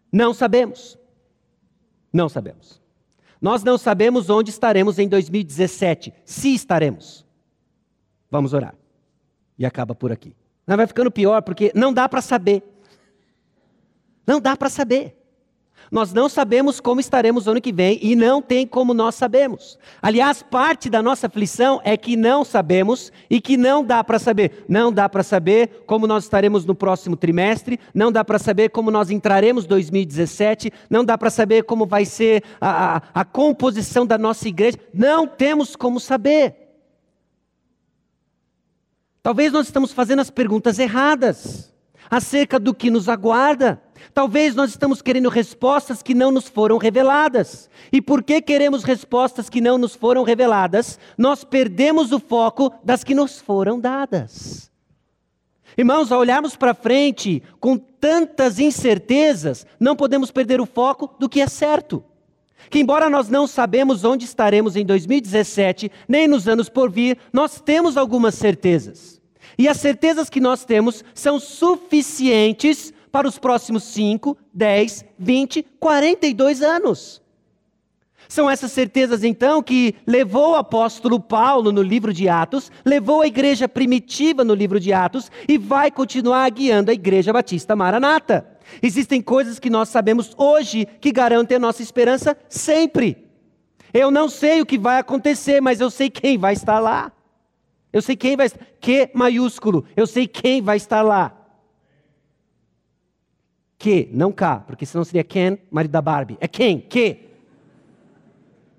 não 0.10 0.34
sabemos. 0.34 0.98
Não 2.14 2.30
sabemos. 2.30 2.82
Nós 3.42 3.62
não 3.62 3.78
sabemos 3.78 4.30
onde 4.30 4.52
estaremos 4.52 4.98
em 5.00 5.10
2017, 5.10 6.14
se 6.24 6.54
estaremos. 6.54 7.26
Vamos 8.32 8.54
orar. 8.54 8.74
E 9.60 9.66
acaba 9.66 9.94
por 9.94 10.14
aqui. 10.14 10.34
Não 10.66 10.78
vai 10.78 10.88
ficando 10.88 11.12
pior 11.12 11.42
porque 11.42 11.72
não 11.76 11.94
dá 11.94 12.08
para 12.08 12.22
saber. 12.22 12.64
Não 14.26 14.40
dá 14.40 14.56
para 14.56 14.70
saber. 14.70 15.18
Nós 15.92 16.12
não 16.12 16.28
sabemos 16.28 16.80
como 16.80 17.00
estaremos 17.00 17.48
ano 17.48 17.62
que 17.62 17.72
vem 17.72 18.00
e 18.02 18.16
não 18.16 18.42
tem 18.42 18.66
como 18.66 18.94
nós 18.94 19.16
sabemos. 19.16 19.78
Aliás, 20.02 20.42
parte 20.42 20.90
da 20.90 21.04
nossa 21.04 21.28
aflição 21.28 21.80
é 21.84 21.96
que 21.96 22.16
não 22.16 22.44
sabemos 22.44 23.12
e 23.30 23.40
que 23.40 23.56
não 23.58 23.84
dá 23.84 24.04
para 24.04 24.18
saber. 24.18 24.66
Não 24.68 24.92
dá 24.92 25.08
para 25.08 25.22
saber 25.22 25.84
como 25.86 26.08
nós 26.08 26.24
estaremos 26.24 26.66
no 26.66 26.74
próximo 26.74 27.16
trimestre, 27.16 27.80
não 27.94 28.12
dá 28.12 28.24
para 28.24 28.40
saber 28.40 28.70
como 28.70 28.90
nós 28.90 29.12
entraremos 29.12 29.66
2017, 29.66 30.72
não 30.90 31.06
dá 31.06 31.18
para 31.18 31.30
saber 31.30 31.64
como 31.64 31.86
vai 31.86 32.06
ser 32.06 32.44
a, 32.60 32.96
a, 32.96 33.02
a 33.14 33.26
composição 33.26 34.04
da 34.04 34.18
nossa 34.18 34.48
igreja. 34.48 34.80
Não 34.94 35.28
temos 35.28 35.76
como 35.76 36.00
saber. 36.00 36.63
Talvez 39.24 39.54
nós 39.54 39.68
estamos 39.68 39.94
fazendo 39.94 40.20
as 40.20 40.30
perguntas 40.30 40.78
erradas 40.78 41.74
acerca 42.12 42.60
do 42.60 42.74
que 42.74 42.92
nos 42.92 43.08
aguarda. 43.08 43.82
Talvez 44.14 44.54
nós 44.54 44.72
estamos 44.72 45.02
querendo 45.02 45.30
respostas 45.30 46.04
que 46.04 46.14
não 46.14 46.30
nos 46.30 46.50
foram 46.50 46.78
reveladas. 46.78 47.70
E 47.90 48.02
porque 48.02 48.42
queremos 48.42 48.84
respostas 48.84 49.50
que 49.50 49.62
não 49.62 49.78
nos 49.78 49.96
foram 49.96 50.24
reveladas, 50.24 51.00
nós 51.18 51.46
perdemos 51.46 52.12
o 52.12 52.20
foco 52.20 52.74
das 52.84 53.02
que 53.02 53.16
nos 53.16 53.40
foram 53.40 53.80
dadas. 53.80 54.70
Irmãos, 55.78 56.12
ao 56.12 56.20
olharmos 56.20 56.58
para 56.58 56.74
frente 56.74 57.42
com 57.62 57.78
tantas 57.78 58.60
incertezas, 58.60 59.66
não 59.80 59.96
podemos 59.96 60.32
perder 60.32 60.60
o 60.60 60.66
foco 60.66 61.16
do 61.18 61.30
que 61.30 61.40
é 61.40 61.48
certo. 61.48 62.04
Que 62.70 62.80
embora 62.80 63.10
nós 63.10 63.30
não 63.30 63.48
sabemos 63.48 64.04
onde 64.04 64.26
estaremos 64.26 64.76
em 64.76 64.86
2017, 64.86 65.92
nem 66.08 66.28
nos 66.28 66.48
anos 66.48 66.70
por 66.70 66.92
vir, 66.92 67.18
nós 67.32 67.62
temos 67.62 67.98
algumas 67.98 68.36
certezas. 68.36 69.22
E 69.58 69.68
as 69.68 69.78
certezas 69.78 70.30
que 70.30 70.40
nós 70.40 70.66
temos 70.66 71.04
são 71.14 71.40
suficientes 71.40 72.94
para 73.12 73.28
os 73.28 73.38
próximos 73.38 73.84
5, 73.84 74.36
10, 74.54 75.06
20, 75.20 75.64
42 75.80 76.62
anos. 76.62 77.22
São 78.28 78.50
essas 78.50 78.72
certezas 78.72 79.24
então 79.24 79.62
que 79.62 79.94
levou 80.08 80.54
o 80.54 80.56
apóstolo 80.56 81.20
Paulo 81.20 81.72
no 81.72 81.84
livro 81.84 82.12
de 82.12 82.28
Atos, 82.28 82.72
levou 82.84 83.22
a 83.22 83.28
igreja 83.28 83.70
primitiva 83.70 84.44
no 84.44 84.56
livro 84.56 84.80
de 84.80 84.92
Atos 84.92 85.30
e 85.48 85.58
vai 85.58 85.92
continuar 85.92 86.50
guiando 86.50 86.90
a 86.90 86.96
igreja 86.96 87.32
batista 87.32 87.76
Maranata. 87.76 88.53
Existem 88.82 89.22
coisas 89.22 89.60
que 89.60 89.70
nós 89.70 89.90
sabemos 89.90 90.34
hoje 90.38 90.86
que 90.86 91.12
garantem 91.12 91.58
a 91.58 91.60
nossa 91.60 91.82
esperança 91.82 92.38
sempre. 92.50 93.28
Eu 93.94 94.10
não 94.10 94.28
sei 94.28 94.62
o 94.62 94.66
que 94.66 94.78
vai 94.78 95.00
acontecer, 95.00 95.62
mas 95.62 95.80
eu 95.80 95.90
sei 95.90 96.10
quem 96.10 96.38
vai 96.38 96.54
estar 96.54 96.80
lá. 96.80 97.12
Eu 97.92 98.02
sei 98.02 98.16
quem 98.16 98.36
vai 98.36 98.48
estar. 98.48 98.66
Que 98.80 99.12
maiúsculo. 99.14 99.86
Eu 99.96 100.08
sei 100.08 100.28
quem 100.28 100.62
vai 100.62 100.78
estar 100.78 101.04
lá. 101.04 101.32
Que, 103.78 104.10
não 104.12 104.32
cá, 104.32 104.60
porque 104.60 104.86
senão 104.86 105.04
seria 105.04 105.24
Ken, 105.24 105.58
marido 105.70 105.92
da 105.92 106.02
Barbie. 106.02 106.38
É 106.40 106.48
quem? 106.48 106.80
Que. 106.80 107.30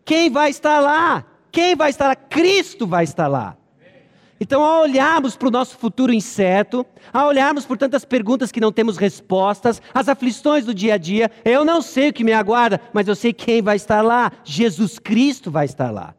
Quem 0.05 0.30
vai 0.30 0.51
estar 0.51 0.80
lá? 0.80 1.24
Quem 1.53 1.76
vai 1.76 1.90
estar 1.90 2.09
lá? 2.09 2.16
Cristo 2.16 2.86
vai 2.86 3.05
estar 3.05 3.28
lá. 3.28 3.57
Então, 4.45 4.62
ao 4.62 4.82
olharmos 4.82 5.36
para 5.36 5.49
o 5.49 5.51
nosso 5.51 5.78
futuro 5.78 6.12
incerto, 6.12 6.84
ao 7.11 7.28
olharmos 7.28 7.64
por 7.64 7.78
tantas 7.78 8.05
perguntas 8.05 8.53
que 8.53 8.61
não 8.61 8.70
temos 8.70 8.99
respostas, 8.99 9.80
as 9.95 10.07
aflições 10.07 10.66
do 10.66 10.74
dia 10.74 10.95
a 10.95 10.99
dia, 10.99 11.30
eu 11.47 11.64
não 11.64 11.80
sei 11.80 12.11
o 12.11 12.12
que 12.12 12.22
me 12.22 12.34
aguarda, 12.34 12.78
mas 12.92 13.09
eu 13.09 13.14
sei 13.16 13.32
quem 13.32 13.62
vai 13.62 13.76
estar 13.76 14.03
lá. 14.03 14.30
Jesus 14.45 14.99
Cristo 14.99 15.51
vai 15.51 15.64
estar 15.64 15.90
lá. 15.90 16.14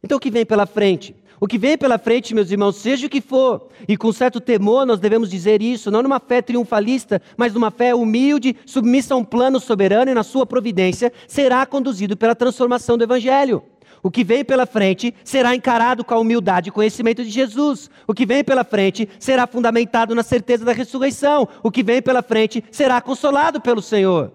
Então, 0.00 0.16
o 0.16 0.20
que 0.20 0.30
vem 0.30 0.46
pela 0.46 0.64
frente? 0.64 1.12
O 1.40 1.48
que 1.48 1.58
vem 1.58 1.76
pela 1.76 1.98
frente, 1.98 2.36
meus 2.36 2.52
irmãos, 2.52 2.76
seja 2.76 3.08
o 3.08 3.10
que 3.10 3.20
for, 3.20 3.66
e 3.88 3.96
com 3.96 4.12
certo 4.12 4.40
temor 4.40 4.86
nós 4.86 5.00
devemos 5.00 5.28
dizer 5.28 5.60
isso, 5.60 5.90
não 5.90 6.04
numa 6.04 6.20
fé 6.20 6.40
triunfalista, 6.40 7.20
mas 7.36 7.52
numa 7.52 7.72
fé 7.72 7.96
humilde, 7.96 8.54
submissa 8.64 9.14
a 9.14 9.16
um 9.16 9.24
plano 9.24 9.58
soberano 9.58 10.12
e 10.12 10.14
na 10.14 10.22
sua 10.22 10.46
providência, 10.46 11.12
será 11.26 11.66
conduzido 11.66 12.16
pela 12.16 12.36
transformação 12.36 12.96
do 12.96 13.02
Evangelho. 13.02 13.64
O 14.02 14.10
que 14.10 14.24
vem 14.24 14.44
pela 14.44 14.66
frente 14.66 15.14
será 15.24 15.54
encarado 15.54 16.04
com 16.04 16.14
a 16.14 16.18
humildade 16.18 16.68
e 16.68 16.72
conhecimento 16.72 17.22
de 17.22 17.30
Jesus. 17.30 17.90
O 18.06 18.14
que 18.14 18.24
vem 18.24 18.42
pela 18.42 18.64
frente 18.64 19.08
será 19.18 19.46
fundamentado 19.46 20.14
na 20.14 20.22
certeza 20.22 20.64
da 20.64 20.72
ressurreição. 20.72 21.48
O 21.62 21.70
que 21.70 21.82
vem 21.82 22.00
pela 22.00 22.22
frente 22.22 22.64
será 22.70 23.00
consolado 23.00 23.60
pelo 23.60 23.82
Senhor. 23.82 24.32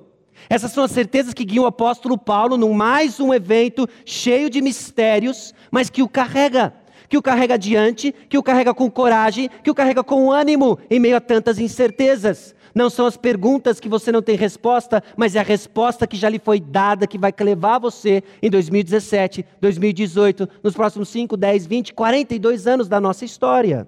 Essas 0.50 0.72
são 0.72 0.84
as 0.84 0.92
certezas 0.92 1.34
que 1.34 1.46
guiam 1.46 1.64
o 1.64 1.68
apóstolo 1.68 2.18
Paulo 2.18 2.58
num 2.58 2.74
mais 2.74 3.20
um 3.20 3.34
evento 3.34 3.88
cheio 4.06 4.50
de 4.50 4.62
mistérios, 4.62 5.54
mas 5.72 5.90
que 5.90 6.04
o 6.04 6.10
carrega 6.10 6.74
que 7.08 7.18
o 7.18 7.22
carrega 7.22 7.54
adiante, 7.54 8.14
que 8.28 8.38
o 8.38 8.42
carrega 8.42 8.74
com 8.74 8.90
coragem, 8.90 9.48
que 9.64 9.70
o 9.70 9.76
carrega 9.76 10.04
com 10.04 10.32
ânimo 10.32 10.80
em 10.90 11.00
meio 11.00 11.16
a 11.16 11.22
tantas 11.22 11.60
incertezas. 11.60 12.56
Não 12.76 12.90
são 12.90 13.06
as 13.06 13.16
perguntas 13.16 13.80
que 13.80 13.88
você 13.88 14.12
não 14.12 14.22
tem 14.22 14.36
resposta, 14.36 15.02
mas 15.16 15.34
é 15.34 15.40
a 15.40 15.44
resposta 15.44 16.06
que 16.06 16.18
já 16.18 16.28
lhe 16.28 16.38
foi 16.38 16.60
dada 16.60 17.08
que 17.08 17.18
vai 17.18 17.34
levar 17.40 17.80
você 17.80 18.22
em 18.44 18.50
2017, 18.50 19.46
2018, 19.62 20.50
nos 20.62 20.74
próximos 20.74 21.08
5, 21.08 21.38
10, 21.38 21.66
20, 21.66 21.94
42 21.94 22.68
anos 22.68 22.90
da 22.90 23.00
nossa 23.00 23.24
história. 23.24 23.88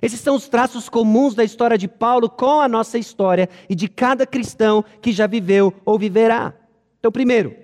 Esses 0.00 0.20
são 0.20 0.36
os 0.36 0.48
traços 0.48 0.88
comuns 0.88 1.34
da 1.34 1.42
história 1.42 1.76
de 1.76 1.88
Paulo 1.88 2.30
com 2.30 2.60
a 2.60 2.68
nossa 2.68 2.98
história 2.98 3.48
e 3.68 3.74
de 3.74 3.88
cada 3.88 4.24
cristão 4.24 4.84
que 5.02 5.10
já 5.10 5.26
viveu 5.26 5.74
ou 5.84 5.98
viverá. 5.98 6.54
Então, 7.00 7.10
primeiro, 7.10 7.56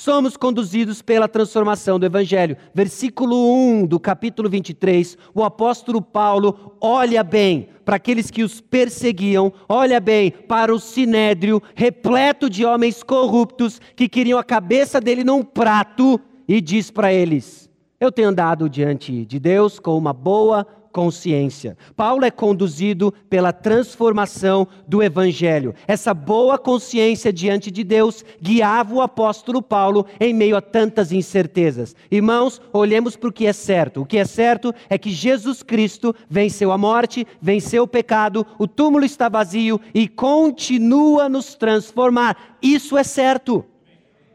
somos 0.00 0.34
conduzidos 0.34 1.02
pela 1.02 1.28
transformação 1.28 1.98
do 1.98 2.06
Evangelho. 2.06 2.56
Versículo 2.72 3.52
1 3.54 3.86
do 3.86 4.00
capítulo 4.00 4.48
23, 4.48 5.18
o 5.34 5.44
apóstolo 5.44 6.00
Paulo 6.00 6.74
olha 6.80 7.22
bem 7.22 7.68
para 7.84 7.96
aqueles 7.96 8.30
que 8.30 8.42
os 8.42 8.62
perseguiam, 8.62 9.52
olha 9.68 10.00
bem 10.00 10.30
para 10.30 10.74
o 10.74 10.80
sinédrio, 10.80 11.62
repleto 11.74 12.48
de 12.48 12.64
homens 12.64 13.02
corruptos 13.02 13.78
que 13.94 14.08
queriam 14.08 14.38
a 14.38 14.44
cabeça 14.44 15.02
dele 15.02 15.22
num 15.22 15.42
prato, 15.42 16.18
e 16.48 16.62
diz 16.62 16.90
para 16.90 17.12
eles: 17.12 17.68
Eu 18.00 18.10
tenho 18.10 18.30
andado 18.30 18.70
diante 18.70 19.26
de 19.26 19.38
Deus 19.38 19.78
com 19.78 19.98
uma 19.98 20.14
boa 20.14 20.66
consciência. 20.92 21.76
Paulo 21.96 22.24
é 22.24 22.30
conduzido 22.30 23.12
pela 23.28 23.52
transformação 23.52 24.66
do 24.86 25.02
evangelho. 25.02 25.74
Essa 25.86 26.12
boa 26.12 26.58
consciência 26.58 27.32
diante 27.32 27.70
de 27.70 27.84
Deus 27.84 28.24
guiava 28.40 28.94
o 28.94 29.00
apóstolo 29.00 29.62
Paulo 29.62 30.06
em 30.18 30.34
meio 30.34 30.56
a 30.56 30.60
tantas 30.60 31.12
incertezas. 31.12 31.94
Irmãos, 32.10 32.60
olhemos 32.72 33.16
para 33.16 33.28
o 33.28 33.32
que 33.32 33.46
é 33.46 33.52
certo. 33.52 34.02
O 34.02 34.06
que 34.06 34.18
é 34.18 34.24
certo 34.24 34.74
é 34.88 34.98
que 34.98 35.10
Jesus 35.10 35.62
Cristo 35.62 36.14
venceu 36.28 36.72
a 36.72 36.78
morte, 36.78 37.26
venceu 37.40 37.84
o 37.84 37.88
pecado, 37.88 38.46
o 38.58 38.66
túmulo 38.66 39.04
está 39.04 39.28
vazio 39.28 39.80
e 39.94 40.08
continua 40.08 41.28
nos 41.28 41.54
transformar. 41.54 42.56
Isso 42.62 42.96
é 42.96 43.04
certo. 43.04 43.64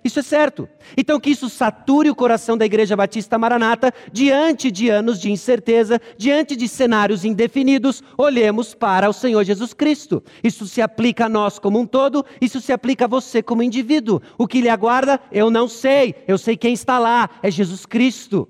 Isso 0.06 0.20
é 0.20 0.22
certo. 0.22 0.70
Então, 0.96 1.20
que 1.20 1.32
isso 1.32 1.50
sature 1.50 2.12
o 2.12 2.16
coração 2.16 2.56
da 2.56 2.64
Igreja 2.64 2.96
Batista 2.96 3.40
Maranata 3.40 3.92
diante 4.12 4.70
de 4.70 4.88
anos 4.88 5.20
de 5.20 5.32
incerteza, 5.32 6.00
diante 6.16 6.56
de 6.56 6.68
cenários 6.68 7.26
indefinidos, 7.26 8.04
olhemos 8.16 8.76
para 8.76 9.10
o 9.10 9.14
Senhor 9.14 9.44
Jesus 9.44 9.74
Cristo. 9.74 10.24
Isso 10.44 10.68
se 10.68 10.80
aplica 10.80 11.26
a 11.26 11.30
nós 11.30 11.58
como 11.58 11.80
um 11.80 11.88
todo, 11.88 12.24
isso 12.40 12.62
se 12.62 12.72
aplica 12.72 13.06
a 13.06 13.08
você 13.08 13.42
como 13.42 13.64
indivíduo. 13.64 14.22
O 14.38 14.48
que 14.48 14.62
lhe 14.62 14.70
aguarda, 14.70 15.20
eu 15.32 15.50
não 15.50 15.68
sei, 15.68 16.14
eu 16.28 16.38
sei 16.38 16.56
quem 16.56 16.76
está 16.76 17.00
lá, 17.00 17.28
é 17.42 17.50
Jesus 17.50 17.84
Cristo. 17.88 18.48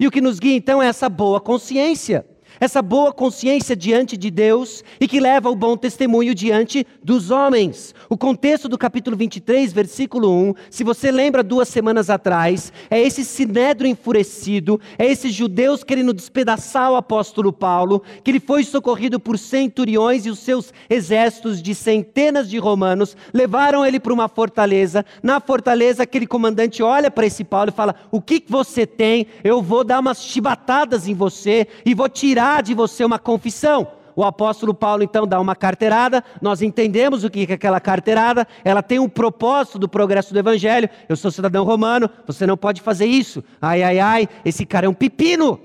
E 0.00 0.06
o 0.08 0.10
que 0.10 0.20
nos 0.20 0.40
guia 0.40 0.56
então 0.56 0.82
é 0.82 0.88
essa 0.88 1.08
boa 1.08 1.40
consciência 1.40 2.26
essa 2.60 2.80
boa 2.80 3.12
consciência 3.12 3.76
diante 3.76 4.16
de 4.16 4.30
Deus 4.30 4.82
e 5.00 5.06
que 5.06 5.20
leva 5.20 5.50
o 5.50 5.56
bom 5.56 5.76
testemunho 5.76 6.34
diante 6.34 6.86
dos 7.02 7.30
homens. 7.30 7.94
O 8.08 8.16
contexto 8.16 8.68
do 8.68 8.78
capítulo 8.78 9.16
23, 9.16 9.72
versículo 9.72 10.30
1, 10.30 10.54
se 10.70 10.84
você 10.84 11.10
lembra 11.10 11.42
duas 11.42 11.68
semanas 11.68 12.08
atrás, 12.08 12.72
é 12.90 13.00
esse 13.00 13.24
sinédrio 13.24 13.88
enfurecido, 13.88 14.80
é 14.98 15.06
esses 15.06 15.32
judeus 15.32 15.84
querendo 15.84 16.14
despedaçar 16.14 16.90
o 16.90 16.96
apóstolo 16.96 17.52
Paulo, 17.52 18.02
que 18.24 18.30
ele 18.30 18.40
foi 18.40 18.64
socorrido 18.64 19.20
por 19.20 19.38
centuriões 19.38 20.26
e 20.26 20.30
os 20.30 20.38
seus 20.38 20.72
exércitos 20.88 21.62
de 21.62 21.74
centenas 21.74 22.48
de 22.48 22.58
romanos, 22.58 23.16
levaram 23.32 23.84
ele 23.84 24.00
para 24.00 24.12
uma 24.12 24.28
fortaleza. 24.28 25.04
Na 25.22 25.40
fortaleza, 25.40 26.02
aquele 26.02 26.26
comandante 26.26 26.82
olha 26.82 27.10
para 27.10 27.26
esse 27.26 27.44
Paulo 27.44 27.70
e 27.70 27.76
fala: 27.76 27.94
O 28.10 28.20
que 28.20 28.42
você 28.48 28.86
tem? 28.86 29.26
Eu 29.44 29.60
vou 29.62 29.84
dar 29.84 30.00
umas 30.00 30.22
chibatadas 30.22 31.08
em 31.08 31.14
você 31.14 31.66
e 31.84 31.94
vou 31.94 32.08
tirar 32.08 32.45
tirar 32.46 32.62
de 32.62 32.74
você 32.74 33.04
uma 33.04 33.18
confissão. 33.18 33.88
O 34.14 34.24
apóstolo 34.24 34.72
Paulo 34.72 35.02
então 35.02 35.26
dá 35.26 35.38
uma 35.38 35.54
carteirada, 35.54 36.24
nós 36.40 36.62
entendemos 36.62 37.22
o 37.22 37.28
que 37.28 37.46
é 37.50 37.54
aquela 37.54 37.78
carteirada, 37.80 38.46
ela 38.64 38.82
tem 38.82 38.98
um 38.98 39.08
propósito 39.08 39.78
do 39.78 39.88
progresso 39.88 40.32
do 40.32 40.38
evangelho. 40.38 40.88
Eu 41.08 41.16
sou 41.16 41.30
cidadão 41.30 41.64
romano, 41.64 42.08
você 42.26 42.46
não 42.46 42.56
pode 42.56 42.80
fazer 42.80 43.04
isso. 43.04 43.44
Ai, 43.60 43.82
ai, 43.82 43.98
ai, 43.98 44.28
esse 44.44 44.64
cara 44.64 44.86
é 44.86 44.88
um 44.88 44.94
pepino. 44.94 45.60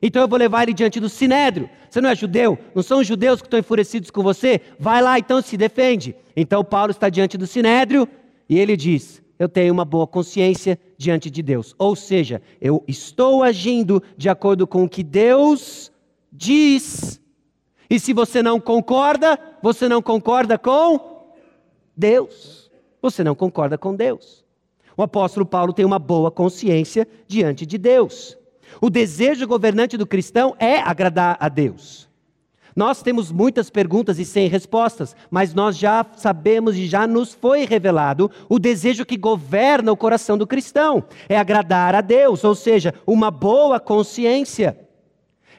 Então 0.00 0.22
eu 0.22 0.26
vou 0.26 0.38
levar 0.38 0.64
ele 0.64 0.72
diante 0.72 0.98
do 0.98 1.08
sinédrio. 1.08 1.70
Você 1.88 2.00
não 2.00 2.10
é 2.10 2.16
judeu? 2.16 2.58
Não 2.74 2.82
são 2.82 2.98
os 2.98 3.06
judeus 3.06 3.40
que 3.40 3.46
estão 3.46 3.60
enfurecidos 3.60 4.10
com 4.10 4.22
você? 4.22 4.60
Vai 4.80 5.00
lá 5.00 5.18
então 5.18 5.40
se 5.40 5.56
defende. 5.56 6.16
Então 6.34 6.64
Paulo 6.64 6.90
está 6.90 7.08
diante 7.08 7.38
do 7.38 7.46
sinédrio 7.46 8.08
e 8.48 8.58
ele 8.58 8.76
diz: 8.76 9.22
Eu 9.38 9.48
tenho 9.48 9.72
uma 9.72 9.84
boa 9.84 10.08
consciência 10.08 10.76
diante 10.98 11.30
de 11.30 11.40
Deus. 11.40 11.72
Ou 11.78 11.94
seja, 11.94 12.42
eu 12.60 12.82
estou 12.88 13.44
agindo 13.44 14.02
de 14.16 14.28
acordo 14.28 14.66
com 14.66 14.82
o 14.82 14.88
que 14.88 15.04
Deus 15.04 15.91
diz. 16.32 17.20
E 17.90 18.00
se 18.00 18.12
você 18.14 18.42
não 18.42 18.58
concorda, 18.58 19.38
você 19.62 19.88
não 19.88 20.00
concorda 20.00 20.56
com 20.56 21.30
Deus. 21.96 22.70
Você 23.02 23.22
não 23.22 23.34
concorda 23.34 23.76
com 23.76 23.94
Deus. 23.94 24.42
O 24.96 25.02
apóstolo 25.02 25.44
Paulo 25.44 25.72
tem 25.72 25.84
uma 25.84 25.98
boa 25.98 26.30
consciência 26.30 27.06
diante 27.26 27.66
de 27.66 27.76
Deus. 27.76 28.36
O 28.80 28.88
desejo 28.88 29.46
governante 29.46 29.96
do 29.96 30.06
cristão 30.06 30.56
é 30.58 30.78
agradar 30.78 31.36
a 31.38 31.48
Deus. 31.48 32.10
Nós 32.74 33.02
temos 33.02 33.30
muitas 33.30 33.68
perguntas 33.68 34.18
e 34.18 34.24
sem 34.24 34.48
respostas, 34.48 35.14
mas 35.30 35.52
nós 35.52 35.76
já 35.76 36.06
sabemos 36.16 36.74
e 36.76 36.86
já 36.86 37.06
nos 37.06 37.34
foi 37.34 37.66
revelado 37.66 38.30
o 38.48 38.58
desejo 38.58 39.04
que 39.04 39.18
governa 39.18 39.92
o 39.92 39.96
coração 39.96 40.38
do 40.38 40.46
cristão: 40.46 41.04
é 41.28 41.36
agradar 41.36 41.94
a 41.94 42.00
Deus, 42.00 42.44
ou 42.44 42.54
seja, 42.54 42.94
uma 43.06 43.30
boa 43.30 43.78
consciência 43.78 44.81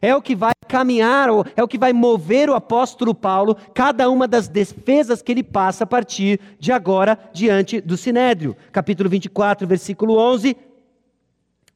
é 0.03 0.13
o 0.13 0.21
que 0.21 0.35
vai 0.35 0.51
caminhar, 0.67 1.29
é 1.55 1.63
o 1.63 1.67
que 1.67 1.77
vai 1.77 1.93
mover 1.93 2.49
o 2.49 2.55
apóstolo 2.55 3.15
Paulo, 3.15 3.55
cada 3.73 4.09
uma 4.09 4.27
das 4.27 4.49
defesas 4.49 5.21
que 5.21 5.31
ele 5.31 5.41
passa 5.41 5.85
a 5.85 5.87
partir 5.87 6.41
de 6.59 6.73
agora 6.73 7.17
diante 7.31 7.79
do 7.79 7.95
Sinédrio. 7.95 8.53
Capítulo 8.69 9.09
24, 9.09 9.65
versículo 9.65 10.17
11, 10.17 10.57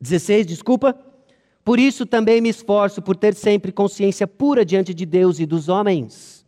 16, 0.02 0.46
desculpa. 0.46 0.94
Por 1.64 1.80
isso 1.80 2.06
também 2.06 2.42
me 2.42 2.50
esforço 2.50 3.02
por 3.02 3.16
ter 3.16 3.34
sempre 3.34 3.72
consciência 3.72 4.28
pura 4.28 4.66
diante 4.66 4.94
de 4.94 5.06
Deus 5.06 5.40
e 5.40 5.46
dos 5.46 5.70
homens. 5.70 6.46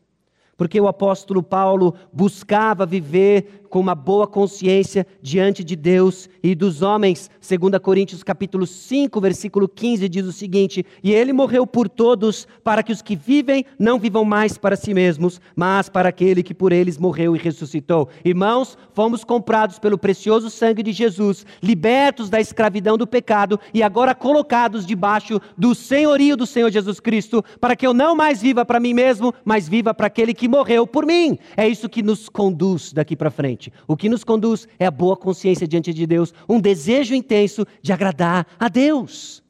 Porque 0.57 0.81
o 0.81 0.87
apóstolo 0.89 1.41
Paulo 1.41 1.95
buscava 2.11 2.85
viver 2.85 3.63
com 3.69 3.79
uma 3.79 3.95
boa 3.95 4.27
consciência 4.27 5.05
diante 5.21 5.63
de 5.63 5.75
Deus 5.75 6.27
e 6.41 6.55
dos 6.55 6.81
homens. 6.81 7.29
2 7.39 7.79
Coríntios 7.81 8.23
capítulo 8.23 8.65
5, 8.65 9.21
versículo 9.21 9.67
15 9.67 10.09
diz 10.09 10.25
o 10.25 10.31
seguinte: 10.31 10.85
"E 11.03 11.13
ele 11.13 11.31
morreu 11.31 11.65
por 11.67 11.87
todos, 11.87 12.47
para 12.63 12.83
que 12.83 12.91
os 12.91 13.01
que 13.01 13.15
vivem 13.15 13.65
não 13.77 13.99
vivam 13.99 14.25
mais 14.25 14.57
para 14.57 14.75
si 14.75 14.93
mesmos, 14.93 15.39
mas 15.55 15.89
para 15.89 16.09
aquele 16.09 16.43
que 16.43 16.53
por 16.53 16.71
eles 16.71 16.97
morreu 16.97 17.35
e 17.35 17.39
ressuscitou." 17.39 18.09
Irmãos, 18.25 18.77
fomos 18.93 19.23
comprados 19.23 19.79
pelo 19.79 19.97
precioso 19.97 20.49
sangue 20.49 20.83
de 20.83 20.91
Jesus, 20.91 21.45
libertos 21.61 22.29
da 22.29 22.39
escravidão 22.39 22.97
do 22.97 23.07
pecado 23.07 23.59
e 23.73 23.83
agora 23.83 24.15
colocados 24.15 24.85
debaixo 24.85 25.39
do 25.57 25.75
senhorio 25.75 26.35
do 26.35 26.45
Senhor 26.45 26.71
Jesus 26.71 26.99
Cristo, 26.99 27.43
para 27.59 27.75
que 27.75 27.85
eu 27.85 27.93
não 27.93 28.15
mais 28.15 28.41
viva 28.41 28.65
para 28.65 28.79
mim 28.79 28.93
mesmo, 28.93 29.33
mas 29.45 29.67
viva 29.67 29.93
para 29.93 30.07
aquele 30.07 30.33
que 30.33 30.47
morreu 30.47 30.87
por 30.87 31.05
mim. 31.05 31.37
É 31.55 31.67
isso 31.67 31.89
que 31.89 32.01
nos 32.01 32.29
conduz 32.29 32.93
daqui 32.93 33.15
para 33.15 33.29
frente. 33.29 33.58
O 33.87 33.97
que 33.97 34.09
nos 34.09 34.23
conduz 34.23 34.67
é 34.77 34.85
a 34.85 34.91
boa 34.91 35.17
consciência 35.17 35.67
diante 35.67 35.93
de 35.93 36.07
Deus, 36.07 36.33
um 36.47 36.59
desejo 36.59 37.13
intenso 37.13 37.65
de 37.81 37.91
agradar 37.91 38.47
a 38.59 38.69
Deus. 38.69 39.43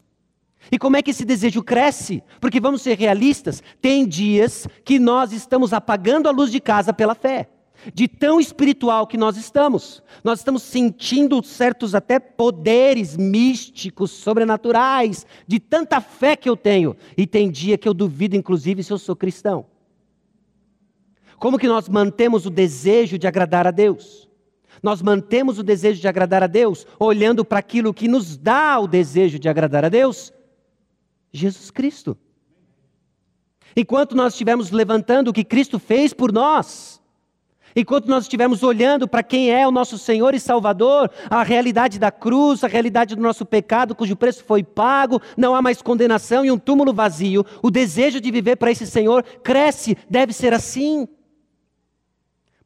E 0.71 0.77
como 0.77 0.97
é 0.97 1.01
que 1.01 1.11
esse 1.11 1.25
desejo 1.25 1.63
cresce? 1.63 2.23
Porque 2.39 2.59
vamos 2.59 2.81
ser 2.81 2.97
realistas, 2.97 3.63
tem 3.81 4.07
dias 4.07 4.67
que 4.83 4.99
nós 4.99 5.31
estamos 5.31 5.73
apagando 5.73 6.27
a 6.27 6.31
luz 6.31 6.51
de 6.51 6.59
casa 6.59 6.93
pela 6.93 7.15
fé. 7.15 7.49
De 7.93 8.09
tão 8.09 8.41
espiritual 8.41 9.07
que 9.07 9.17
nós 9.17 9.37
estamos, 9.37 10.03
nós 10.21 10.39
estamos 10.39 10.63
sentindo 10.63 11.41
certos 11.41 11.95
até 11.95 12.19
poderes 12.19 13.15
místicos, 13.15 14.11
sobrenaturais, 14.11 15.25
de 15.47 15.61
tanta 15.61 16.01
fé 16.01 16.35
que 16.35 16.49
eu 16.49 16.57
tenho. 16.57 16.93
E 17.15 17.25
tem 17.25 17.49
dia 17.49 17.77
que 17.77 17.87
eu 17.87 17.93
duvido, 17.93 18.35
inclusive, 18.35 18.83
se 18.83 18.91
eu 18.91 18.97
sou 18.97 19.15
cristão. 19.15 19.65
Como 21.39 21.57
que 21.57 21.67
nós 21.67 21.87
mantemos 21.87 22.45
o 22.45 22.49
desejo 22.49 23.17
de 23.17 23.25
agradar 23.25 23.65
a 23.65 23.71
Deus? 23.71 24.29
Nós 24.83 25.01
mantemos 25.01 25.57
o 25.57 25.63
desejo 25.63 25.99
de 25.99 26.07
agradar 26.07 26.43
a 26.43 26.47
Deus 26.47 26.85
olhando 26.99 27.43
para 27.45 27.59
aquilo 27.59 27.93
que 27.93 28.07
nos 28.07 28.37
dá 28.37 28.79
o 28.79 28.87
desejo 28.87 29.39
de 29.39 29.47
agradar 29.47 29.85
a 29.85 29.89
Deus? 29.89 30.33
Jesus 31.31 31.71
Cristo. 31.71 32.17
Enquanto 33.75 34.15
nós 34.15 34.33
estivermos 34.33 34.71
levantando 34.71 35.29
o 35.29 35.33
que 35.33 35.43
Cristo 35.43 35.79
fez 35.79 36.13
por 36.13 36.31
nós, 36.31 37.01
enquanto 37.75 38.07
nós 38.07 38.23
estivermos 38.23 38.63
olhando 38.63 39.07
para 39.07 39.23
quem 39.23 39.51
é 39.51 39.67
o 39.67 39.71
nosso 39.71 39.97
Senhor 39.97 40.33
e 40.33 40.39
Salvador, 40.39 41.09
a 41.29 41.43
realidade 41.43 41.99
da 41.99 42.11
cruz, 42.11 42.63
a 42.63 42.67
realidade 42.67 43.15
do 43.15 43.21
nosso 43.21 43.45
pecado, 43.45 43.95
cujo 43.95 44.15
preço 44.15 44.43
foi 44.43 44.63
pago, 44.63 45.21
não 45.37 45.55
há 45.55 45.61
mais 45.61 45.81
condenação 45.81 46.43
e 46.43 46.51
um 46.51 46.57
túmulo 46.57 46.93
vazio, 46.93 47.45
o 47.61 47.69
desejo 47.69 48.19
de 48.19 48.31
viver 48.31 48.55
para 48.55 48.71
esse 48.71 48.87
Senhor 48.87 49.23
cresce, 49.43 49.95
deve 50.09 50.33
ser 50.33 50.53
assim. 50.53 51.07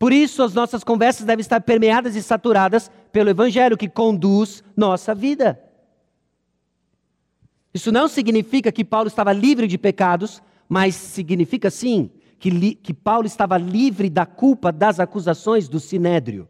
Por 0.04 0.12
isso, 0.12 0.44
as 0.44 0.54
nossas 0.54 0.84
conversas 0.84 1.26
devem 1.26 1.40
estar 1.40 1.62
permeadas 1.62 2.14
e 2.18 2.22
saturadas 2.22 2.92
pelo 3.10 3.30
Evangelho 3.30 3.78
que 3.78 3.88
conduz 3.88 4.62
nossa 4.76 5.16
vida. 5.16 5.58
Isso 7.74 7.90
não 7.90 8.10
significa 8.10 8.70
que 8.70 8.84
Paulo 8.84 9.08
estava 9.08 9.32
livre 9.32 9.66
de 9.66 9.78
pecados, 9.78 10.44
mas 10.68 10.94
significa 10.94 11.72
sim 11.72 12.12
que, 12.38 12.76
que 12.76 12.94
Paulo 12.94 13.26
estava 13.26 13.58
livre 13.58 14.10
da 14.10 14.26
culpa 14.26 14.74
das 14.74 15.00
acusações 15.00 15.70
do 15.70 15.80
sinédrio. 15.80 16.50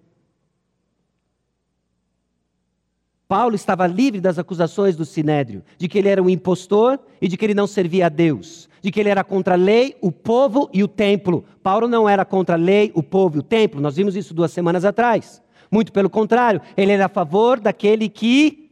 Paulo 3.28 3.56
estava 3.56 3.88
livre 3.88 4.20
das 4.20 4.38
acusações 4.38 4.96
do 4.96 5.06
sinédrio, 5.06 5.64
de 5.78 5.88
que 5.88 5.98
ele 5.98 6.10
era 6.10 6.22
um 6.22 6.30
impostor 6.30 7.00
e 7.22 7.28
de 7.28 7.38
que 7.38 7.46
ele 7.46 7.54
não 7.54 7.66
servia 7.66 8.08
a 8.08 8.10
Deus, 8.10 8.70
de 8.82 8.92
que 8.92 9.00
ele 9.00 9.10
era 9.10 9.24
contra 9.24 9.54
a 9.54 9.58
lei, 9.58 9.96
o 10.02 10.12
povo 10.12 10.70
e 10.74 10.84
o 10.84 10.88
templo. 10.88 11.44
Paulo 11.62 11.88
não 11.88 12.08
era 12.08 12.26
contra 12.26 12.56
a 12.56 12.58
lei, 12.58 12.92
o 12.94 13.02
povo 13.02 13.38
e 13.38 13.40
o 13.40 13.44
templo, 13.44 13.82
nós 13.82 13.96
vimos 13.96 14.16
isso 14.16 14.34
duas 14.34 14.52
semanas 14.52 14.86
atrás. 14.86 15.42
Muito 15.72 15.92
pelo 15.92 16.10
contrário, 16.10 16.62
ele 16.78 16.92
era 16.92 17.06
a 17.06 17.10
favor 17.10 17.60
daquele 17.60 18.08
que 18.08 18.70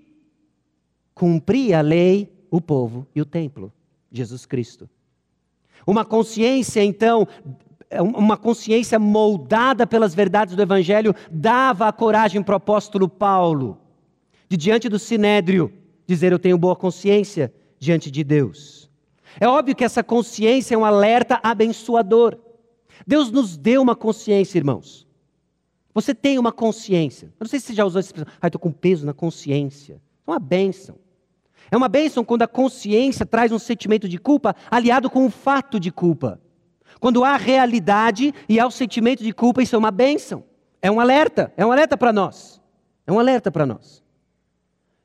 cumpria 1.15 1.79
a 1.79 1.81
lei, 1.81 2.31
o 2.51 2.59
povo 2.59 3.07
e 3.15 3.21
o 3.21 3.25
templo, 3.25 3.71
Jesus 4.11 4.45
Cristo. 4.45 4.89
Uma 5.87 6.05
consciência, 6.05 6.83
então, 6.83 7.27
uma 7.99 8.37
consciência 8.37 8.99
moldada 8.99 9.87
pelas 9.87 10.13
verdades 10.13 10.55
do 10.55 10.61
Evangelho, 10.61 11.15
dava 11.31 11.87
a 11.87 11.91
coragem 11.91 12.43
para 12.43 12.53
o 12.53 12.57
apóstolo 12.57 13.09
Paulo 13.09 13.79
de 14.51 14.57
diante 14.57 14.89
do 14.89 14.99
sinédrio 14.99 15.71
dizer 16.05 16.33
eu 16.33 16.37
tenho 16.37 16.57
boa 16.57 16.75
consciência 16.75 17.53
diante 17.79 18.11
de 18.11 18.21
Deus. 18.21 18.91
É 19.39 19.47
óbvio 19.47 19.73
que 19.73 19.85
essa 19.85 20.03
consciência 20.03 20.75
é 20.75 20.77
um 20.77 20.83
alerta 20.83 21.39
abençoador. 21.41 22.37
Deus 23.07 23.31
nos 23.31 23.55
deu 23.55 23.81
uma 23.81 23.95
consciência, 23.95 24.57
irmãos. 24.57 25.07
Você 25.93 26.13
tem 26.13 26.37
uma 26.37 26.51
consciência. 26.51 27.27
Eu 27.27 27.45
não 27.45 27.47
sei 27.47 27.61
se 27.61 27.67
você 27.67 27.73
já 27.75 27.85
usou 27.85 27.99
essa 27.99 28.09
expressão. 28.09 28.33
Ah, 28.41 28.47
estou 28.47 28.59
com 28.59 28.73
peso 28.73 29.05
na 29.05 29.13
consciência. 29.13 30.01
É 30.27 30.29
uma 30.29 30.39
bênção. 30.39 30.97
É 31.71 31.77
uma 31.77 31.87
bênção 31.87 32.25
quando 32.25 32.41
a 32.41 32.47
consciência 32.47 33.25
traz 33.25 33.53
um 33.53 33.59
sentimento 33.59 34.09
de 34.09 34.17
culpa 34.17 34.53
aliado 34.69 35.09
com 35.09 35.25
um 35.25 35.31
fato 35.31 35.79
de 35.79 35.91
culpa. 35.93 36.41
Quando 36.99 37.23
há 37.23 37.37
realidade 37.37 38.33
e 38.49 38.59
há 38.59 38.67
o 38.67 38.71
sentimento 38.71 39.23
de 39.23 39.31
culpa, 39.31 39.63
isso 39.63 39.77
é 39.77 39.79
uma 39.79 39.91
bênção. 39.91 40.43
É 40.81 40.91
um 40.91 40.99
alerta. 40.99 41.53
É 41.55 41.65
um 41.65 41.71
alerta 41.71 41.95
para 41.95 42.11
nós. 42.11 42.61
É 43.07 43.13
um 43.13 43.17
alerta 43.17 43.49
para 43.49 43.65
nós. 43.65 44.01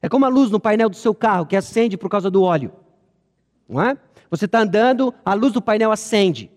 É 0.06 0.08
como 0.08 0.24
a 0.24 0.28
luz 0.28 0.52
no 0.52 0.60
painel 0.60 0.88
do 0.88 0.94
seu 0.94 1.12
carro 1.12 1.46
que 1.46 1.56
acende 1.56 1.96
por 1.98 2.08
causa 2.08 2.30
do 2.30 2.40
óleo. 2.40 2.72
Não 3.68 3.82
é? 3.82 3.98
Você 4.30 4.44
está 4.44 4.60
andando, 4.60 5.12
a 5.24 5.34
luz 5.34 5.52
do 5.52 5.60
painel 5.60 5.90
acende. 5.90 6.48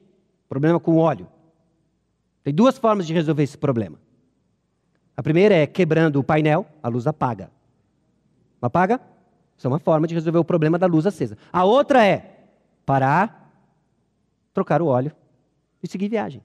Problema 0.48 0.80
com 0.80 0.92
o 0.92 0.98
óleo. 0.98 1.28
Tem 2.44 2.54
duas 2.54 2.78
formas 2.78 3.08
de 3.08 3.14
resolver 3.16 3.42
esse 3.42 3.58
problema. 3.58 4.00
A 5.18 5.24
primeira 5.24 5.56
é 5.56 5.66
quebrando 5.66 6.20
o 6.20 6.24
painel, 6.24 6.64
a 6.84 6.90
luz 6.90 7.08
apaga. 7.08 7.50
Apaga? 8.62 9.02
Isso 9.58 9.66
é 9.66 9.68
uma 9.68 9.80
forma 9.80 10.06
de 10.06 10.14
resolver 10.14 10.38
o 10.38 10.46
problema 10.46 10.78
da 10.78 10.86
luz 10.86 11.08
acesa. 11.08 11.36
A 11.52 11.64
outra 11.64 12.06
é 12.06 12.52
parar, 12.86 13.52
trocar 14.54 14.80
o 14.80 14.86
óleo 14.86 15.12
e 15.82 15.88
seguir 15.88 16.08
viagem. 16.08 16.44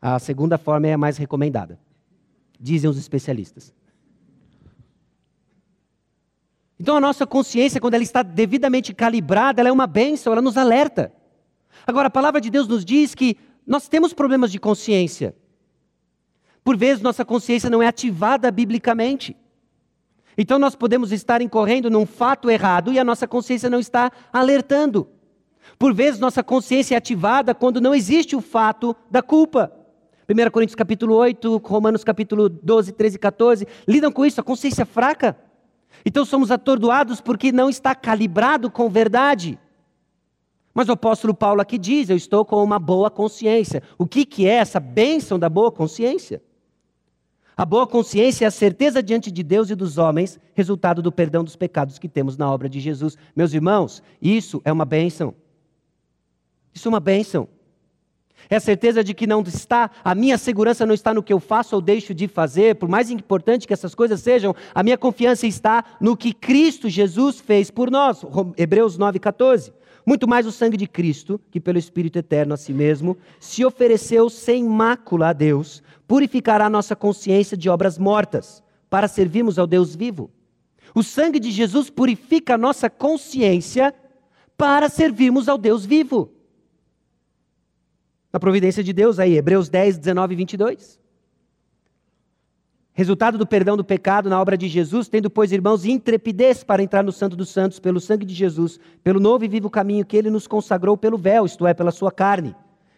A 0.00 0.18
segunda 0.18 0.56
forma 0.56 0.86
é 0.86 0.94
a 0.94 0.98
mais 0.98 1.18
recomendada, 1.18 1.78
dizem 2.58 2.88
os 2.88 2.96
especialistas. 2.96 3.75
Então 6.78 6.96
a 6.96 7.00
nossa 7.00 7.26
consciência, 7.26 7.80
quando 7.80 7.94
ela 7.94 8.02
está 8.02 8.22
devidamente 8.22 8.92
calibrada, 8.94 9.60
ela 9.60 9.68
é 9.68 9.72
uma 9.72 9.86
bênção, 9.86 10.32
ela 10.32 10.42
nos 10.42 10.56
alerta. 10.56 11.12
Agora, 11.86 12.08
a 12.08 12.10
palavra 12.10 12.40
de 12.40 12.50
Deus 12.50 12.68
nos 12.68 12.84
diz 12.84 13.14
que 13.14 13.36
nós 13.66 13.88
temos 13.88 14.12
problemas 14.12 14.52
de 14.52 14.58
consciência. 14.58 15.34
Por 16.62 16.76
vezes, 16.76 17.02
nossa 17.02 17.24
consciência 17.24 17.70
não 17.70 17.82
é 17.82 17.86
ativada 17.86 18.50
biblicamente. 18.50 19.36
Então, 20.36 20.58
nós 20.58 20.74
podemos 20.74 21.12
estar 21.12 21.40
incorrendo 21.40 21.90
num 21.90 22.04
fato 22.04 22.50
errado 22.50 22.92
e 22.92 22.98
a 22.98 23.04
nossa 23.04 23.26
consciência 23.26 23.70
não 23.70 23.80
está 23.80 24.10
alertando. 24.32 25.08
Por 25.78 25.94
vezes, 25.94 26.20
nossa 26.20 26.42
consciência 26.42 26.94
é 26.94 26.98
ativada 26.98 27.54
quando 27.54 27.80
não 27.80 27.94
existe 27.94 28.36
o 28.36 28.40
fato 28.40 28.94
da 29.10 29.22
culpa. 29.22 29.72
1 30.28 30.50
Coríntios 30.50 30.74
capítulo 30.74 31.14
8, 31.14 31.56
Romanos 31.58 32.02
capítulo 32.02 32.48
12, 32.48 32.92
13 32.92 33.16
e 33.16 33.18
14, 33.18 33.68
lidam 33.86 34.10
com 34.10 34.26
isso, 34.26 34.40
a 34.40 34.44
consciência 34.44 34.84
fraca. 34.84 35.36
Então 36.06 36.24
somos 36.24 36.52
atordoados 36.52 37.20
porque 37.20 37.50
não 37.50 37.68
está 37.68 37.92
calibrado 37.92 38.70
com 38.70 38.88
verdade. 38.88 39.58
Mas 40.72 40.88
o 40.88 40.92
apóstolo 40.92 41.34
Paulo 41.34 41.60
aqui 41.60 41.76
diz: 41.76 42.08
Eu 42.08 42.16
estou 42.16 42.44
com 42.44 42.62
uma 42.62 42.78
boa 42.78 43.10
consciência. 43.10 43.82
O 43.98 44.06
que, 44.06 44.24
que 44.24 44.46
é 44.46 44.52
essa 44.54 44.78
bênção 44.78 45.36
da 45.36 45.48
boa 45.48 45.72
consciência? 45.72 46.40
A 47.56 47.64
boa 47.64 47.88
consciência 47.88 48.44
é 48.44 48.48
a 48.48 48.52
certeza 48.52 49.02
diante 49.02 49.32
de 49.32 49.42
Deus 49.42 49.68
e 49.68 49.74
dos 49.74 49.98
homens, 49.98 50.38
resultado 50.54 51.02
do 51.02 51.10
perdão 51.10 51.42
dos 51.42 51.56
pecados 51.56 51.98
que 51.98 52.08
temos 52.08 52.36
na 52.36 52.52
obra 52.52 52.68
de 52.68 52.78
Jesus. 52.78 53.16
Meus 53.34 53.52
irmãos, 53.52 54.00
isso 54.22 54.62
é 54.64 54.70
uma 54.70 54.84
bênção. 54.84 55.34
Isso 56.72 56.86
é 56.86 56.90
uma 56.90 57.00
bênção. 57.00 57.48
É 58.48 58.56
a 58.56 58.60
certeza 58.60 59.02
de 59.02 59.12
que 59.12 59.26
não 59.26 59.42
está, 59.42 59.90
a 60.04 60.14
minha 60.14 60.38
segurança 60.38 60.86
não 60.86 60.94
está 60.94 61.12
no 61.12 61.22
que 61.22 61.32
eu 61.32 61.40
faço 61.40 61.74
ou 61.74 61.82
deixo 61.82 62.14
de 62.14 62.28
fazer, 62.28 62.76
por 62.76 62.88
mais 62.88 63.10
importante 63.10 63.66
que 63.66 63.72
essas 63.72 63.94
coisas 63.94 64.20
sejam, 64.20 64.54
a 64.74 64.82
minha 64.82 64.96
confiança 64.96 65.46
está 65.46 65.84
no 66.00 66.16
que 66.16 66.32
Cristo 66.32 66.88
Jesus 66.88 67.40
fez 67.40 67.70
por 67.70 67.90
nós. 67.90 68.24
Hebreus 68.56 68.96
9,14. 68.98 69.72
Muito 70.04 70.28
mais 70.28 70.46
o 70.46 70.52
sangue 70.52 70.76
de 70.76 70.86
Cristo, 70.86 71.40
que 71.50 71.58
pelo 71.58 71.78
Espírito 71.78 72.16
eterno 72.16 72.54
a 72.54 72.56
si 72.56 72.72
mesmo, 72.72 73.16
se 73.40 73.64
ofereceu 73.64 74.30
sem 74.30 74.62
mácula 74.62 75.30
a 75.30 75.32
Deus, 75.32 75.82
purificará 76.06 76.70
nossa 76.70 76.94
consciência 76.94 77.56
de 77.56 77.68
obras 77.68 77.98
mortas, 77.98 78.62
para 78.88 79.08
servirmos 79.08 79.58
ao 79.58 79.66
Deus 79.66 79.96
vivo. 79.96 80.30
O 80.94 81.02
sangue 81.02 81.40
de 81.40 81.50
Jesus 81.50 81.90
purifica 81.90 82.54
a 82.54 82.58
nossa 82.58 82.88
consciência 82.88 83.92
para 84.56 84.88
servirmos 84.88 85.48
ao 85.48 85.58
Deus 85.58 85.84
vivo 85.84 86.35
na 88.36 88.40
providência 88.40 88.84
de 88.84 88.92
Deus 88.92 89.18
aí, 89.18 89.34
Hebreus 89.34 89.70
10, 89.70 89.96
19 89.96 90.34
e 90.34 90.36
22. 90.36 91.00
Resultado 92.92 93.38
do 93.38 93.46
perdão 93.46 93.78
do 93.78 93.84
pecado 93.84 94.28
na 94.28 94.38
obra 94.38 94.58
de 94.58 94.68
Jesus, 94.68 95.08
tendo, 95.08 95.30
pois, 95.30 95.52
irmãos, 95.52 95.86
intrepidez 95.86 96.62
para 96.62 96.82
entrar 96.82 97.02
no 97.02 97.12
Santo 97.12 97.34
dos 97.34 97.48
Santos 97.48 97.80
pelo 97.80 97.98
sangue 97.98 98.26
de 98.26 98.34
Jesus, 98.34 98.78
pelo 99.02 99.18
novo 99.18 99.46
e 99.46 99.48
vivo 99.48 99.70
caminho 99.70 100.04
que 100.04 100.18
ele 100.18 100.28
nos 100.28 100.46
consagrou 100.46 100.98
pelo 100.98 101.16
véu, 101.16 101.46
isto 101.46 101.66
é, 101.66 101.72
pela 101.72 101.90
sua 101.90 102.12
carne, 102.12 102.54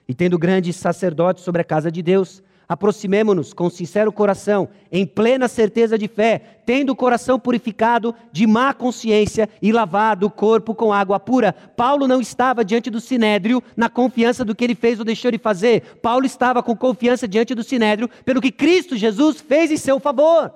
e 0.09 0.12
tendo 0.12 0.36
grande 0.36 0.72
sacerdote 0.72 1.41
sobre 1.41 1.61
a 1.62 1.64
casa 1.64 1.89
de 1.89 2.03
Deus, 2.03 2.43
aproximemo-nos 2.68 3.54
com 3.54 3.70
sincero 3.70 4.12
coração, 4.12 4.68
em 4.92 5.06
plena 5.06 5.48
certeza 5.48 5.96
de 5.96 6.06
fé, 6.06 6.60
tendo 6.66 6.90
o 6.90 6.96
coração 6.96 7.40
purificado 7.40 8.14
de 8.30 8.46
má 8.46 8.74
consciência 8.74 9.48
e 9.62 9.72
lavado 9.72 10.26
o 10.26 10.30
corpo 10.30 10.74
com 10.74 10.92
água 10.92 11.18
pura. 11.18 11.52
Paulo 11.52 12.06
não 12.06 12.20
estava 12.20 12.64
diante 12.64 12.90
do 12.90 13.00
sinédrio 13.00 13.62
na 13.74 13.88
confiança 13.88 14.44
do 14.44 14.54
que 14.54 14.64
ele 14.64 14.74
fez 14.74 14.98
ou 14.98 15.04
deixou 15.04 15.30
de 15.30 15.38
fazer. 15.38 15.98
Paulo 16.02 16.26
estava 16.26 16.62
com 16.62 16.76
confiança 16.76 17.26
diante 17.26 17.54
do 17.54 17.64
sinédrio 17.64 18.10
pelo 18.24 18.40
que 18.40 18.52
Cristo 18.52 18.96
Jesus 18.96 19.40
fez 19.40 19.70
em 19.70 19.78
seu 19.78 19.98
favor. 19.98 20.52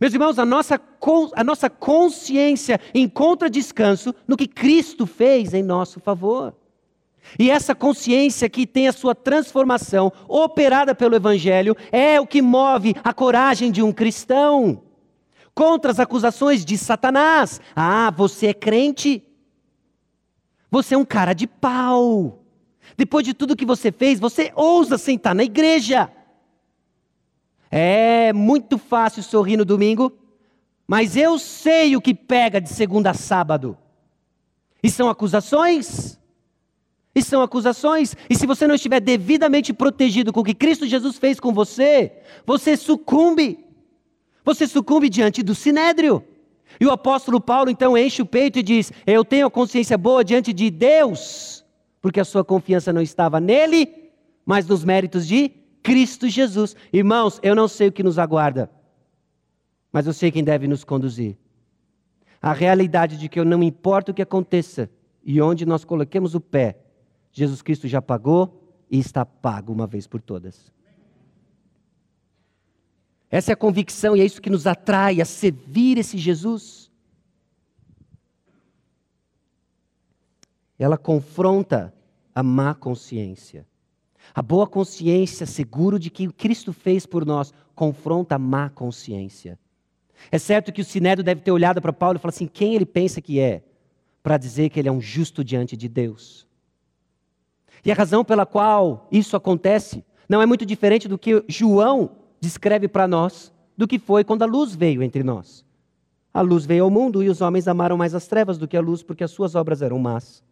Meus 0.00 0.14
irmãos, 0.14 0.38
a 0.38 0.46
nossa, 0.46 0.80
a 1.36 1.44
nossa 1.44 1.68
consciência 1.68 2.80
encontra 2.94 3.50
descanso 3.50 4.14
no 4.26 4.34
que 4.34 4.46
Cristo 4.46 5.04
fez 5.04 5.52
em 5.52 5.62
nosso 5.62 6.00
favor. 6.00 6.54
E 7.38 7.50
essa 7.50 7.74
consciência 7.74 8.48
que 8.48 8.66
tem 8.66 8.88
a 8.88 8.92
sua 8.92 9.14
transformação 9.14 10.12
operada 10.28 10.94
pelo 10.94 11.14
Evangelho 11.14 11.76
é 11.92 12.20
o 12.20 12.26
que 12.26 12.42
move 12.42 12.94
a 13.02 13.12
coragem 13.12 13.70
de 13.70 13.82
um 13.82 13.92
cristão 13.92 14.82
contra 15.54 15.90
as 15.90 16.00
acusações 16.00 16.64
de 16.64 16.76
Satanás. 16.78 17.60
Ah, 17.74 18.10
você 18.10 18.48
é 18.48 18.54
crente? 18.54 19.22
Você 20.70 20.94
é 20.94 20.98
um 20.98 21.04
cara 21.04 21.32
de 21.32 21.46
pau. 21.46 22.44
Depois 22.96 23.24
de 23.24 23.34
tudo 23.34 23.56
que 23.56 23.66
você 23.66 23.90
fez, 23.90 24.20
você 24.20 24.52
ousa 24.54 24.98
sentar 24.98 25.34
na 25.34 25.44
igreja. 25.44 26.10
É 27.70 28.32
muito 28.32 28.78
fácil 28.78 29.22
sorrir 29.22 29.56
no 29.56 29.64
domingo, 29.64 30.12
mas 30.86 31.16
eu 31.16 31.38
sei 31.38 31.96
o 31.96 32.00
que 32.00 32.14
pega 32.14 32.60
de 32.60 32.68
segunda 32.68 33.10
a 33.10 33.14
sábado. 33.14 33.76
E 34.82 34.90
são 34.90 35.08
acusações? 35.08 36.19
E 37.14 37.22
são 37.22 37.42
acusações. 37.42 38.16
E 38.28 38.34
se 38.34 38.46
você 38.46 38.66
não 38.66 38.74
estiver 38.74 39.00
devidamente 39.00 39.72
protegido 39.72 40.32
com 40.32 40.40
o 40.40 40.44
que 40.44 40.54
Cristo 40.54 40.86
Jesus 40.86 41.18
fez 41.18 41.40
com 41.40 41.52
você, 41.52 42.12
você 42.46 42.76
sucumbe. 42.76 43.64
Você 44.44 44.66
sucumbe 44.66 45.08
diante 45.08 45.42
do 45.42 45.54
sinédrio. 45.54 46.24
E 46.78 46.86
o 46.86 46.90
apóstolo 46.90 47.40
Paulo 47.40 47.70
então 47.70 47.96
enche 47.96 48.22
o 48.22 48.26
peito 48.26 48.58
e 48.58 48.62
diz: 48.62 48.92
Eu 49.06 49.24
tenho 49.24 49.46
a 49.46 49.50
consciência 49.50 49.98
boa 49.98 50.24
diante 50.24 50.52
de 50.52 50.70
Deus, 50.70 51.64
porque 52.00 52.20
a 52.20 52.24
sua 52.24 52.44
confiança 52.44 52.92
não 52.92 53.02
estava 53.02 53.40
nele, 53.40 54.10
mas 54.44 54.66
nos 54.66 54.84
méritos 54.84 55.26
de 55.26 55.50
Cristo 55.82 56.28
Jesus. 56.28 56.76
Irmãos, 56.92 57.40
eu 57.42 57.54
não 57.54 57.66
sei 57.66 57.88
o 57.88 57.92
que 57.92 58.02
nos 58.02 58.18
aguarda, 58.18 58.70
mas 59.92 60.06
eu 60.06 60.12
sei 60.12 60.30
quem 60.30 60.44
deve 60.44 60.68
nos 60.68 60.84
conduzir. 60.84 61.36
A 62.40 62.52
realidade 62.52 63.18
de 63.18 63.28
que 63.28 63.38
eu 63.38 63.44
não 63.44 63.62
importa 63.62 64.12
o 64.12 64.14
que 64.14 64.22
aconteça 64.22 64.88
e 65.22 65.40
onde 65.42 65.66
nós 65.66 65.84
coloquemos 65.84 66.34
o 66.34 66.40
pé, 66.40 66.78
Jesus 67.32 67.62
Cristo 67.62 67.86
já 67.86 68.02
pagou 68.02 68.74
e 68.90 68.98
está 68.98 69.24
pago 69.24 69.72
uma 69.72 69.86
vez 69.86 70.06
por 70.06 70.20
todas. 70.20 70.72
Essa 73.30 73.52
é 73.52 73.54
a 73.54 73.56
convicção 73.56 74.16
e 74.16 74.20
é 74.20 74.24
isso 74.24 74.42
que 74.42 74.50
nos 74.50 74.66
atrai 74.66 75.20
a 75.20 75.24
servir 75.24 75.98
esse 75.98 76.18
Jesus. 76.18 76.90
Ela 80.76 80.98
confronta 80.98 81.94
a 82.34 82.42
má 82.42 82.74
consciência. 82.74 83.66
A 84.34 84.42
boa 84.42 84.66
consciência, 84.66 85.46
seguro 85.46 85.98
de 85.98 86.10
que 86.10 86.28
Cristo 86.32 86.72
fez 86.72 87.06
por 87.06 87.24
nós, 87.24 87.52
confronta 87.74 88.34
a 88.34 88.38
má 88.38 88.68
consciência. 88.68 89.58
É 90.30 90.38
certo 90.38 90.72
que 90.72 90.80
o 90.80 90.84
Sinédrio 90.84 91.24
deve 91.24 91.40
ter 91.40 91.50
olhado 91.52 91.80
para 91.80 91.92
Paulo 91.92 92.16
e 92.16 92.20
falado 92.20 92.34
assim: 92.34 92.46
quem 92.46 92.74
ele 92.74 92.86
pensa 92.86 93.20
que 93.20 93.38
é? 93.38 93.62
Para 94.22 94.36
dizer 94.36 94.70
que 94.70 94.78
ele 94.78 94.88
é 94.88 94.92
um 94.92 95.00
justo 95.00 95.44
diante 95.44 95.76
de 95.76 95.88
Deus. 95.88 96.46
E 97.84 97.90
a 97.90 97.94
razão 97.94 98.24
pela 98.24 98.44
qual 98.44 99.08
isso 99.10 99.36
acontece 99.36 100.04
não 100.28 100.40
é 100.40 100.46
muito 100.46 100.64
diferente 100.64 101.08
do 101.08 101.18
que 101.18 101.44
João 101.48 102.10
descreve 102.40 102.88
para 102.88 103.08
nós 103.08 103.52
do 103.76 103.88
que 103.88 103.98
foi 103.98 104.22
quando 104.22 104.42
a 104.42 104.46
luz 104.46 104.74
veio 104.74 105.02
entre 105.02 105.22
nós. 105.22 105.64
A 106.32 106.42
luz 106.42 106.64
veio 106.64 106.84
ao 106.84 106.90
mundo 106.90 107.22
e 107.22 107.28
os 107.28 107.40
homens 107.40 107.66
amaram 107.66 107.96
mais 107.96 108.14
as 108.14 108.26
trevas 108.26 108.58
do 108.58 108.68
que 108.68 108.76
a 108.76 108.80
luz, 108.80 109.02
porque 109.02 109.24
as 109.24 109.30
suas 109.30 109.54
obras 109.54 109.82
eram 109.82 109.98
más. 109.98 110.44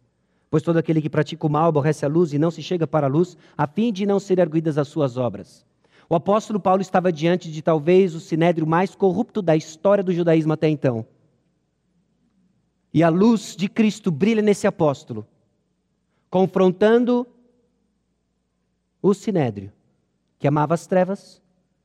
Pois 0.49 0.63
todo 0.63 0.77
aquele 0.77 1.01
que 1.01 1.09
pratica 1.09 1.45
o 1.45 1.49
mal 1.49 1.69
aborrece 1.69 2.03
a 2.03 2.09
luz 2.09 2.33
e 2.33 2.39
não 2.39 2.49
se 2.49 2.61
chega 2.61 2.87
para 2.87 3.07
a 3.07 3.09
luz, 3.09 3.37
a 3.55 3.67
fim 3.67 3.93
de 3.93 4.05
não 4.05 4.19
ser 4.19 4.41
arguidas 4.41 4.77
as 4.77 4.87
suas 4.87 5.15
obras. 5.15 5.65
O 6.09 6.15
apóstolo 6.15 6.59
Paulo 6.59 6.81
estava 6.81 7.11
diante 7.11 7.51
de 7.51 7.61
talvez 7.61 8.15
o 8.15 8.19
sinédrio 8.19 8.65
mais 8.65 8.95
corrupto 8.95 9.43
da 9.43 9.55
história 9.55 10.03
do 10.03 10.11
judaísmo 10.11 10.51
até 10.51 10.67
então. 10.67 11.05
E 12.91 13.03
a 13.03 13.09
luz 13.09 13.55
de 13.55 13.69
Cristo 13.69 14.09
brilha 14.09 14.41
nesse 14.41 14.65
apóstolo, 14.65 15.25
confrontando 16.29 17.27
o 19.01 19.13
sinédrio, 19.13 19.71
que 20.37 20.47
amava 20.47 20.73
as 20.73 20.85
trevas 20.85 21.41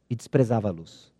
e 0.08 0.14
desprezava 0.14 0.68
a 0.68 0.72
luz. 0.72 1.12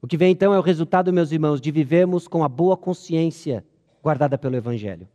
O 0.00 0.06
que 0.06 0.16
vem 0.16 0.32
então 0.32 0.52
é 0.52 0.58
o 0.58 0.62
resultado, 0.62 1.12
meus 1.12 1.32
irmãos, 1.32 1.60
de 1.60 1.70
vivermos 1.70 2.28
com 2.28 2.44
a 2.44 2.48
boa 2.48 2.76
consciência 2.76 3.64
guardada 4.02 4.38
pelo 4.38 4.56
Evangelho. 4.56 5.08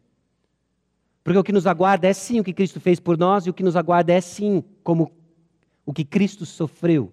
Porque 1.24 1.38
o 1.38 1.44
que 1.44 1.52
nos 1.52 1.68
aguarda 1.68 2.08
é 2.08 2.14
sim 2.14 2.40
o 2.40 2.44
que 2.44 2.54
Cristo 2.54 2.80
fez 2.80 3.00
por 3.00 3.18
nós, 3.18 3.46
e 3.46 3.50
o 3.50 3.54
que 3.54 3.64
nos 3.64 3.76
aguarda 3.76 4.12
é 4.12 4.20
sim 4.20 4.64
como 4.84 5.12
o 5.86 5.94
que 5.94 6.04
Cristo 6.04 6.46
sofreu 6.46 7.12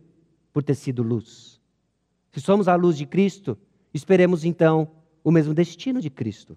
por 0.53 0.63
ter 0.63 0.75
sido 0.75 1.03
luz. 1.03 1.61
Se 2.33 2.41
somos 2.41 2.69
a 2.69 2.75
luz 2.75 2.97
de 2.97 3.07
Cristo, 3.07 3.57
esperemos 3.93 4.45
então 4.45 4.91
o 5.23 5.31
mesmo 5.31 5.53
destino 5.53 6.01
de 6.01 6.11
Cristo. 6.11 6.57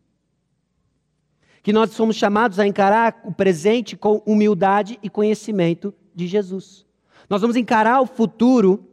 Que 1.61 1.71
nós 1.71 1.91
somos 1.91 2.15
chamados 2.15 2.59
a 2.59 2.65
encarar 2.65 3.21
o 3.23 3.31
presente 3.31 3.95
com 3.95 4.21
humildade 4.25 4.99
e 5.03 5.09
conhecimento 5.09 5.93
de 6.13 6.27
Jesus. 6.27 6.85
Nós 7.29 7.41
vamos 7.41 7.55
encarar 7.55 8.01
o 8.01 8.05
futuro 8.05 8.87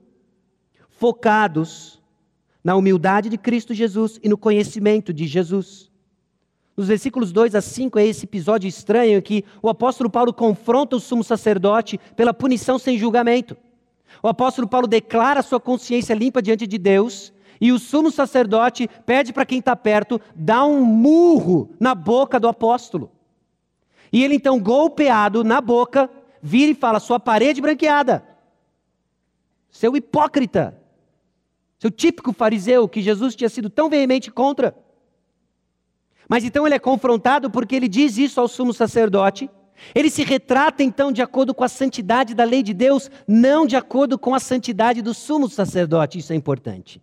focados 0.91 2.01
na 2.63 2.77
humildade 2.77 3.29
de 3.29 3.39
Cristo 3.39 3.73
Jesus 3.73 4.19
e 4.23 4.29
no 4.29 4.37
conhecimento 4.37 5.13
de 5.13 5.27
Jesus. 5.27 5.91
Nos 6.77 6.89
versículos 6.89 7.33
2 7.33 7.55
a 7.55 7.61
5 7.61 7.99
é 7.99 8.07
esse 8.07 8.25
episódio 8.25 8.69
estranho 8.69 9.19
em 9.19 9.23
que 9.23 9.45
o 9.61 9.69
apóstolo 9.69 10.09
Paulo 10.09 10.33
confronta 10.33 10.95
o 10.95 11.01
sumo 11.01 11.25
sacerdote 11.25 11.99
pela 12.15 12.33
punição 12.33 12.79
sem 12.79 12.97
julgamento. 12.97 13.57
O 14.23 14.29
apóstolo 14.29 14.69
Paulo 14.69 14.87
declara 14.87 15.43
sua 15.43 15.59
consciência 15.59 16.15
limpa 16.15 16.43
diante 16.43 16.67
de 16.67 16.79
Deus 16.79 17.33
e 17.61 17.73
o 17.73 17.79
sumo 17.79 18.11
sacerdote 18.11 18.89
pede 19.05 19.33
para 19.33 19.47
quem 19.47 19.59
está 19.59 19.75
perto 19.75 20.21
dar 20.35 20.65
um 20.65 20.85
murro 20.85 21.71
na 21.81 21.95
boca 21.95 22.39
do 22.39 22.49
apóstolo. 22.49 23.11
E 24.13 24.25
ele 24.25 24.35
então, 24.35 24.59
golpeado 24.61 25.45
na 25.45 25.61
boca, 25.61 26.11
vira 26.41 26.73
e 26.73 26.75
fala: 26.75 27.01
Sua 27.01 27.21
parede 27.21 27.61
branqueada, 27.61 28.25
seu 29.71 29.97
hipócrita, 29.97 30.81
seu 31.79 31.91
típico 31.91 32.33
fariseu 32.33 32.89
que 32.89 33.03
Jesus 33.03 33.35
tinha 33.35 33.49
sido 33.49 33.69
tão 33.69 33.89
veemente 33.89 34.31
contra. 34.31 34.75
Mas 36.29 36.45
então 36.45 36.67
ele 36.67 36.75
é 36.75 36.79
confrontado 36.79 37.51
porque 37.51 37.75
ele 37.75 37.89
diz 37.89 38.19
isso 38.19 38.41
ao 38.41 38.49
sumo 38.49 38.73
sacerdote. 38.73 39.51
Ele 39.95 40.11
se 40.11 40.25
retrata 40.25 40.83
então 40.83 41.13
de 41.13 41.23
acordo 41.23 41.55
com 41.55 41.65
a 41.65 41.69
santidade 41.69 42.35
da 42.35 42.45
lei 42.45 42.63
de 42.63 42.75
Deus, 42.75 43.11
não 43.27 43.67
de 43.67 43.77
acordo 43.77 44.19
com 44.19 44.35
a 44.35 44.41
santidade 44.41 45.01
do 45.01 45.15
sumo 45.15 45.49
sacerdote. 45.49 46.19
Isso 46.19 46.33
é 46.33 46.37
importante. 46.37 47.01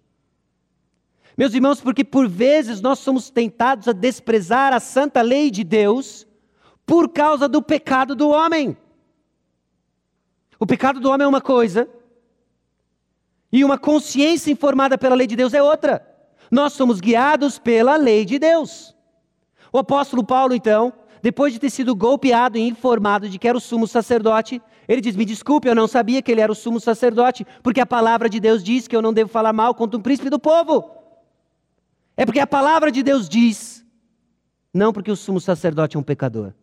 Meus 1.38 1.54
irmãos, 1.54 1.82
porque 1.82 2.04
por 2.04 2.28
vezes 2.30 2.80
nós 2.82 3.00
somos 3.00 3.30
tentados 3.30 3.88
a 3.88 3.92
desprezar 3.92 4.74
a 4.74 4.80
santa 4.80 5.22
lei 5.22 5.52
de 5.52 5.64
Deus 5.64 6.26
por 6.86 7.10
causa 7.10 7.48
do 7.50 7.62
pecado 7.62 8.16
do 8.16 8.30
homem. 8.30 8.78
O 10.60 10.66
pecado 10.66 11.00
do 11.00 11.10
homem 11.10 11.26
é 11.26 11.28
uma 11.28 11.42
coisa, 11.42 11.90
e 13.52 13.64
uma 13.64 13.78
consciência 13.78 14.52
informada 14.52 14.98
pela 14.98 15.16
lei 15.16 15.28
de 15.28 15.36
Deus 15.36 15.54
é 15.54 15.62
outra. 15.62 16.06
Nós 16.50 16.74
somos 16.74 17.00
guiados 17.00 17.60
pela 17.60 17.96
lei 17.96 18.24
de 18.24 18.40
Deus. 18.40 18.96
O 19.72 19.78
apóstolo 19.78 20.24
Paulo, 20.24 20.54
então, 20.54 20.94
depois 21.22 21.52
de 21.52 21.60
ter 21.60 21.70
sido 21.70 21.96
golpeado 21.96 22.58
e 22.58 22.62
informado 22.62 23.28
de 23.28 23.38
que 23.38 23.48
era 23.48 23.58
o 23.58 23.62
sumo 23.62 23.88
sacerdote, 23.88 24.62
ele 24.88 25.02
diz: 25.02 25.16
Me 25.16 25.26
desculpe, 25.26 25.68
eu 25.68 25.76
não 25.76 25.88
sabia 25.88 26.22
que 26.22 26.32
ele 26.32 26.42
era 26.42 26.52
o 26.52 26.56
sumo 26.56 26.80
sacerdote, 26.80 27.46
porque 27.64 27.82
a 27.82 27.86
palavra 27.86 28.30
de 28.30 28.40
Deus 28.40 28.64
diz 28.64 28.88
que 28.88 28.96
eu 28.96 29.02
não 29.02 29.14
devo 29.14 29.30
falar 29.30 29.52
mal 29.52 29.74
contra 29.74 29.98
um 29.98 30.02
príncipe 30.02 30.30
do 30.30 30.40
povo. 30.40 31.05
É 32.18 32.26
porque 32.26 32.40
a 32.40 32.48
palavra 32.48 32.92
de 32.92 33.04
Deus 33.04 33.28
diz, 33.28 33.86
não 34.74 34.94
porque 34.94 35.12
o 35.12 35.16
sumo 35.16 35.40
sacerdote 35.40 35.98
é 35.98 36.00
um 36.00 36.04
pecador. 36.04 36.54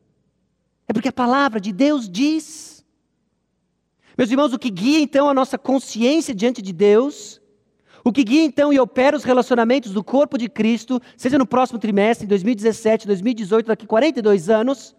É 0.89 0.93
porque 0.93 1.09
a 1.09 1.13
palavra 1.13 1.61
de 1.61 1.73
Deus 1.73 2.09
diz. 2.09 2.85
Meus 4.17 4.31
irmãos, 4.31 4.53
o 4.53 4.59
que 4.59 4.71
guia 4.71 5.01
então 5.01 5.29
a 5.29 5.35
nossa 5.35 5.57
consciência 5.57 6.35
diante 6.35 6.61
de 6.61 6.73
Deus 6.73 7.43
o 8.05 8.13
que 8.13 8.25
guia 8.25 8.43
então 8.43 8.73
e 8.73 8.81
opera 8.81 9.17
os 9.17 9.23
relacionamentos 9.23 9.93
do 9.93 10.03
corpo 10.03 10.37
de 10.37 10.49
Cristo, 10.49 11.01
seja 11.17 11.39
no 11.39 11.47
próximo 11.47 11.79
trimestre, 11.79 12.25
em 12.25 12.29
2017, 12.29 13.07
2018, 13.07 13.67
daqui 13.67 13.87
42 13.87 14.51
anos, 14.51 14.97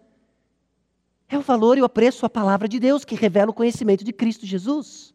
é 1.27 1.37
o 1.37 1.41
valor 1.41 1.77
e 1.77 1.81
o 1.81 1.85
apreço 1.85 2.25
à 2.25 2.29
palavra 2.29 2.67
de 2.67 2.79
Deus 2.79 3.03
que 3.03 3.15
revela 3.15 3.51
o 3.51 3.53
conhecimento 3.53 4.03
de 4.03 4.13
Cristo 4.13 4.45
Jesus. 4.45 5.13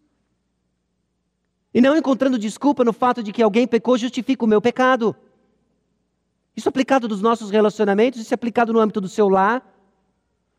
E 1.72 1.80
não 1.80 1.96
encontrando 1.96 2.38
desculpa 2.38 2.84
no 2.84 2.92
fato 2.92 3.22
de 3.22 3.32
que 3.32 3.42
alguém 3.42 3.66
pecou 3.66 3.96
justifica 3.96 4.44
o 4.44 4.48
meu 4.48 4.60
pecado. 4.60 5.16
Isso 6.58 6.66
é 6.68 6.70
aplicado 6.70 7.06
nos 7.06 7.22
nossos 7.22 7.50
relacionamentos, 7.50 8.20
isso 8.20 8.34
é 8.34 8.36
aplicado 8.36 8.72
no 8.72 8.80
âmbito 8.80 9.00
do 9.00 9.08
seu 9.08 9.28
lar. 9.28 9.64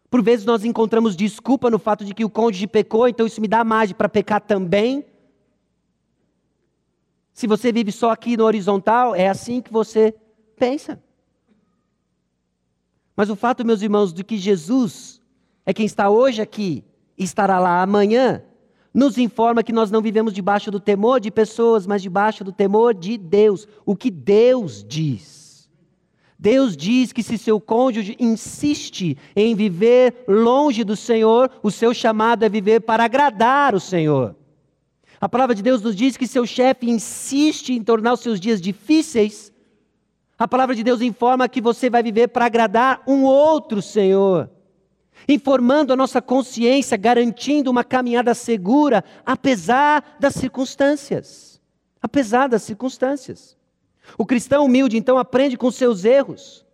Por 0.10 0.24
vezes 0.24 0.46
nós 0.46 0.64
encontramos 0.64 1.14
desculpa 1.14 1.70
no 1.70 1.78
fato 1.78 2.06
de 2.06 2.14
que 2.14 2.24
o 2.24 2.30
cônjuge 2.30 2.68
pecou, 2.68 3.10
então 3.10 3.28
isso 3.28 3.42
me 3.42 3.50
dá 3.50 3.66
margem 3.66 3.94
para 3.94 4.08
pecar 4.08 4.40
também. 4.40 5.04
Se 7.34 7.46
você 7.48 7.74
vive 7.74 7.92
só 7.92 8.12
aqui 8.12 8.38
no 8.38 8.46
horizontal, 8.46 9.14
é 9.14 9.28
assim 9.28 9.62
que 9.62 9.74
você 9.74 10.16
pensa. 10.56 11.04
Mas 13.14 13.30
o 13.30 13.36
fato, 13.36 13.66
meus 13.66 13.82
irmãos, 13.82 14.14
de 14.14 14.24
que 14.24 14.38
Jesus 14.38 15.22
é 15.66 15.74
quem 15.74 15.86
está 15.86 16.10
hoje 16.10 16.42
aqui 16.42 16.82
e 17.18 17.26
estará 17.26 17.60
lá 17.60 17.82
amanhã, 17.82 18.42
nos 18.94 19.18
informa 19.18 19.64
que 19.64 19.74
nós 19.74 19.92
não 19.92 20.02
vivemos 20.02 20.32
debaixo 20.32 20.72
do 20.72 20.80
temor 20.80 21.20
de 21.20 21.30
pessoas, 21.30 21.86
mas 21.86 22.02
debaixo 22.02 22.42
do 22.42 22.54
temor 22.54 22.94
de 22.94 23.18
Deus. 23.18 23.68
O 23.86 23.98
que 23.98 24.10
Deus 24.10 24.82
diz. 24.82 25.49
Deus 26.40 26.78
diz 26.78 27.12
que 27.12 27.22
se 27.22 27.38
seu 27.38 27.60
cônjuge 27.60 28.16
insiste 28.18 29.18
em 29.36 29.54
viver 29.54 30.24
longe 30.26 30.86
do 30.86 30.96
Senhor, 30.96 31.52
o 31.62 31.70
seu 31.70 31.94
chamado 31.94 32.46
é 32.46 32.50
viver 32.50 32.80
para 32.80 33.04
agradar 33.04 33.76
o 33.76 33.80
Senhor. 33.80 34.36
A 35.20 35.28
palavra 35.28 35.54
de 35.54 35.62
Deus 35.62 35.82
nos 35.82 35.94
diz 35.94 36.16
que 36.16 36.26
seu 36.26 36.46
chefe 36.46 36.90
insiste 36.90 37.74
em 37.74 37.84
tornar 37.84 38.14
os 38.14 38.22
seus 38.22 38.40
dias 38.40 38.62
difíceis. 38.62 39.52
A 40.38 40.48
palavra 40.48 40.74
de 40.74 40.82
Deus 40.82 41.02
informa 41.02 41.50
que 41.50 41.60
você 41.60 41.90
vai 41.90 42.02
viver 42.02 42.30
para 42.30 42.46
agradar 42.46 43.04
um 43.06 43.24
outro 43.24 43.82
Senhor 43.82 44.50
informando 45.28 45.92
a 45.92 45.96
nossa 45.96 46.22
consciência, 46.22 46.98
garantindo 46.98 47.70
uma 47.70 47.84
caminhada 47.84 48.34
segura, 48.34 49.04
apesar 49.26 50.16
das 50.20 50.36
circunstâncias. 50.36 51.62
Apesar 52.02 52.48
das 52.48 52.64
circunstâncias. 52.64 53.59
O 54.18 54.26
cristão 54.26 54.66
humilde, 54.66 54.98
então, 54.98 55.18
aprende 55.18 55.58
com 55.58 55.72
seus 55.72 56.06
erros. 56.06 56.66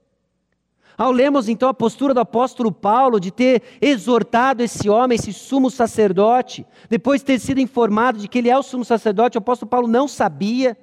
Ao 0.97 1.11
lermos 1.11 1.49
então 1.49 1.67
a 1.67 1.73
postura 1.73 2.13
do 2.13 2.21
apóstolo 2.21 2.71
Paulo 2.71 3.19
de 3.19 3.29
ter 3.29 3.61
exortado 3.81 4.63
esse 4.63 4.89
homem, 4.89 5.17
esse 5.17 5.33
sumo 5.33 5.69
sacerdote, 5.69 6.65
depois 6.89 7.21
de 7.21 7.25
ter 7.25 7.39
sido 7.39 7.59
informado 7.59 8.17
de 8.17 8.27
que 8.27 8.37
ele 8.37 8.49
é 8.49 8.57
o 8.57 8.63
sumo 8.63 8.85
sacerdote, 8.85 9.37
o 9.37 9.39
apóstolo 9.39 9.69
Paulo 9.69 9.87
não 9.87 10.07
sabia. 10.07 10.77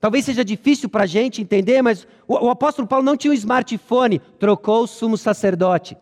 Talvez 0.00 0.24
seja 0.24 0.44
difícil 0.44 0.88
para 0.88 1.04
a 1.04 1.06
gente 1.06 1.42
entender, 1.42 1.82
mas 1.82 2.06
o, 2.26 2.34
o, 2.34 2.50
apóstolo 2.50 2.86
Paulo 2.88 3.04
não 3.04 3.16
tinha 3.16 3.30
um 3.30 3.34
smartphone, 3.34 4.20
trocou 4.38 4.84
o 4.84 4.86
sumo 4.86 5.18
sacerdote. 5.18 5.96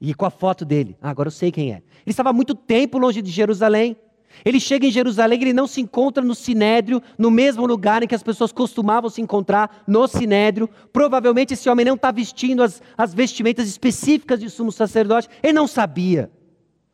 E 0.00 0.14
com 0.14 0.26
a 0.26 0.30
foto 0.30 0.64
dele. 0.64 0.96
Ah, 1.00 1.10
agora 1.10 1.28
eu 1.28 1.32
sei 1.32 1.52
quem 1.52 1.72
é. 1.72 1.76
Ele 1.76 1.82
estava 2.06 2.32
muito 2.32 2.56
tempo 2.56 2.98
longe 2.98 3.22
de 3.22 3.30
Jerusalém. 3.30 3.96
Ele 4.44 4.58
chega 4.58 4.86
em 4.86 4.90
Jerusalém, 4.90 5.40
ele 5.40 5.52
não 5.52 5.66
se 5.66 5.80
encontra 5.80 6.22
no 6.22 6.34
Sinédrio, 6.34 7.02
no 7.18 7.30
mesmo 7.30 7.66
lugar 7.66 8.02
em 8.02 8.06
que 8.06 8.14
as 8.14 8.22
pessoas 8.22 8.52
costumavam 8.52 9.08
se 9.10 9.20
encontrar, 9.20 9.82
no 9.86 10.06
Sinédrio. 10.06 10.68
Provavelmente 10.92 11.54
esse 11.54 11.68
homem 11.68 11.84
não 11.84 11.94
está 11.94 12.10
vestindo 12.10 12.62
as, 12.62 12.82
as 12.96 13.14
vestimentas 13.14 13.68
específicas 13.68 14.40
de 14.40 14.48
sumo 14.50 14.72
sacerdote. 14.72 15.28
Ele 15.42 15.52
não 15.52 15.66
sabia. 15.66 16.30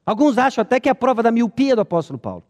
Alguns 0.05 0.39
acham 0.39 0.63
até 0.63 0.81
que 0.81 0.89
é 0.89 0.93
a 0.93 0.95
prova 0.95 1.23
da 1.23 1.31
miopia 1.31 1.75
do 1.75 1.83
apóstolo 1.83 2.19
Paulo. 2.19 2.45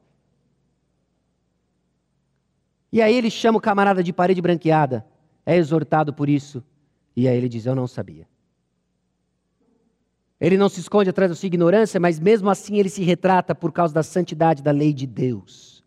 E 2.92 3.02
aí 3.02 3.14
ele 3.14 3.30
chama 3.30 3.58
o 3.58 3.60
camarada 3.60 4.02
de 4.02 4.12
parede 4.12 4.40
branqueada, 4.40 5.04
é 5.44 5.56
exortado 5.56 6.12
por 6.12 6.28
isso. 6.28 6.64
E 7.14 7.28
aí 7.28 7.36
ele 7.36 7.48
diz: 7.48 7.66
Eu 7.66 7.74
não 7.74 7.86
sabia. 7.86 8.26
Ele 10.40 10.56
não 10.56 10.68
se 10.68 10.80
esconde 10.80 11.10
atrás 11.10 11.30
da 11.30 11.34
sua 11.34 11.48
ignorância, 11.48 11.98
mas 11.98 12.20
mesmo 12.20 12.48
assim 12.48 12.76
ele 12.76 12.88
se 12.88 13.02
retrata 13.02 13.54
por 13.54 13.72
causa 13.72 13.92
da 13.92 14.02
santidade 14.02 14.62
da 14.62 14.70
lei 14.70 14.92
de 14.92 15.06
Deus. 15.06 15.84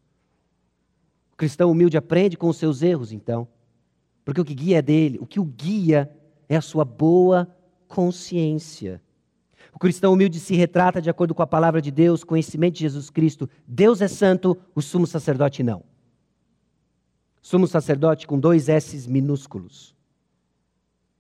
O 1.32 1.38
cristão 1.38 1.72
humilde 1.72 1.98
aprende 1.98 2.38
com 2.38 2.50
os 2.50 2.58
seus 2.58 2.82
erros, 2.82 3.12
então, 3.12 3.48
porque 4.26 4.42
o 4.42 4.46
que 4.46 4.54
guia 4.54 4.80
é 4.80 4.82
dele, 4.82 5.18
o 5.22 5.26
que 5.26 5.40
o 5.40 5.46
guia 5.46 6.12
é 6.50 6.56
a 6.58 6.62
sua 6.62 6.84
boa 6.84 7.48
consciência. 7.88 9.02
O 9.74 9.80
cristão 9.80 10.14
humilde 10.14 10.40
se 10.40 10.54
retrata 10.54 11.02
de 11.02 11.10
acordo 11.10 11.34
com 11.34 11.42
a 11.42 11.48
palavra 11.48 11.82
de 11.82 11.90
Deus, 11.92 12.24
conhecimento 12.24 12.76
de 12.76 12.82
Jesus 12.82 13.10
Cristo. 13.10 13.50
Deus 13.66 14.02
é 14.02 14.08
santo, 14.08 14.58
o 14.76 14.82
sumo 14.82 15.08
sacerdote 15.08 15.64
não. 15.64 15.84
Sumo 17.42 17.66
sacerdote 17.68 18.28
com 18.28 18.38
dois 18.38 18.70
S 18.70 19.10
minúsculos. 19.10 19.96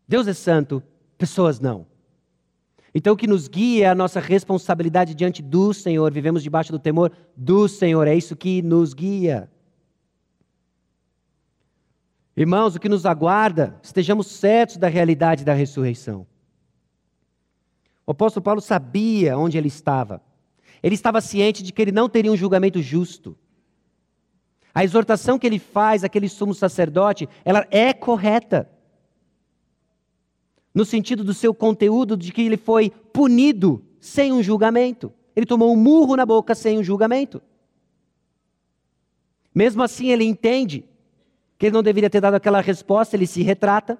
Deus 0.08 0.28
é 0.28 0.34
santo, 0.34 0.84
pessoas 1.18 1.60
não. 1.60 1.88
Então, 2.94 3.14
o 3.14 3.18
que 3.18 3.28
nos 3.28 3.48
guia 3.48 3.86
é 3.86 3.89
a 3.89 3.96
nossa 3.96 4.20
responsabilidade 4.20 5.16
diante 5.16 5.42
do 5.42 5.74
Senhor. 5.74 6.12
Vivemos 6.12 6.44
debaixo 6.44 6.72
do 6.72 6.80
temor 6.80 7.12
do 7.36 7.68
Senhor. 7.68 8.06
É 8.08 8.16
isso 8.16 8.36
que 8.36 8.62
nos 8.62 8.94
guia. 8.94 9.50
Irmãos, 12.36 12.76
o 12.76 12.80
que 12.80 12.89
nos 12.89 13.06
aguarda, 13.06 13.80
estejamos 13.82 14.28
certos 14.28 14.78
da 14.78 14.88
realidade 14.88 15.46
da 15.46 15.54
ressurreição. 15.54 16.28
O 18.06 18.12
apóstolo 18.12 18.44
Paulo 18.44 18.62
sabia 18.62 19.38
onde 19.38 19.58
ele 19.58 19.68
estava. 19.68 20.22
Ele 20.84 20.96
estava 20.96 21.22
ciente 21.22 21.64
de 21.64 21.72
que 21.72 21.82
ele 21.82 21.92
não 21.92 22.10
teria 22.10 22.32
um 22.32 22.38
julgamento 22.38 22.82
justo. 22.82 23.38
A 24.74 24.84
exortação 24.84 25.38
que 25.38 25.46
ele 25.46 25.60
faz 25.60 26.04
àquele 26.04 26.28
sumo 26.28 26.54
sacerdote, 26.54 27.28
ela 27.46 27.66
é 27.70 27.94
correta 27.94 28.70
no 30.74 30.86
sentido 30.86 31.24
do 31.24 31.34
seu 31.34 31.54
conteúdo, 31.54 32.16
de 32.16 32.32
que 32.32 32.42
ele 32.42 32.58
foi 32.58 32.90
punido 32.90 33.84
sem 34.00 34.32
um 34.32 34.42
julgamento. 34.42 35.12
Ele 35.36 35.46
tomou 35.46 35.74
um 35.74 35.76
murro 35.76 36.16
na 36.16 36.26
boca 36.26 36.56
sem 36.56 36.80
um 36.80 36.84
julgamento. 36.84 37.42
Mesmo 39.54 39.84
assim, 39.84 40.10
ele 40.10 40.24
entende 40.24 40.86
que 41.58 41.68
ele 41.68 41.74
não 41.74 41.84
deveria 41.84 42.10
ter 42.10 42.22
dado 42.22 42.36
aquela 42.36 42.62
resposta, 42.62 43.16
ele 43.16 43.28
se 43.28 43.44
retrata. 43.44 43.98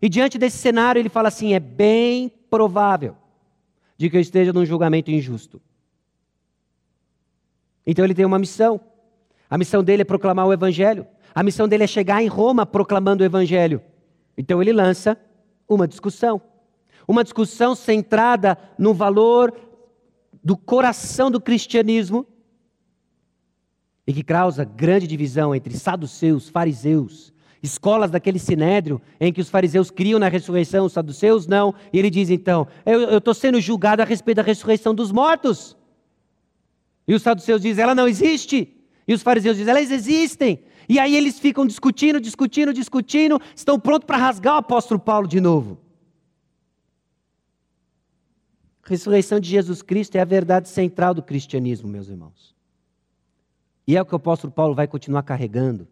E 0.00 0.08
diante 0.08 0.38
desse 0.38 0.58
cenário, 0.58 1.00
ele 1.00 1.08
fala 1.08 1.28
assim: 1.28 1.54
é 1.54 1.60
bem 1.60 2.30
provável 2.50 3.16
de 3.96 4.08
que 4.08 4.16
eu 4.16 4.20
esteja 4.20 4.52
num 4.52 4.64
julgamento 4.64 5.10
injusto. 5.10 5.60
Então 7.86 8.04
ele 8.04 8.14
tem 8.14 8.24
uma 8.24 8.38
missão. 8.38 8.80
A 9.48 9.58
missão 9.58 9.82
dele 9.82 10.02
é 10.02 10.04
proclamar 10.04 10.46
o 10.46 10.52
Evangelho. 10.52 11.06
A 11.34 11.42
missão 11.42 11.66
dele 11.66 11.84
é 11.84 11.86
chegar 11.86 12.22
em 12.22 12.28
Roma 12.28 12.64
proclamando 12.64 13.22
o 13.22 13.26
Evangelho. 13.26 13.82
Então 14.36 14.62
ele 14.62 14.72
lança 14.72 15.18
uma 15.74 15.88
discussão. 15.88 16.40
Uma 17.06 17.24
discussão 17.24 17.74
centrada 17.74 18.58
no 18.78 18.92
valor 18.92 19.54
do 20.42 20.56
coração 20.56 21.30
do 21.30 21.40
cristianismo 21.40 22.26
e 24.06 24.12
que 24.12 24.22
causa 24.22 24.64
grande 24.64 25.06
divisão 25.06 25.54
entre 25.54 25.76
saduceus, 25.76 26.48
fariseus, 26.48 27.32
escolas 27.62 28.10
daquele 28.10 28.38
sinédrio 28.38 29.00
em 29.20 29.32
que 29.32 29.40
os 29.40 29.48
fariseus 29.48 29.90
criam 29.90 30.18
na 30.18 30.28
ressurreição, 30.28 30.86
os 30.86 30.92
saduceus 30.92 31.46
não. 31.46 31.74
E 31.92 31.98
ele 31.98 32.10
diz 32.10 32.30
então: 32.30 32.66
Eu 32.84 33.18
estou 33.18 33.34
sendo 33.34 33.60
julgado 33.60 34.02
a 34.02 34.04
respeito 34.04 34.36
da 34.36 34.42
ressurreição 34.42 34.94
dos 34.94 35.12
mortos. 35.12 35.76
E 37.06 37.14
os 37.14 37.22
saduceus 37.22 37.62
dizem: 37.62 37.82
Ela 37.82 37.94
não 37.94 38.08
existe. 38.08 38.76
E 39.06 39.14
os 39.14 39.22
fariseus 39.22 39.56
dizem: 39.56 39.70
Elas 39.70 39.90
existem. 39.90 40.62
E 40.90 40.98
aí 40.98 41.14
eles 41.14 41.38
ficam 41.38 41.64
discutindo, 41.64 42.20
discutindo, 42.20 42.72
discutindo, 42.72 43.40
estão 43.54 43.78
prontos 43.78 44.06
para 44.06 44.16
rasgar 44.16 44.54
o 44.54 44.58
apóstolo 44.58 44.98
Paulo 44.98 45.28
de 45.28 45.40
novo. 45.40 45.78
A 48.82 48.88
ressurreição 48.88 49.38
de 49.38 49.48
Jesus 49.48 49.82
Cristo 49.82 50.16
é 50.16 50.20
a 50.20 50.24
verdade 50.24 50.68
central 50.68 51.14
do 51.14 51.22
cristianismo, 51.22 51.88
meus 51.88 52.08
irmãos. 52.08 52.56
E 53.86 53.96
é 53.96 54.02
o 54.02 54.04
que 54.04 54.14
o 54.14 54.16
apóstolo 54.16 54.52
Paulo 54.52 54.74
vai 54.74 54.88
continuar 54.88 55.22
carregando, 55.22 55.86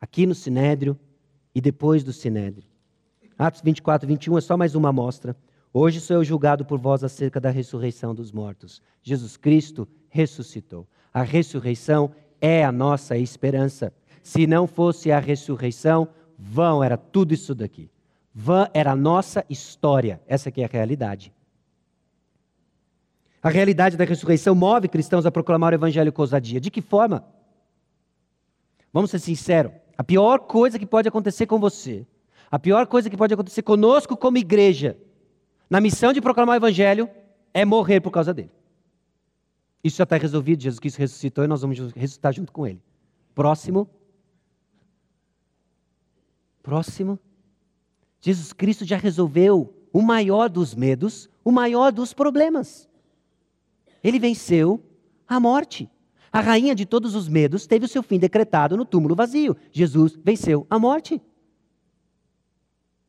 aqui 0.00 0.24
no 0.24 0.34
Sinédrio 0.34 0.98
e 1.54 1.60
depois 1.60 2.02
do 2.02 2.10
Sinédrio. 2.10 2.66
Atos 3.38 3.60
24, 3.60 4.08
21 4.08 4.38
é 4.38 4.40
só 4.40 4.56
mais 4.56 4.74
uma 4.74 4.88
amostra. 4.88 5.36
Hoje 5.70 6.00
sou 6.00 6.16
eu 6.16 6.24
julgado 6.24 6.64
por 6.64 6.78
vós 6.78 7.04
acerca 7.04 7.38
da 7.38 7.50
ressurreição 7.50 8.14
dos 8.14 8.32
mortos. 8.32 8.80
Jesus 9.02 9.36
Cristo 9.36 9.86
ressuscitou. 10.08 10.88
A 11.12 11.20
ressurreição 11.20 12.10
é 12.40 12.64
a 12.64 12.72
nossa 12.72 13.16
esperança. 13.16 13.92
Se 14.22 14.46
não 14.46 14.66
fosse 14.66 15.10
a 15.10 15.18
ressurreição, 15.18 16.08
vão 16.38 16.82
era 16.82 16.96
tudo 16.96 17.34
isso 17.34 17.54
daqui. 17.54 17.90
Vã 18.34 18.68
era 18.72 18.92
a 18.92 18.96
nossa 18.96 19.44
história. 19.50 20.20
Essa 20.26 20.48
aqui 20.48 20.62
é 20.62 20.64
a 20.64 20.68
realidade. 20.68 21.32
A 23.42 23.48
realidade 23.48 23.96
da 23.96 24.04
ressurreição 24.04 24.54
move 24.54 24.88
cristãos 24.88 25.26
a 25.26 25.30
proclamar 25.30 25.72
o 25.72 25.76
evangelho 25.76 26.12
com 26.12 26.22
ousadia. 26.22 26.60
De 26.60 26.70
que 26.70 26.80
forma? 26.80 27.24
Vamos 28.92 29.10
ser 29.10 29.18
sinceros. 29.18 29.72
A 29.96 30.04
pior 30.04 30.40
coisa 30.40 30.78
que 30.78 30.86
pode 30.86 31.08
acontecer 31.08 31.46
com 31.46 31.58
você, 31.58 32.06
a 32.50 32.58
pior 32.58 32.86
coisa 32.86 33.10
que 33.10 33.16
pode 33.16 33.34
acontecer 33.34 33.62
conosco 33.62 34.16
como 34.16 34.38
igreja, 34.38 34.96
na 35.68 35.80
missão 35.80 36.12
de 36.12 36.20
proclamar 36.20 36.54
o 36.54 36.58
evangelho, 36.58 37.08
é 37.52 37.64
morrer 37.64 38.00
por 38.00 38.10
causa 38.10 38.32
dele. 38.32 38.50
Isso 39.82 39.98
já 39.98 40.04
está 40.04 40.16
resolvido, 40.16 40.62
Jesus 40.62 40.80
Cristo 40.80 40.98
ressuscitou 40.98 41.44
e 41.44 41.46
nós 41.46 41.62
vamos 41.62 41.78
ressuscitar 41.92 42.32
junto 42.32 42.52
com 42.52 42.66
Ele. 42.66 42.82
Próximo. 43.34 43.88
Próximo. 46.62 47.18
Jesus 48.20 48.52
Cristo 48.52 48.84
já 48.84 48.96
resolveu 48.96 49.72
o 49.92 50.02
maior 50.02 50.48
dos 50.48 50.74
medos, 50.74 51.30
o 51.44 51.52
maior 51.52 51.92
dos 51.92 52.12
problemas. 52.12 52.88
Ele 54.02 54.18
venceu 54.18 54.82
a 55.26 55.38
morte. 55.38 55.88
A 56.32 56.40
rainha 56.40 56.74
de 56.74 56.84
todos 56.84 57.14
os 57.14 57.28
medos 57.28 57.66
teve 57.66 57.86
o 57.86 57.88
seu 57.88 58.02
fim 58.02 58.18
decretado 58.18 58.76
no 58.76 58.84
túmulo 58.84 59.14
vazio. 59.14 59.56
Jesus 59.72 60.18
venceu 60.22 60.66
a 60.68 60.78
morte. 60.78 61.22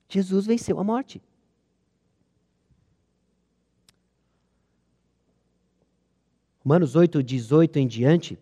Jesus 0.07 0.45
venceu 0.45 0.79
a 0.79 0.83
morte. 0.83 1.21
Romanos 6.63 6.95
8, 6.95 7.23
18 7.23 7.79
em 7.79 7.87
diante, 7.87 8.37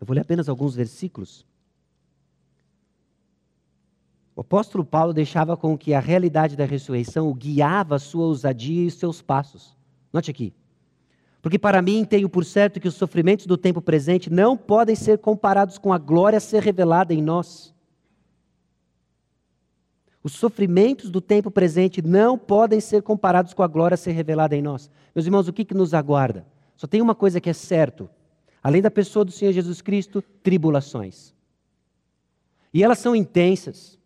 eu 0.00 0.06
vou 0.06 0.14
ler 0.14 0.22
apenas 0.22 0.48
alguns 0.48 0.74
versículos. 0.74 1.46
O 4.34 4.40
apóstolo 4.40 4.84
Paulo 4.84 5.12
deixava 5.12 5.56
com 5.56 5.76
que 5.76 5.92
a 5.92 6.00
realidade 6.00 6.56
da 6.56 6.64
ressurreição 6.64 7.32
guiava 7.34 7.96
a 7.96 7.98
sua 7.98 8.26
ousadia 8.26 8.86
e 8.86 8.90
seus 8.90 9.20
passos. 9.20 9.76
Note 10.12 10.30
aqui. 10.30 10.52
Porque 11.42 11.58
para 11.58 11.82
mim 11.82 12.04
tenho 12.04 12.28
por 12.28 12.44
certo 12.44 12.80
que 12.80 12.88
os 12.88 12.94
sofrimentos 12.94 13.46
do 13.46 13.56
tempo 13.56 13.80
presente 13.80 14.30
não 14.30 14.56
podem 14.56 14.94
ser 14.94 15.18
comparados 15.18 15.78
com 15.78 15.92
a 15.92 15.98
glória 15.98 16.36
a 16.36 16.40
ser 16.40 16.62
revelada 16.62 17.14
em 17.14 17.22
nós. 17.22 17.74
Os 20.22 20.32
sofrimentos 20.32 21.10
do 21.10 21.20
tempo 21.20 21.50
presente 21.50 22.02
não 22.02 22.36
podem 22.36 22.80
ser 22.80 23.02
comparados 23.02 23.54
com 23.54 23.62
a 23.62 23.68
glória 23.68 23.94
a 23.94 23.98
ser 23.98 24.12
revelada 24.12 24.56
em 24.56 24.62
nós. 24.62 24.90
Meus 25.14 25.26
irmãos, 25.26 25.48
o 25.48 25.52
que, 25.52 25.64
que 25.64 25.74
nos 25.74 25.94
aguarda? 25.94 26.44
Só 26.78 26.86
tem 26.86 27.02
uma 27.02 27.14
coisa 27.14 27.40
que 27.40 27.50
é 27.50 27.52
certo: 27.52 28.08
além 28.62 28.80
da 28.80 28.90
pessoa 28.90 29.24
do 29.24 29.32
Senhor 29.32 29.52
Jesus 29.52 29.82
Cristo, 29.82 30.22
tribulações. 30.22 31.34
E 32.72 32.84
elas 32.84 33.00
são 33.00 33.16
intensas. 33.16 33.98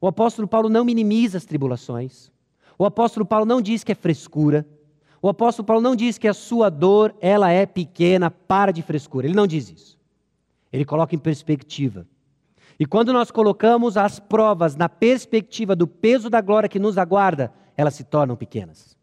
O 0.00 0.08
apóstolo 0.08 0.48
Paulo 0.48 0.68
não 0.68 0.84
minimiza 0.84 1.38
as 1.38 1.44
tribulações. 1.44 2.30
O 2.76 2.84
apóstolo 2.84 3.24
Paulo 3.24 3.46
não 3.46 3.62
diz 3.62 3.84
que 3.84 3.92
é 3.92 3.94
frescura. 3.94 4.66
O 5.22 5.28
apóstolo 5.28 5.64
Paulo 5.64 5.80
não 5.80 5.94
diz 5.94 6.18
que 6.18 6.26
a 6.26 6.34
sua 6.34 6.68
dor, 6.68 7.14
ela 7.20 7.50
é 7.50 7.64
pequena, 7.64 8.30
para 8.30 8.72
de 8.72 8.82
frescura. 8.82 9.26
Ele 9.26 9.34
não 9.34 9.46
diz 9.46 9.70
isso. 9.70 9.98
Ele 10.72 10.84
coloca 10.84 11.14
em 11.14 11.18
perspectiva. 11.18 12.06
E 12.78 12.84
quando 12.84 13.12
nós 13.12 13.30
colocamos 13.30 13.96
as 13.96 14.18
provas 14.18 14.74
na 14.74 14.88
perspectiva 14.88 15.76
do 15.76 15.86
peso 15.86 16.28
da 16.28 16.40
glória 16.40 16.68
que 16.68 16.78
nos 16.78 16.98
aguarda, 16.98 17.52
elas 17.76 17.94
se 17.94 18.02
tornam 18.02 18.36
pequenas. 18.36 18.95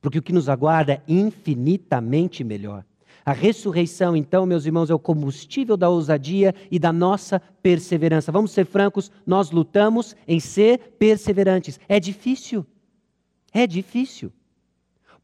Porque 0.00 0.18
o 0.18 0.22
que 0.22 0.32
nos 0.32 0.48
aguarda 0.48 0.94
é 0.94 1.02
infinitamente 1.08 2.44
melhor. 2.44 2.84
A 3.24 3.32
ressurreição, 3.32 4.16
então, 4.16 4.46
meus 4.46 4.64
irmãos, 4.64 4.88
é 4.88 4.94
o 4.94 4.98
combustível 4.98 5.76
da 5.76 5.90
ousadia 5.90 6.54
e 6.70 6.78
da 6.78 6.90
nossa 6.92 7.38
perseverança. 7.62 8.32
Vamos 8.32 8.52
ser 8.52 8.64
francos, 8.64 9.10
nós 9.26 9.50
lutamos 9.50 10.16
em 10.26 10.40
ser 10.40 10.94
perseverantes. 10.98 11.78
É 11.88 12.00
difícil. 12.00 12.64
É 13.52 13.66
difícil. 13.66 14.32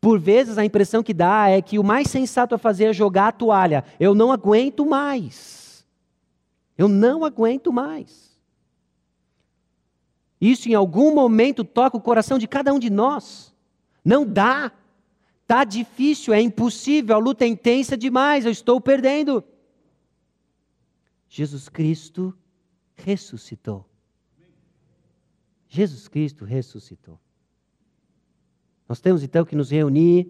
Por 0.03 0.21
vezes 0.21 0.59
a 0.59 0.65
impressão 0.67 1.03
que 1.03 1.15
dá 1.15 1.49
é 1.49 1.63
que 1.63 1.79
o 1.79 1.83
mais 1.83 2.09
sensato 2.09 2.55
a 2.55 2.59
fazer 2.59 2.85
é 2.85 2.93
jogar 2.93 3.29
a 3.29 3.33
toalha. 3.33 3.83
Eu 3.99 4.15
não 4.15 4.31
aguento 4.31 4.85
mais. 4.85 5.87
Eu 6.77 6.89
não 6.89 7.25
aguento 7.25 7.73
mais. 7.73 8.39
Isso 10.39 10.69
em 10.69 10.75
algum 10.75 11.15
momento 11.15 11.65
toca 11.65 11.97
o 11.97 12.03
coração 12.03 12.39
de 12.39 12.47
cada 12.47 12.71
um 12.75 12.79
de 12.79 12.91
nós. 12.91 13.54
Não 14.05 14.27
dá. 14.27 14.71
Está 15.43 15.63
difícil, 15.63 16.33
é 16.33 16.41
impossível, 16.41 17.15
a 17.15 17.19
luta 17.19 17.45
é 17.45 17.49
intensa 17.49 17.97
demais, 17.97 18.47
eu 18.47 18.51
estou 18.51 18.81
perdendo. 18.81 19.45
Jesus 21.29 21.69
Cristo 21.69 22.35
ressuscitou. 22.95 23.85
Jesus 25.69 26.09
Cristo 26.09 26.45
ressuscitou. 26.45 27.19
Nós 28.89 29.01
temos 29.01 29.23
então 29.23 29.45
que 29.45 29.57
nos 29.57 29.71
reunir 29.71 30.29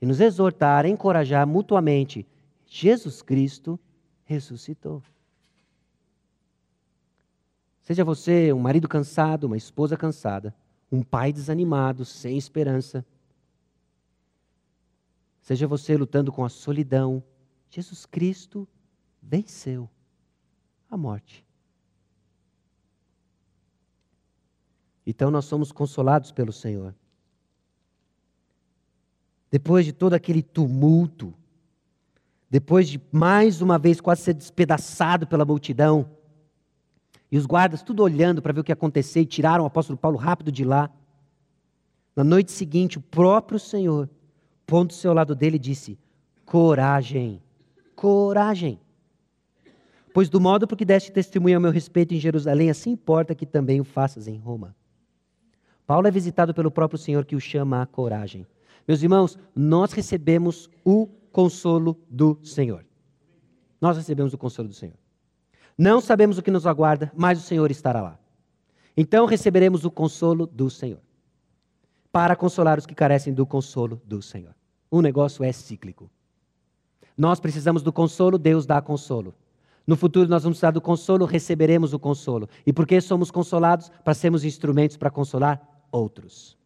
e 0.00 0.06
nos 0.06 0.20
exortar, 0.20 0.86
encorajar 0.86 1.46
mutuamente. 1.46 2.26
Jesus 2.66 3.20
Cristo 3.20 3.78
ressuscitou. 4.24 5.02
Seja 7.82 8.04
você 8.04 8.52
um 8.52 8.60
marido 8.60 8.88
cansado, 8.88 9.44
uma 9.44 9.56
esposa 9.56 9.96
cansada, 9.96 10.54
um 10.90 11.02
pai 11.02 11.32
desanimado, 11.32 12.04
sem 12.04 12.36
esperança 12.36 13.04
seja 15.50 15.66
você 15.66 15.96
lutando 15.96 16.30
com 16.30 16.44
a 16.44 16.48
solidão, 16.48 17.20
Jesus 17.68 18.06
Cristo 18.06 18.68
venceu 19.20 19.90
a 20.88 20.96
morte. 20.96 21.44
Então 25.04 25.28
nós 25.28 25.46
somos 25.46 25.72
consolados 25.72 26.30
pelo 26.30 26.52
Senhor. 26.52 26.94
Depois 29.50 29.84
de 29.84 29.92
todo 29.92 30.14
aquele 30.14 30.40
tumulto, 30.40 31.34
depois 32.48 32.88
de 32.88 33.00
mais 33.10 33.60
uma 33.60 33.76
vez 33.76 34.00
quase 34.00 34.22
ser 34.22 34.34
despedaçado 34.34 35.26
pela 35.26 35.44
multidão, 35.44 36.08
e 37.30 37.38
os 37.38 37.46
guardas 37.46 37.82
tudo 37.82 38.02
olhando 38.02 38.42
para 38.42 38.52
ver 38.52 38.60
o 38.60 38.64
que 38.64 38.70
ia 38.70 38.74
acontecer 38.74 39.20
e 39.20 39.26
tiraram 39.26 39.64
o 39.64 39.66
apóstolo 39.66 39.98
Paulo 39.98 40.16
rápido 40.16 40.50
de 40.50 40.64
lá. 40.64 40.90
Na 42.14 42.24
noite 42.24 42.50
seguinte, 42.50 42.98
o 42.98 43.00
próprio 43.00 43.58
Senhor 43.58 44.08
pondo-se 44.70 45.04
ao 45.08 45.12
lado 45.12 45.34
dele, 45.34 45.58
disse: 45.58 45.98
Coragem, 46.46 47.42
coragem. 47.96 48.80
Pois 50.14 50.28
do 50.28 50.40
modo 50.40 50.66
por 50.66 50.78
que 50.78 50.84
deste 50.84 51.10
testemunho 51.10 51.56
a 51.56 51.60
meu 51.60 51.72
respeito 51.72 52.14
em 52.14 52.20
Jerusalém, 52.20 52.70
assim 52.70 52.92
importa 52.92 53.34
que 53.34 53.44
também 53.44 53.80
o 53.80 53.84
faças 53.84 54.28
em 54.28 54.38
Roma. 54.38 54.76
Paulo 55.84 56.06
é 56.06 56.10
visitado 56.10 56.54
pelo 56.54 56.70
próprio 56.70 56.98
Senhor 56.98 57.24
que 57.24 57.34
o 57.34 57.40
chama 57.40 57.82
a 57.82 57.86
coragem. 57.86 58.46
Meus 58.86 59.02
irmãos, 59.02 59.36
nós 59.54 59.92
recebemos 59.92 60.70
o 60.84 61.08
consolo 61.32 61.98
do 62.08 62.38
Senhor. 62.44 62.84
Nós 63.80 63.96
recebemos 63.96 64.32
o 64.32 64.38
consolo 64.38 64.68
do 64.68 64.74
Senhor. 64.74 64.96
Não 65.80 65.98
sabemos 65.98 66.36
o 66.36 66.42
que 66.42 66.50
nos 66.50 66.66
aguarda, 66.66 67.10
mas 67.16 67.38
o 67.38 67.42
Senhor 67.42 67.70
estará 67.70 68.02
lá. 68.02 68.18
Então 68.94 69.24
receberemos 69.24 69.82
o 69.82 69.90
consolo 69.90 70.46
do 70.46 70.68
Senhor, 70.68 71.00
para 72.12 72.36
consolar 72.36 72.78
os 72.78 72.84
que 72.84 72.94
carecem 72.94 73.32
do 73.32 73.46
consolo 73.46 73.98
do 74.04 74.20
Senhor. 74.20 74.54
O 74.90 75.00
negócio 75.00 75.42
é 75.42 75.50
cíclico. 75.50 76.10
Nós 77.16 77.40
precisamos 77.40 77.82
do 77.82 77.90
consolo, 77.94 78.36
Deus 78.36 78.66
dá 78.66 78.82
consolo. 78.82 79.34
No 79.86 79.96
futuro 79.96 80.28
nós 80.28 80.42
vamos 80.42 80.58
precisar 80.58 80.72
do 80.72 80.82
consolo, 80.82 81.24
receberemos 81.24 81.94
o 81.94 81.98
consolo. 81.98 82.46
E 82.66 82.74
por 82.74 82.86
que 82.86 83.00
somos 83.00 83.30
consolados? 83.30 83.90
Para 84.04 84.12
sermos 84.12 84.44
instrumentos 84.44 84.98
para 84.98 85.10
consolar 85.10 85.66
outros. 85.90 86.58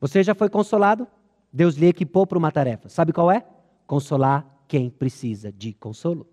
Você 0.00 0.22
já 0.22 0.34
foi 0.34 0.48
consolado? 0.48 1.06
Deus 1.52 1.74
lhe 1.74 1.88
equipou 1.88 2.26
para 2.26 2.38
uma 2.38 2.50
tarefa. 2.50 2.88
Sabe 2.88 3.12
qual 3.12 3.30
é? 3.30 3.44
Consolar 3.86 4.46
quem 4.66 4.88
precisa 4.88 5.52
de 5.52 5.74
consolo. 5.74 6.26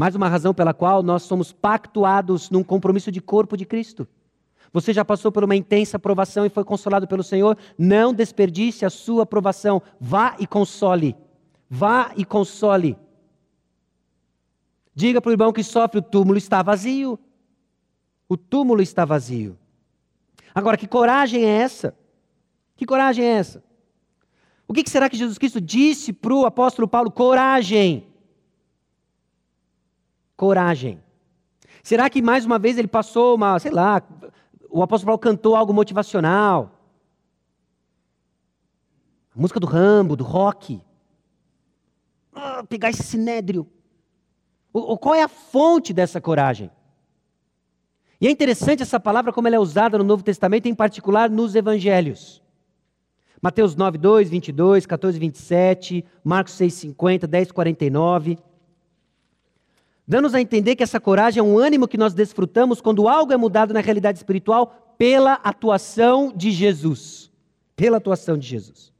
Mais 0.00 0.14
uma 0.14 0.30
razão 0.30 0.54
pela 0.54 0.72
qual 0.72 1.02
nós 1.02 1.24
somos 1.24 1.52
pactuados 1.52 2.48
num 2.48 2.64
compromisso 2.64 3.12
de 3.12 3.20
corpo 3.20 3.54
de 3.54 3.66
Cristo. 3.66 4.08
Você 4.72 4.94
já 4.94 5.04
passou 5.04 5.30
por 5.30 5.44
uma 5.44 5.54
intensa 5.54 5.98
provação 5.98 6.46
e 6.46 6.48
foi 6.48 6.64
consolado 6.64 7.06
pelo 7.06 7.22
Senhor? 7.22 7.54
Não 7.76 8.14
desperdice 8.14 8.86
a 8.86 8.88
sua 8.88 9.26
provação. 9.26 9.82
Vá 10.00 10.36
e 10.38 10.46
console. 10.46 11.14
Vá 11.68 12.12
e 12.16 12.24
console. 12.24 12.96
Diga 14.94 15.20
para 15.20 15.28
o 15.28 15.32
irmão 15.34 15.52
que 15.52 15.62
sofre: 15.62 15.98
o 15.98 16.02
túmulo 16.02 16.38
está 16.38 16.62
vazio. 16.62 17.18
O 18.26 18.38
túmulo 18.38 18.80
está 18.80 19.04
vazio. 19.04 19.58
Agora, 20.54 20.78
que 20.78 20.88
coragem 20.88 21.44
é 21.44 21.58
essa? 21.58 21.94
Que 22.74 22.86
coragem 22.86 23.22
é 23.22 23.32
essa? 23.32 23.62
O 24.66 24.72
que 24.72 24.88
será 24.88 25.10
que 25.10 25.16
Jesus 25.18 25.36
Cristo 25.36 25.60
disse 25.60 26.10
para 26.10 26.32
o 26.32 26.46
apóstolo 26.46 26.88
Paulo? 26.88 27.10
Coragem. 27.10 28.09
Coragem. 30.40 30.98
Será 31.82 32.08
que 32.08 32.22
mais 32.22 32.46
uma 32.46 32.58
vez 32.58 32.78
ele 32.78 32.88
passou 32.88 33.34
uma, 33.34 33.58
sei 33.58 33.70
lá, 33.70 34.02
o 34.70 34.82
apóstolo 34.82 35.08
Paulo 35.08 35.18
cantou 35.18 35.54
algo 35.54 35.70
motivacional. 35.70 36.72
A 39.36 39.38
música 39.38 39.60
do 39.60 39.66
Rambo, 39.66 40.16
do 40.16 40.24
rock. 40.24 40.80
Ah, 42.32 42.64
pegar 42.66 42.88
esse 42.88 43.02
sinédrio. 43.02 43.66
O, 44.72 44.96
qual 44.96 45.14
é 45.14 45.22
a 45.22 45.28
fonte 45.28 45.92
dessa 45.92 46.22
coragem? 46.22 46.70
E 48.18 48.26
é 48.26 48.30
interessante 48.30 48.82
essa 48.82 48.98
palavra 48.98 49.34
como 49.34 49.46
ela 49.46 49.56
é 49.56 49.60
usada 49.60 49.98
no 49.98 50.04
Novo 50.04 50.22
Testamento, 50.22 50.64
em 50.64 50.74
particular 50.74 51.28
nos 51.28 51.54
evangelhos. 51.54 52.42
Mateus 53.42 53.76
9, 53.76 53.98
2, 53.98 54.30
22, 54.30 54.86
14, 54.86 55.18
27, 55.18 56.02
Marcos 56.24 56.54
6, 56.54 56.72
50, 56.72 57.26
10, 57.26 57.52
49 57.52 58.38
dando-nos 60.10 60.34
a 60.34 60.40
entender 60.40 60.74
que 60.74 60.82
essa 60.82 60.98
coragem 60.98 61.38
é 61.38 61.42
um 61.42 61.56
ânimo 61.56 61.86
que 61.86 61.96
nós 61.96 62.12
desfrutamos 62.12 62.80
quando 62.80 63.08
algo 63.08 63.32
é 63.32 63.36
mudado 63.36 63.72
na 63.72 63.78
realidade 63.78 64.18
espiritual 64.18 64.96
pela 64.98 65.34
atuação 65.34 66.32
de 66.34 66.50
Jesus. 66.50 67.30
Pela 67.76 67.98
atuação 67.98 68.36
de 68.36 68.44
Jesus. 68.44 68.92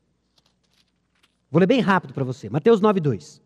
Vou 1.51 1.59
ler 1.59 1.67
bem 1.67 1.81
rápido 1.81 2.15
para 2.15 2.23
você. 2.23 2.49
Mateus 2.49 2.81
9, 2.81 3.01
2. 3.01 3.43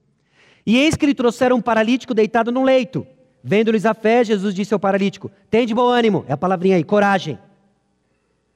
E 0.66 0.76
eis 0.76 0.94
que 0.94 1.06
lhe 1.06 1.14
trouxeram 1.14 1.56
um 1.56 1.62
paralítico 1.62 2.12
deitado 2.12 2.52
num 2.52 2.64
leito. 2.64 3.06
Vendo-lhes 3.42 3.86
a 3.86 3.94
fé, 3.94 4.22
Jesus 4.22 4.54
disse 4.54 4.74
ao 4.74 4.78
paralítico: 4.78 5.30
Tem 5.48 5.66
de 5.66 5.74
bom 5.74 5.88
ânimo, 5.88 6.22
é 6.28 6.34
a 6.34 6.36
palavrinha 6.36 6.76
aí, 6.76 6.84
coragem. 6.84 7.38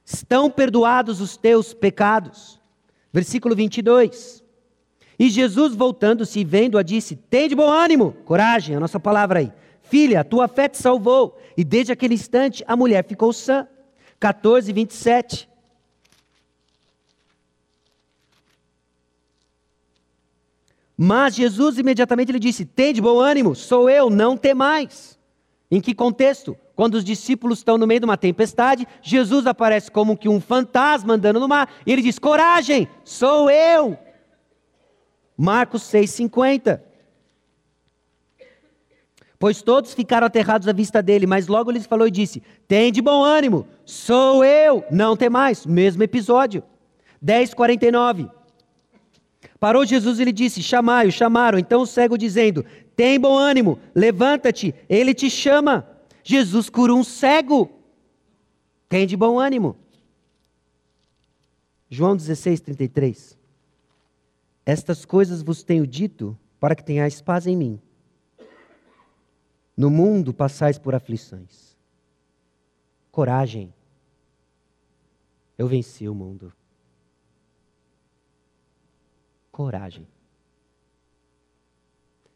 Estão 0.05 0.51
perdoados 0.51 1.19
os 1.19 1.35
teus 1.35 1.73
pecados. 1.73 2.61
Versículo 3.11 3.55
22. 3.55 4.43
E 5.19 5.29
Jesus, 5.29 5.75
voltando-se 5.75 6.39
e 6.39 6.45
vendo-a, 6.45 6.81
disse: 6.81 7.17
Tem 7.17 7.49
de 7.49 7.55
bom 7.55 7.69
ânimo, 7.69 8.13
coragem, 8.23 8.77
a 8.77 8.79
nossa 8.79 8.97
palavra 8.97 9.39
aí. 9.39 9.51
Filha, 9.81 10.23
tua 10.23 10.47
fé 10.47 10.69
te 10.69 10.77
salvou. 10.77 11.37
E 11.57 11.63
desde 11.63 11.91
aquele 11.91 12.13
instante 12.13 12.63
a 12.65 12.77
mulher 12.77 13.05
ficou 13.05 13.33
sã. 13.33 13.67
14, 14.17 14.71
27. 14.71 15.49
Mas 20.95 21.35
Jesus 21.35 21.77
imediatamente 21.77 22.31
lhe 22.31 22.39
disse: 22.39 22.63
Tem 22.63 22.93
de 22.93 23.01
bom 23.01 23.19
ânimo, 23.19 23.55
sou 23.55 23.89
eu, 23.89 24.09
não 24.09 24.37
temais. 24.37 25.19
Em 25.69 25.81
que 25.81 25.93
contexto? 25.93 26.57
Quando 26.75 26.95
os 26.95 27.03
discípulos 27.03 27.59
estão 27.59 27.77
no 27.77 27.85
meio 27.85 27.99
de 27.99 28.05
uma 28.05 28.17
tempestade, 28.17 28.87
Jesus 29.01 29.45
aparece 29.45 29.91
como 29.91 30.17
que 30.17 30.29
um 30.29 30.39
fantasma 30.39 31.15
andando 31.15 31.41
no 31.41 31.47
mar, 31.47 31.69
e 31.85 31.91
ele 31.91 32.01
diz: 32.01 32.17
Coragem, 32.17 32.87
sou 33.03 33.49
eu. 33.51 33.97
Marcos 35.41 35.83
6,50. 35.83 36.81
Pois 39.39 39.61
todos 39.61 39.93
ficaram 39.93 40.27
aterrados 40.27 40.67
à 40.67 40.73
vista 40.73 41.01
dele, 41.01 41.25
mas 41.25 41.47
logo 41.47 41.71
lhes 41.71 41.85
falou 41.85 42.05
e 42.05 42.11
disse: 42.11 42.43
Tem 42.67 42.91
de 42.91 43.01
bom 43.01 43.23
ânimo, 43.23 43.65
sou 43.85 44.43
eu, 44.43 44.83
não 44.91 45.15
tem 45.15 45.29
mais. 45.29 45.65
Mesmo 45.65 46.03
episódio. 46.03 46.61
10,49. 47.25 48.29
Parou 49.57 49.85
Jesus 49.85 50.19
e 50.19 50.25
lhe 50.25 50.33
disse: 50.33 50.61
Chamai-o, 50.61 51.09
chamaram. 51.09 51.57
Então 51.57 51.83
o 51.83 51.87
cego 51.87 52.17
dizendo: 52.17 52.65
Tem 52.93 53.17
bom 53.17 53.37
ânimo, 53.37 53.79
levanta-te, 53.95 54.75
ele 54.89 55.13
te 55.13 55.29
chama. 55.29 55.87
Jesus 56.21 56.69
curou 56.69 56.99
um 56.99 57.03
cego. 57.03 57.71
Tem 58.89 59.07
de 59.07 59.15
bom 59.15 59.39
ânimo. 59.39 59.77
João 61.89 62.17
16, 62.17 62.59
33. 62.59 63.38
Estas 64.65 65.05
coisas 65.05 65.41
vos 65.41 65.63
tenho 65.63 65.85
dito 65.87 66.37
para 66.59 66.75
que 66.75 66.83
tenhais 66.83 67.21
paz 67.21 67.47
em 67.47 67.55
mim. 67.55 67.81
No 69.75 69.89
mundo 69.89 70.33
passais 70.33 70.77
por 70.77 70.93
aflições. 70.93 71.77
Coragem. 73.11 73.73
Eu 75.57 75.67
venci 75.67 76.07
o 76.07 76.13
mundo. 76.13 76.53
Coragem. 79.51 80.07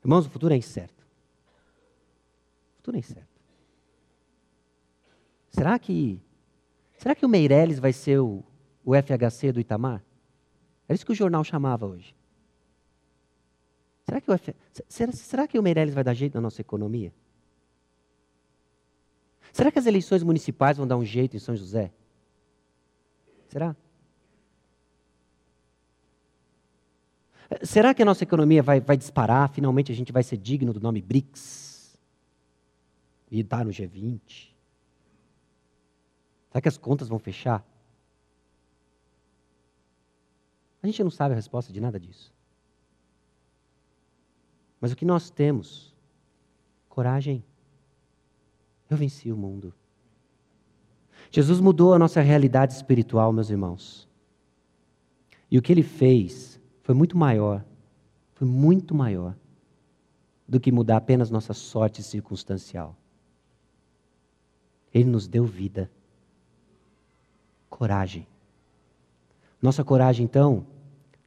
Irmãos, 0.04 0.26
o 0.26 0.30
futuro 0.30 0.54
é 0.54 0.58
incerto. 0.58 1.04
O 2.74 2.76
futuro 2.78 2.98
é 2.98 3.00
incerto. 3.00 3.34
Será 5.50 5.78
que 5.78 6.20
será 6.98 7.14
que 7.14 7.26
o 7.26 7.30
Meirelles 7.30 7.80
vai 7.80 7.94
ser 7.94 8.20
o, 8.20 8.44
o 8.84 8.94
FHC 8.96 9.52
do 9.52 9.60
Itamar? 9.60 10.04
É 10.94 10.96
isso 10.96 11.08
que 11.08 11.12
o 11.12 11.16
jornal 11.16 11.44
chamava 11.44 11.88
hoje. 11.88 12.16
Será 14.06 14.22
que 14.22 14.30
o, 14.30 14.34
F... 14.36 14.56
será, 14.88 15.12
será 15.12 15.48
que 15.48 15.58
o 15.58 15.64
Meirelles 15.64 15.96
vai 15.96 16.04
dar 16.04 16.14
jeito 16.14 16.36
na 16.36 16.41
nossa 16.41 16.62
economia? 16.62 17.12
Será 19.52 19.72
que 19.72 19.80
as 19.80 19.88
eleições 19.88 20.22
municipais 20.22 20.78
vão 20.78 20.86
dar 20.86 20.96
um 20.96 21.04
jeito 21.04 21.36
em 21.36 21.39
São 21.39 21.56
José? 21.56 21.91
Será? 23.48 23.76
Será 27.64 27.96
que 27.96 28.04
a 28.04 28.06
nossa 28.06 28.24
economia 28.24 28.62
vai, 28.62 28.80
vai 28.80 28.96
disparar? 28.96 29.50
Finalmente 29.50 29.91
a 29.91 29.96
gente 29.96 30.12
vai 30.12 30.22
ser 30.22 30.38
digno 30.38 30.72
do 30.72 30.80
nome 30.80 31.02
BRICS? 31.02 31.98
E 33.32 33.39
estar 33.39 33.66
no 33.66 33.72
G20? 33.72 34.52
Será 36.50 36.62
que 36.62 36.68
as 36.68 36.78
contas 36.78 37.08
vão 37.08 37.18
fechar? 37.18 37.66
A 40.84 40.88
gente 40.88 41.02
não 41.02 41.10
sabe 41.10 41.32
a 41.32 41.36
resposta 41.36 41.72
de 41.72 41.80
nada 41.80 41.98
disso. 41.98 42.34
Mas 44.82 44.92
o 44.92 44.96
que 44.98 45.06
nós 45.06 45.30
temos? 45.30 45.96
Coragem. 46.90 47.42
Eu 48.90 48.98
venci 48.98 49.32
o 49.32 49.38
mundo. 49.38 49.74
Jesus 51.32 51.62
mudou 51.62 51.94
a 51.94 52.00
nossa 52.00 52.20
realidade 52.20 52.74
espiritual, 52.74 53.32
meus 53.32 53.50
irmãos. 53.50 54.10
E 55.50 55.58
o 55.58 55.62
que 55.62 55.72
ele 55.72 55.84
fez 55.84 56.60
foi 56.82 56.94
muito 56.94 57.18
maior, 57.18 57.64
foi 58.34 58.46
muito 58.46 58.94
maior 58.94 59.36
do 60.46 60.60
que 60.60 60.72
mudar 60.72 60.98
apenas 60.98 61.30
nossa 61.30 61.54
sorte 61.54 62.04
circunstancial. 62.04 62.94
Ele 64.94 65.06
nos 65.06 65.28
deu 65.28 65.46
vida, 65.46 65.90
coragem. 67.70 68.28
Nossa 69.62 69.82
coragem, 69.82 70.26
então, 70.26 70.68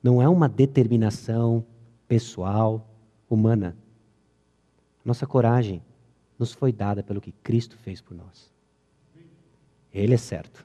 não 0.07 0.23
é 0.23 0.29
uma 0.29 0.49
determinação 0.49 1.67
pessoal, 2.07 2.89
humana. 3.29 3.77
Nossa 5.05 5.27
coragem 5.27 5.83
nos 6.39 6.53
foi 6.53 6.73
dada 6.73 7.03
pelo 7.03 7.21
que 7.21 7.33
Cristo 7.33 7.77
fez 7.77 8.01
por 8.01 8.17
nós. 8.17 8.53
Ele 9.93 10.15
é 10.15 10.17
certo. 10.17 10.65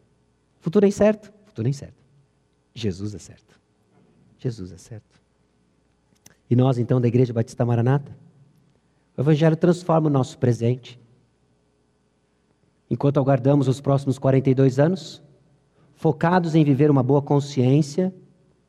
Futuro 0.60 0.86
é 0.86 0.90
incerto? 0.90 1.34
Futuro 1.46 1.68
é 1.68 1.72
incerto. 1.72 1.98
Jesus 2.76 3.16
é 3.16 3.18
certo. 3.18 3.60
Jesus 4.38 4.72
é 4.72 4.78
certo. 4.78 5.20
E 6.48 6.56
nós, 6.56 6.78
então, 6.78 7.02
da 7.02 7.08
Igreja 7.08 7.34
Batista 7.34 7.66
Maranata, 7.66 8.16
o 9.18 9.22
Evangelho 9.22 9.56
transforma 9.56 10.06
o 10.06 10.12
nosso 10.12 10.38
presente. 10.38 11.00
Enquanto 12.88 13.20
aguardamos 13.20 13.68
os 13.68 13.82
próximos 13.82 14.20
42 14.20 14.78
anos, 14.78 15.20
focados 15.96 16.54
em 16.54 16.64
viver 16.64 16.92
uma 16.92 17.02
boa 17.02 17.24
consciência, 17.24 18.14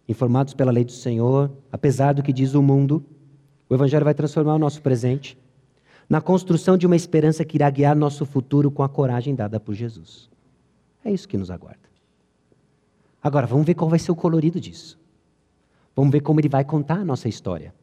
informados 0.09 0.55
pela 0.55 0.73
lei 0.73 0.85
do 0.85 0.93
Senhor, 0.93 1.51
apesar 1.71 2.13
do 2.13 2.23
que 2.23 2.33
diz 2.33 2.55
o 2.55 2.63
mundo, 2.63 3.05
o 3.69 3.75
Evangelho 3.75 4.05
vai 4.05 4.15
transformar 4.15 4.55
o 4.55 4.59
nosso 4.59 4.83
presente 4.83 5.39
na 6.09 6.21
construção 6.21 6.77
de 6.77 6.87
uma 6.87 6.97
esperança 6.97 7.45
que 7.45 7.57
irá 7.57 7.71
guiar 7.71 7.97
nosso 7.97 8.27
futuro 8.27 8.71
com 8.71 8.83
a 8.83 8.89
coragem 8.89 9.35
dada 9.35 9.59
por 9.59 9.75
Jesus. 9.75 10.29
É 11.05 11.11
isso 11.11 11.27
que 11.27 11.39
nos 11.39 11.51
aguarda. 11.51 11.81
Agora, 13.23 13.47
vamos 13.47 13.65
ver 13.65 13.75
qual 13.75 13.89
vai 13.89 13.99
ser 13.99 14.13
o 14.13 14.17
colorido 14.17 14.61
disso. 14.61 14.99
Vamos 15.95 16.11
ver 16.11 16.21
como 16.21 16.41
ele 16.41 16.49
vai 16.49 16.65
contar 16.65 16.97
a 16.97 17.05
nossa 17.05 17.29
história. 17.29 17.75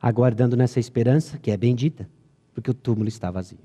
Aguardando 0.00 0.56
nessa 0.56 0.78
esperança, 0.78 1.38
que 1.38 1.50
é 1.50 1.56
bendita, 1.56 2.08
porque 2.54 2.70
o 2.70 2.74
túmulo 2.74 3.08
está 3.08 3.30
vazio. 3.30 3.58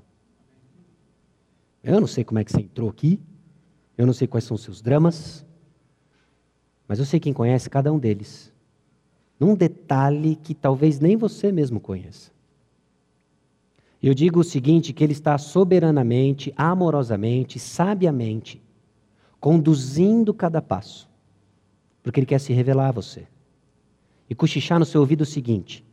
Eu 1.83 1.99
não 1.99 2.07
sei 2.07 2.23
como 2.23 2.39
é 2.39 2.43
que 2.43 2.51
você 2.51 2.61
entrou 2.61 2.89
aqui, 2.89 3.19
eu 3.97 4.05
não 4.05 4.13
sei 4.13 4.27
quais 4.27 4.45
são 4.45 4.55
os 4.55 4.63
seus 4.63 4.81
dramas, 4.81 5.45
mas 6.87 6.99
eu 6.99 7.05
sei 7.05 7.19
quem 7.19 7.33
conhece 7.33 7.69
cada 7.69 7.91
um 7.91 7.99
deles. 7.99 8.51
Num 9.39 9.55
detalhe 9.55 10.35
que 10.35 10.53
talvez 10.53 10.99
nem 10.99 11.17
você 11.17 11.51
mesmo 11.51 11.79
conheça. 11.79 12.31
Eu 14.01 14.13
digo 14.13 14.41
o 14.41 14.43
seguinte: 14.43 14.91
que 14.91 15.03
Ele 15.03 15.13
está 15.13 15.37
soberanamente, 15.37 16.53
amorosamente, 16.57 17.57
sabiamente, 17.57 18.61
conduzindo 19.39 20.33
cada 20.33 20.61
passo, 20.61 21.09
porque 22.01 22.19
Ele 22.19 22.27
quer 22.27 22.39
se 22.39 22.51
revelar 22.51 22.89
a 22.89 22.91
você. 22.91 23.25
E 24.29 24.35
cochichar 24.35 24.77
no 24.77 24.85
seu 24.85 24.99
ouvido 24.99 25.21
o 25.21 25.25
seguinte: 25.25 25.85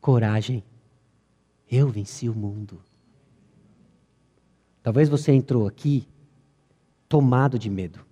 coragem, 0.00 0.64
eu 1.70 1.88
venci 1.88 2.28
o 2.28 2.34
mundo. 2.34 2.80
Talvez 4.82 5.08
você 5.08 5.32
entrou 5.32 5.66
aqui 5.66 6.08
tomado 7.08 7.56
de 7.56 7.70
medo, 7.70 8.04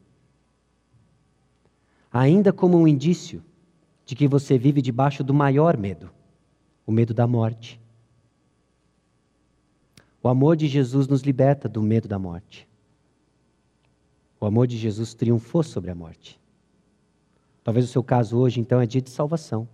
ainda 2.12 2.52
como 2.52 2.76
um 2.76 2.88
indício 2.88 3.42
de 4.04 4.14
que 4.14 4.26
você 4.26 4.58
vive 4.58 4.82
debaixo 4.82 5.22
do 5.22 5.32
maior 5.32 5.76
medo 5.76 6.10
o 6.90 6.92
medo 6.92 7.14
da 7.14 7.24
morte. 7.24 7.80
O 10.20 10.28
amor 10.28 10.56
de 10.56 10.66
Jesus 10.66 11.06
nos 11.06 11.22
liberta 11.22 11.68
do 11.68 11.80
medo 11.80 12.08
da 12.08 12.18
morte. 12.18 12.68
O 14.40 14.44
amor 14.44 14.66
de 14.66 14.76
Jesus 14.76 15.14
triunfou 15.14 15.62
sobre 15.62 15.90
a 15.90 15.94
morte. 15.94 16.40
Talvez 17.62 17.84
o 17.84 17.88
seu 17.88 18.02
caso 18.02 18.36
hoje, 18.36 18.58
então, 18.58 18.80
é 18.80 18.86
dia 18.86 19.00
de 19.00 19.10
salvação. 19.10 19.68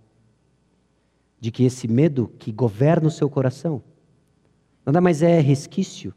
De 1.39 1.51
que 1.51 1.63
esse 1.63 1.87
medo 1.87 2.27
que 2.37 2.51
governa 2.51 3.07
o 3.07 3.11
seu 3.11 3.29
coração 3.29 3.81
nada 4.85 5.01
mais 5.01 5.21
é 5.21 5.39
resquício 5.41 6.13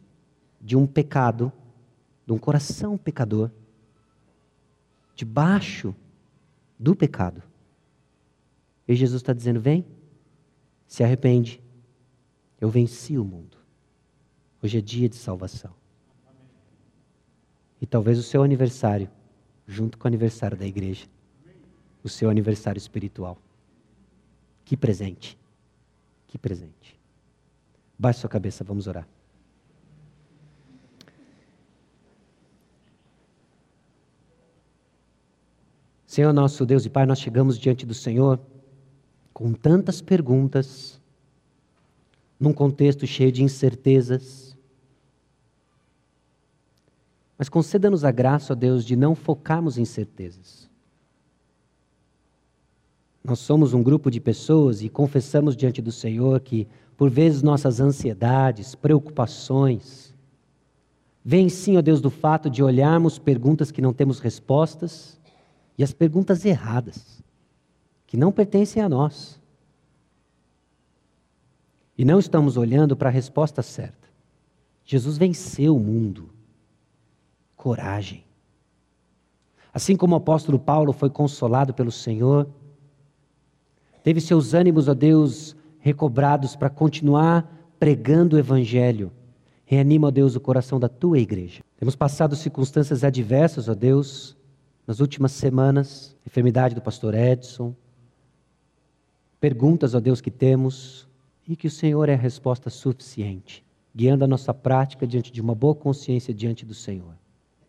de 0.60 0.76
um 0.76 0.86
pecado, 0.86 1.50
de 2.24 2.32
um 2.32 2.38
coração 2.38 2.96
pecador, 2.96 3.50
debaixo 5.16 5.94
do 6.80 6.96
pecado. 6.96 7.42
E 8.88 8.96
Jesus 8.96 9.20
está 9.20 9.34
dizendo: 9.34 9.60
vem, 9.60 9.84
se 10.86 11.04
arrepende. 11.04 11.62
Eu 12.58 12.70
venci 12.70 13.18
o 13.18 13.24
mundo. 13.24 13.58
Hoje 14.62 14.78
é 14.78 14.80
dia 14.80 15.08
de 15.08 15.16
salvação. 15.16 15.74
E 17.80 17.86
talvez 17.86 18.18
o 18.18 18.22
seu 18.22 18.42
aniversário, 18.42 19.10
junto 19.66 19.98
com 19.98 20.06
o 20.06 20.08
aniversário 20.08 20.56
da 20.56 20.66
igreja, 20.66 21.06
o 22.02 22.08
seu 22.08 22.28
aniversário 22.30 22.78
espiritual. 22.78 23.38
Que 24.64 24.76
presente. 24.76 25.38
Que 26.26 26.38
presente. 26.38 26.98
Baixe 27.98 28.20
sua 28.20 28.30
cabeça, 28.30 28.64
vamos 28.64 28.86
orar. 28.86 29.06
Senhor 36.10 36.32
nosso 36.32 36.66
Deus 36.66 36.84
e 36.84 36.90
Pai, 36.90 37.06
nós 37.06 37.20
chegamos 37.20 37.56
diante 37.56 37.86
do 37.86 37.94
Senhor 37.94 38.40
com 39.32 39.52
tantas 39.52 40.02
perguntas, 40.02 41.00
num 42.38 42.52
contexto 42.52 43.06
cheio 43.06 43.30
de 43.30 43.44
incertezas. 43.44 44.56
Mas 47.38 47.48
conceda-nos 47.48 48.04
a 48.04 48.10
graça, 48.10 48.54
ó 48.54 48.56
Deus, 48.56 48.84
de 48.84 48.96
não 48.96 49.14
focarmos 49.14 49.78
em 49.78 49.84
certezas. 49.84 50.68
Nós 53.22 53.38
somos 53.38 53.72
um 53.72 53.80
grupo 53.80 54.10
de 54.10 54.18
pessoas 54.18 54.82
e 54.82 54.88
confessamos 54.88 55.56
diante 55.56 55.80
do 55.80 55.92
Senhor 55.92 56.40
que, 56.40 56.66
por 56.96 57.08
vezes, 57.08 57.40
nossas 57.40 57.78
ansiedades, 57.78 58.74
preocupações, 58.74 60.12
vêm 61.24 61.48
sim, 61.48 61.76
ó 61.76 61.80
Deus, 61.80 62.00
do 62.00 62.10
fato 62.10 62.50
de 62.50 62.64
olharmos 62.64 63.16
perguntas 63.16 63.70
que 63.70 63.80
não 63.80 63.92
temos 63.92 64.18
respostas 64.18 65.19
e 65.80 65.82
as 65.82 65.94
perguntas 65.94 66.44
erradas, 66.44 67.22
que 68.06 68.14
não 68.14 68.30
pertencem 68.30 68.82
a 68.82 68.88
nós. 68.88 69.40
E 71.96 72.04
não 72.04 72.18
estamos 72.18 72.58
olhando 72.58 72.94
para 72.94 73.08
a 73.08 73.12
resposta 73.12 73.62
certa. 73.62 74.06
Jesus 74.84 75.16
venceu 75.16 75.74
o 75.74 75.80
mundo. 75.80 76.28
Coragem. 77.56 78.26
Assim 79.72 79.96
como 79.96 80.12
o 80.14 80.18
apóstolo 80.18 80.58
Paulo 80.58 80.92
foi 80.92 81.08
consolado 81.08 81.72
pelo 81.72 81.90
Senhor, 81.90 82.46
teve 84.02 84.20
seus 84.20 84.52
ânimos, 84.52 84.86
ó 84.86 84.92
Deus, 84.92 85.56
recobrados 85.78 86.54
para 86.54 86.68
continuar 86.68 87.50
pregando 87.78 88.36
o 88.36 88.38
Evangelho. 88.38 89.10
Reanima, 89.64 90.08
ó 90.08 90.10
Deus, 90.10 90.36
o 90.36 90.40
coração 90.40 90.78
da 90.78 90.90
tua 90.90 91.18
igreja. 91.18 91.62
Temos 91.78 91.96
passado 91.96 92.36
circunstâncias 92.36 93.02
adversas, 93.02 93.66
ó 93.66 93.74
Deus, 93.74 94.36
nas 94.90 94.98
últimas 94.98 95.30
semanas 95.30 96.16
enfermidade 96.26 96.74
do 96.74 96.82
pastor 96.82 97.14
Edson, 97.14 97.76
perguntas, 99.38 99.94
ó 99.94 100.00
Deus, 100.00 100.20
que 100.20 100.32
temos, 100.32 101.06
e 101.46 101.54
que 101.54 101.68
o 101.68 101.70
Senhor 101.70 102.08
é 102.08 102.14
a 102.14 102.18
resposta 102.18 102.68
suficiente, 102.70 103.64
guiando 103.94 104.24
a 104.24 104.26
nossa 104.26 104.52
prática 104.52 105.06
diante 105.06 105.30
de 105.30 105.40
uma 105.40 105.54
boa 105.54 105.76
consciência 105.76 106.34
diante 106.34 106.66
do 106.66 106.74
Senhor. 106.74 107.14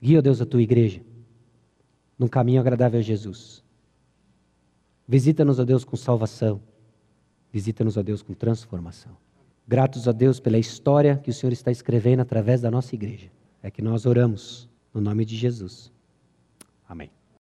Guia, 0.02 0.20
Deus, 0.20 0.42
a 0.42 0.48
tua 0.48 0.64
igreja 0.64 1.04
num 2.18 2.28
caminho 2.28 2.60
agradável 2.60 3.00
a 3.00 3.04
Jesus. 3.04 3.64
Visita-nos, 5.08 5.60
ó 5.60 5.64
Deus, 5.64 5.84
com 5.84 5.96
salvação. 5.96 6.60
Visita-nos, 7.54 7.98
ó 7.98 8.02
Deus, 8.02 8.24
com 8.24 8.34
transformação. 8.34 9.16
Gratos 9.68 10.08
a 10.08 10.12
Deus 10.12 10.40
pela 10.40 10.58
história 10.58 11.18
que 11.18 11.30
o 11.30 11.34
Senhor 11.34 11.54
está 11.54 11.70
escrevendo 11.70 12.22
através 12.22 12.62
da 12.62 12.72
nossa 12.72 12.96
igreja. 12.96 13.32
É 13.62 13.70
que 13.70 13.84
nós 13.84 14.08
oramos 14.08 14.68
no 14.92 15.00
nome 15.00 15.24
de 15.24 15.36
Jesus. 15.38 15.92
Amém. 16.92 17.21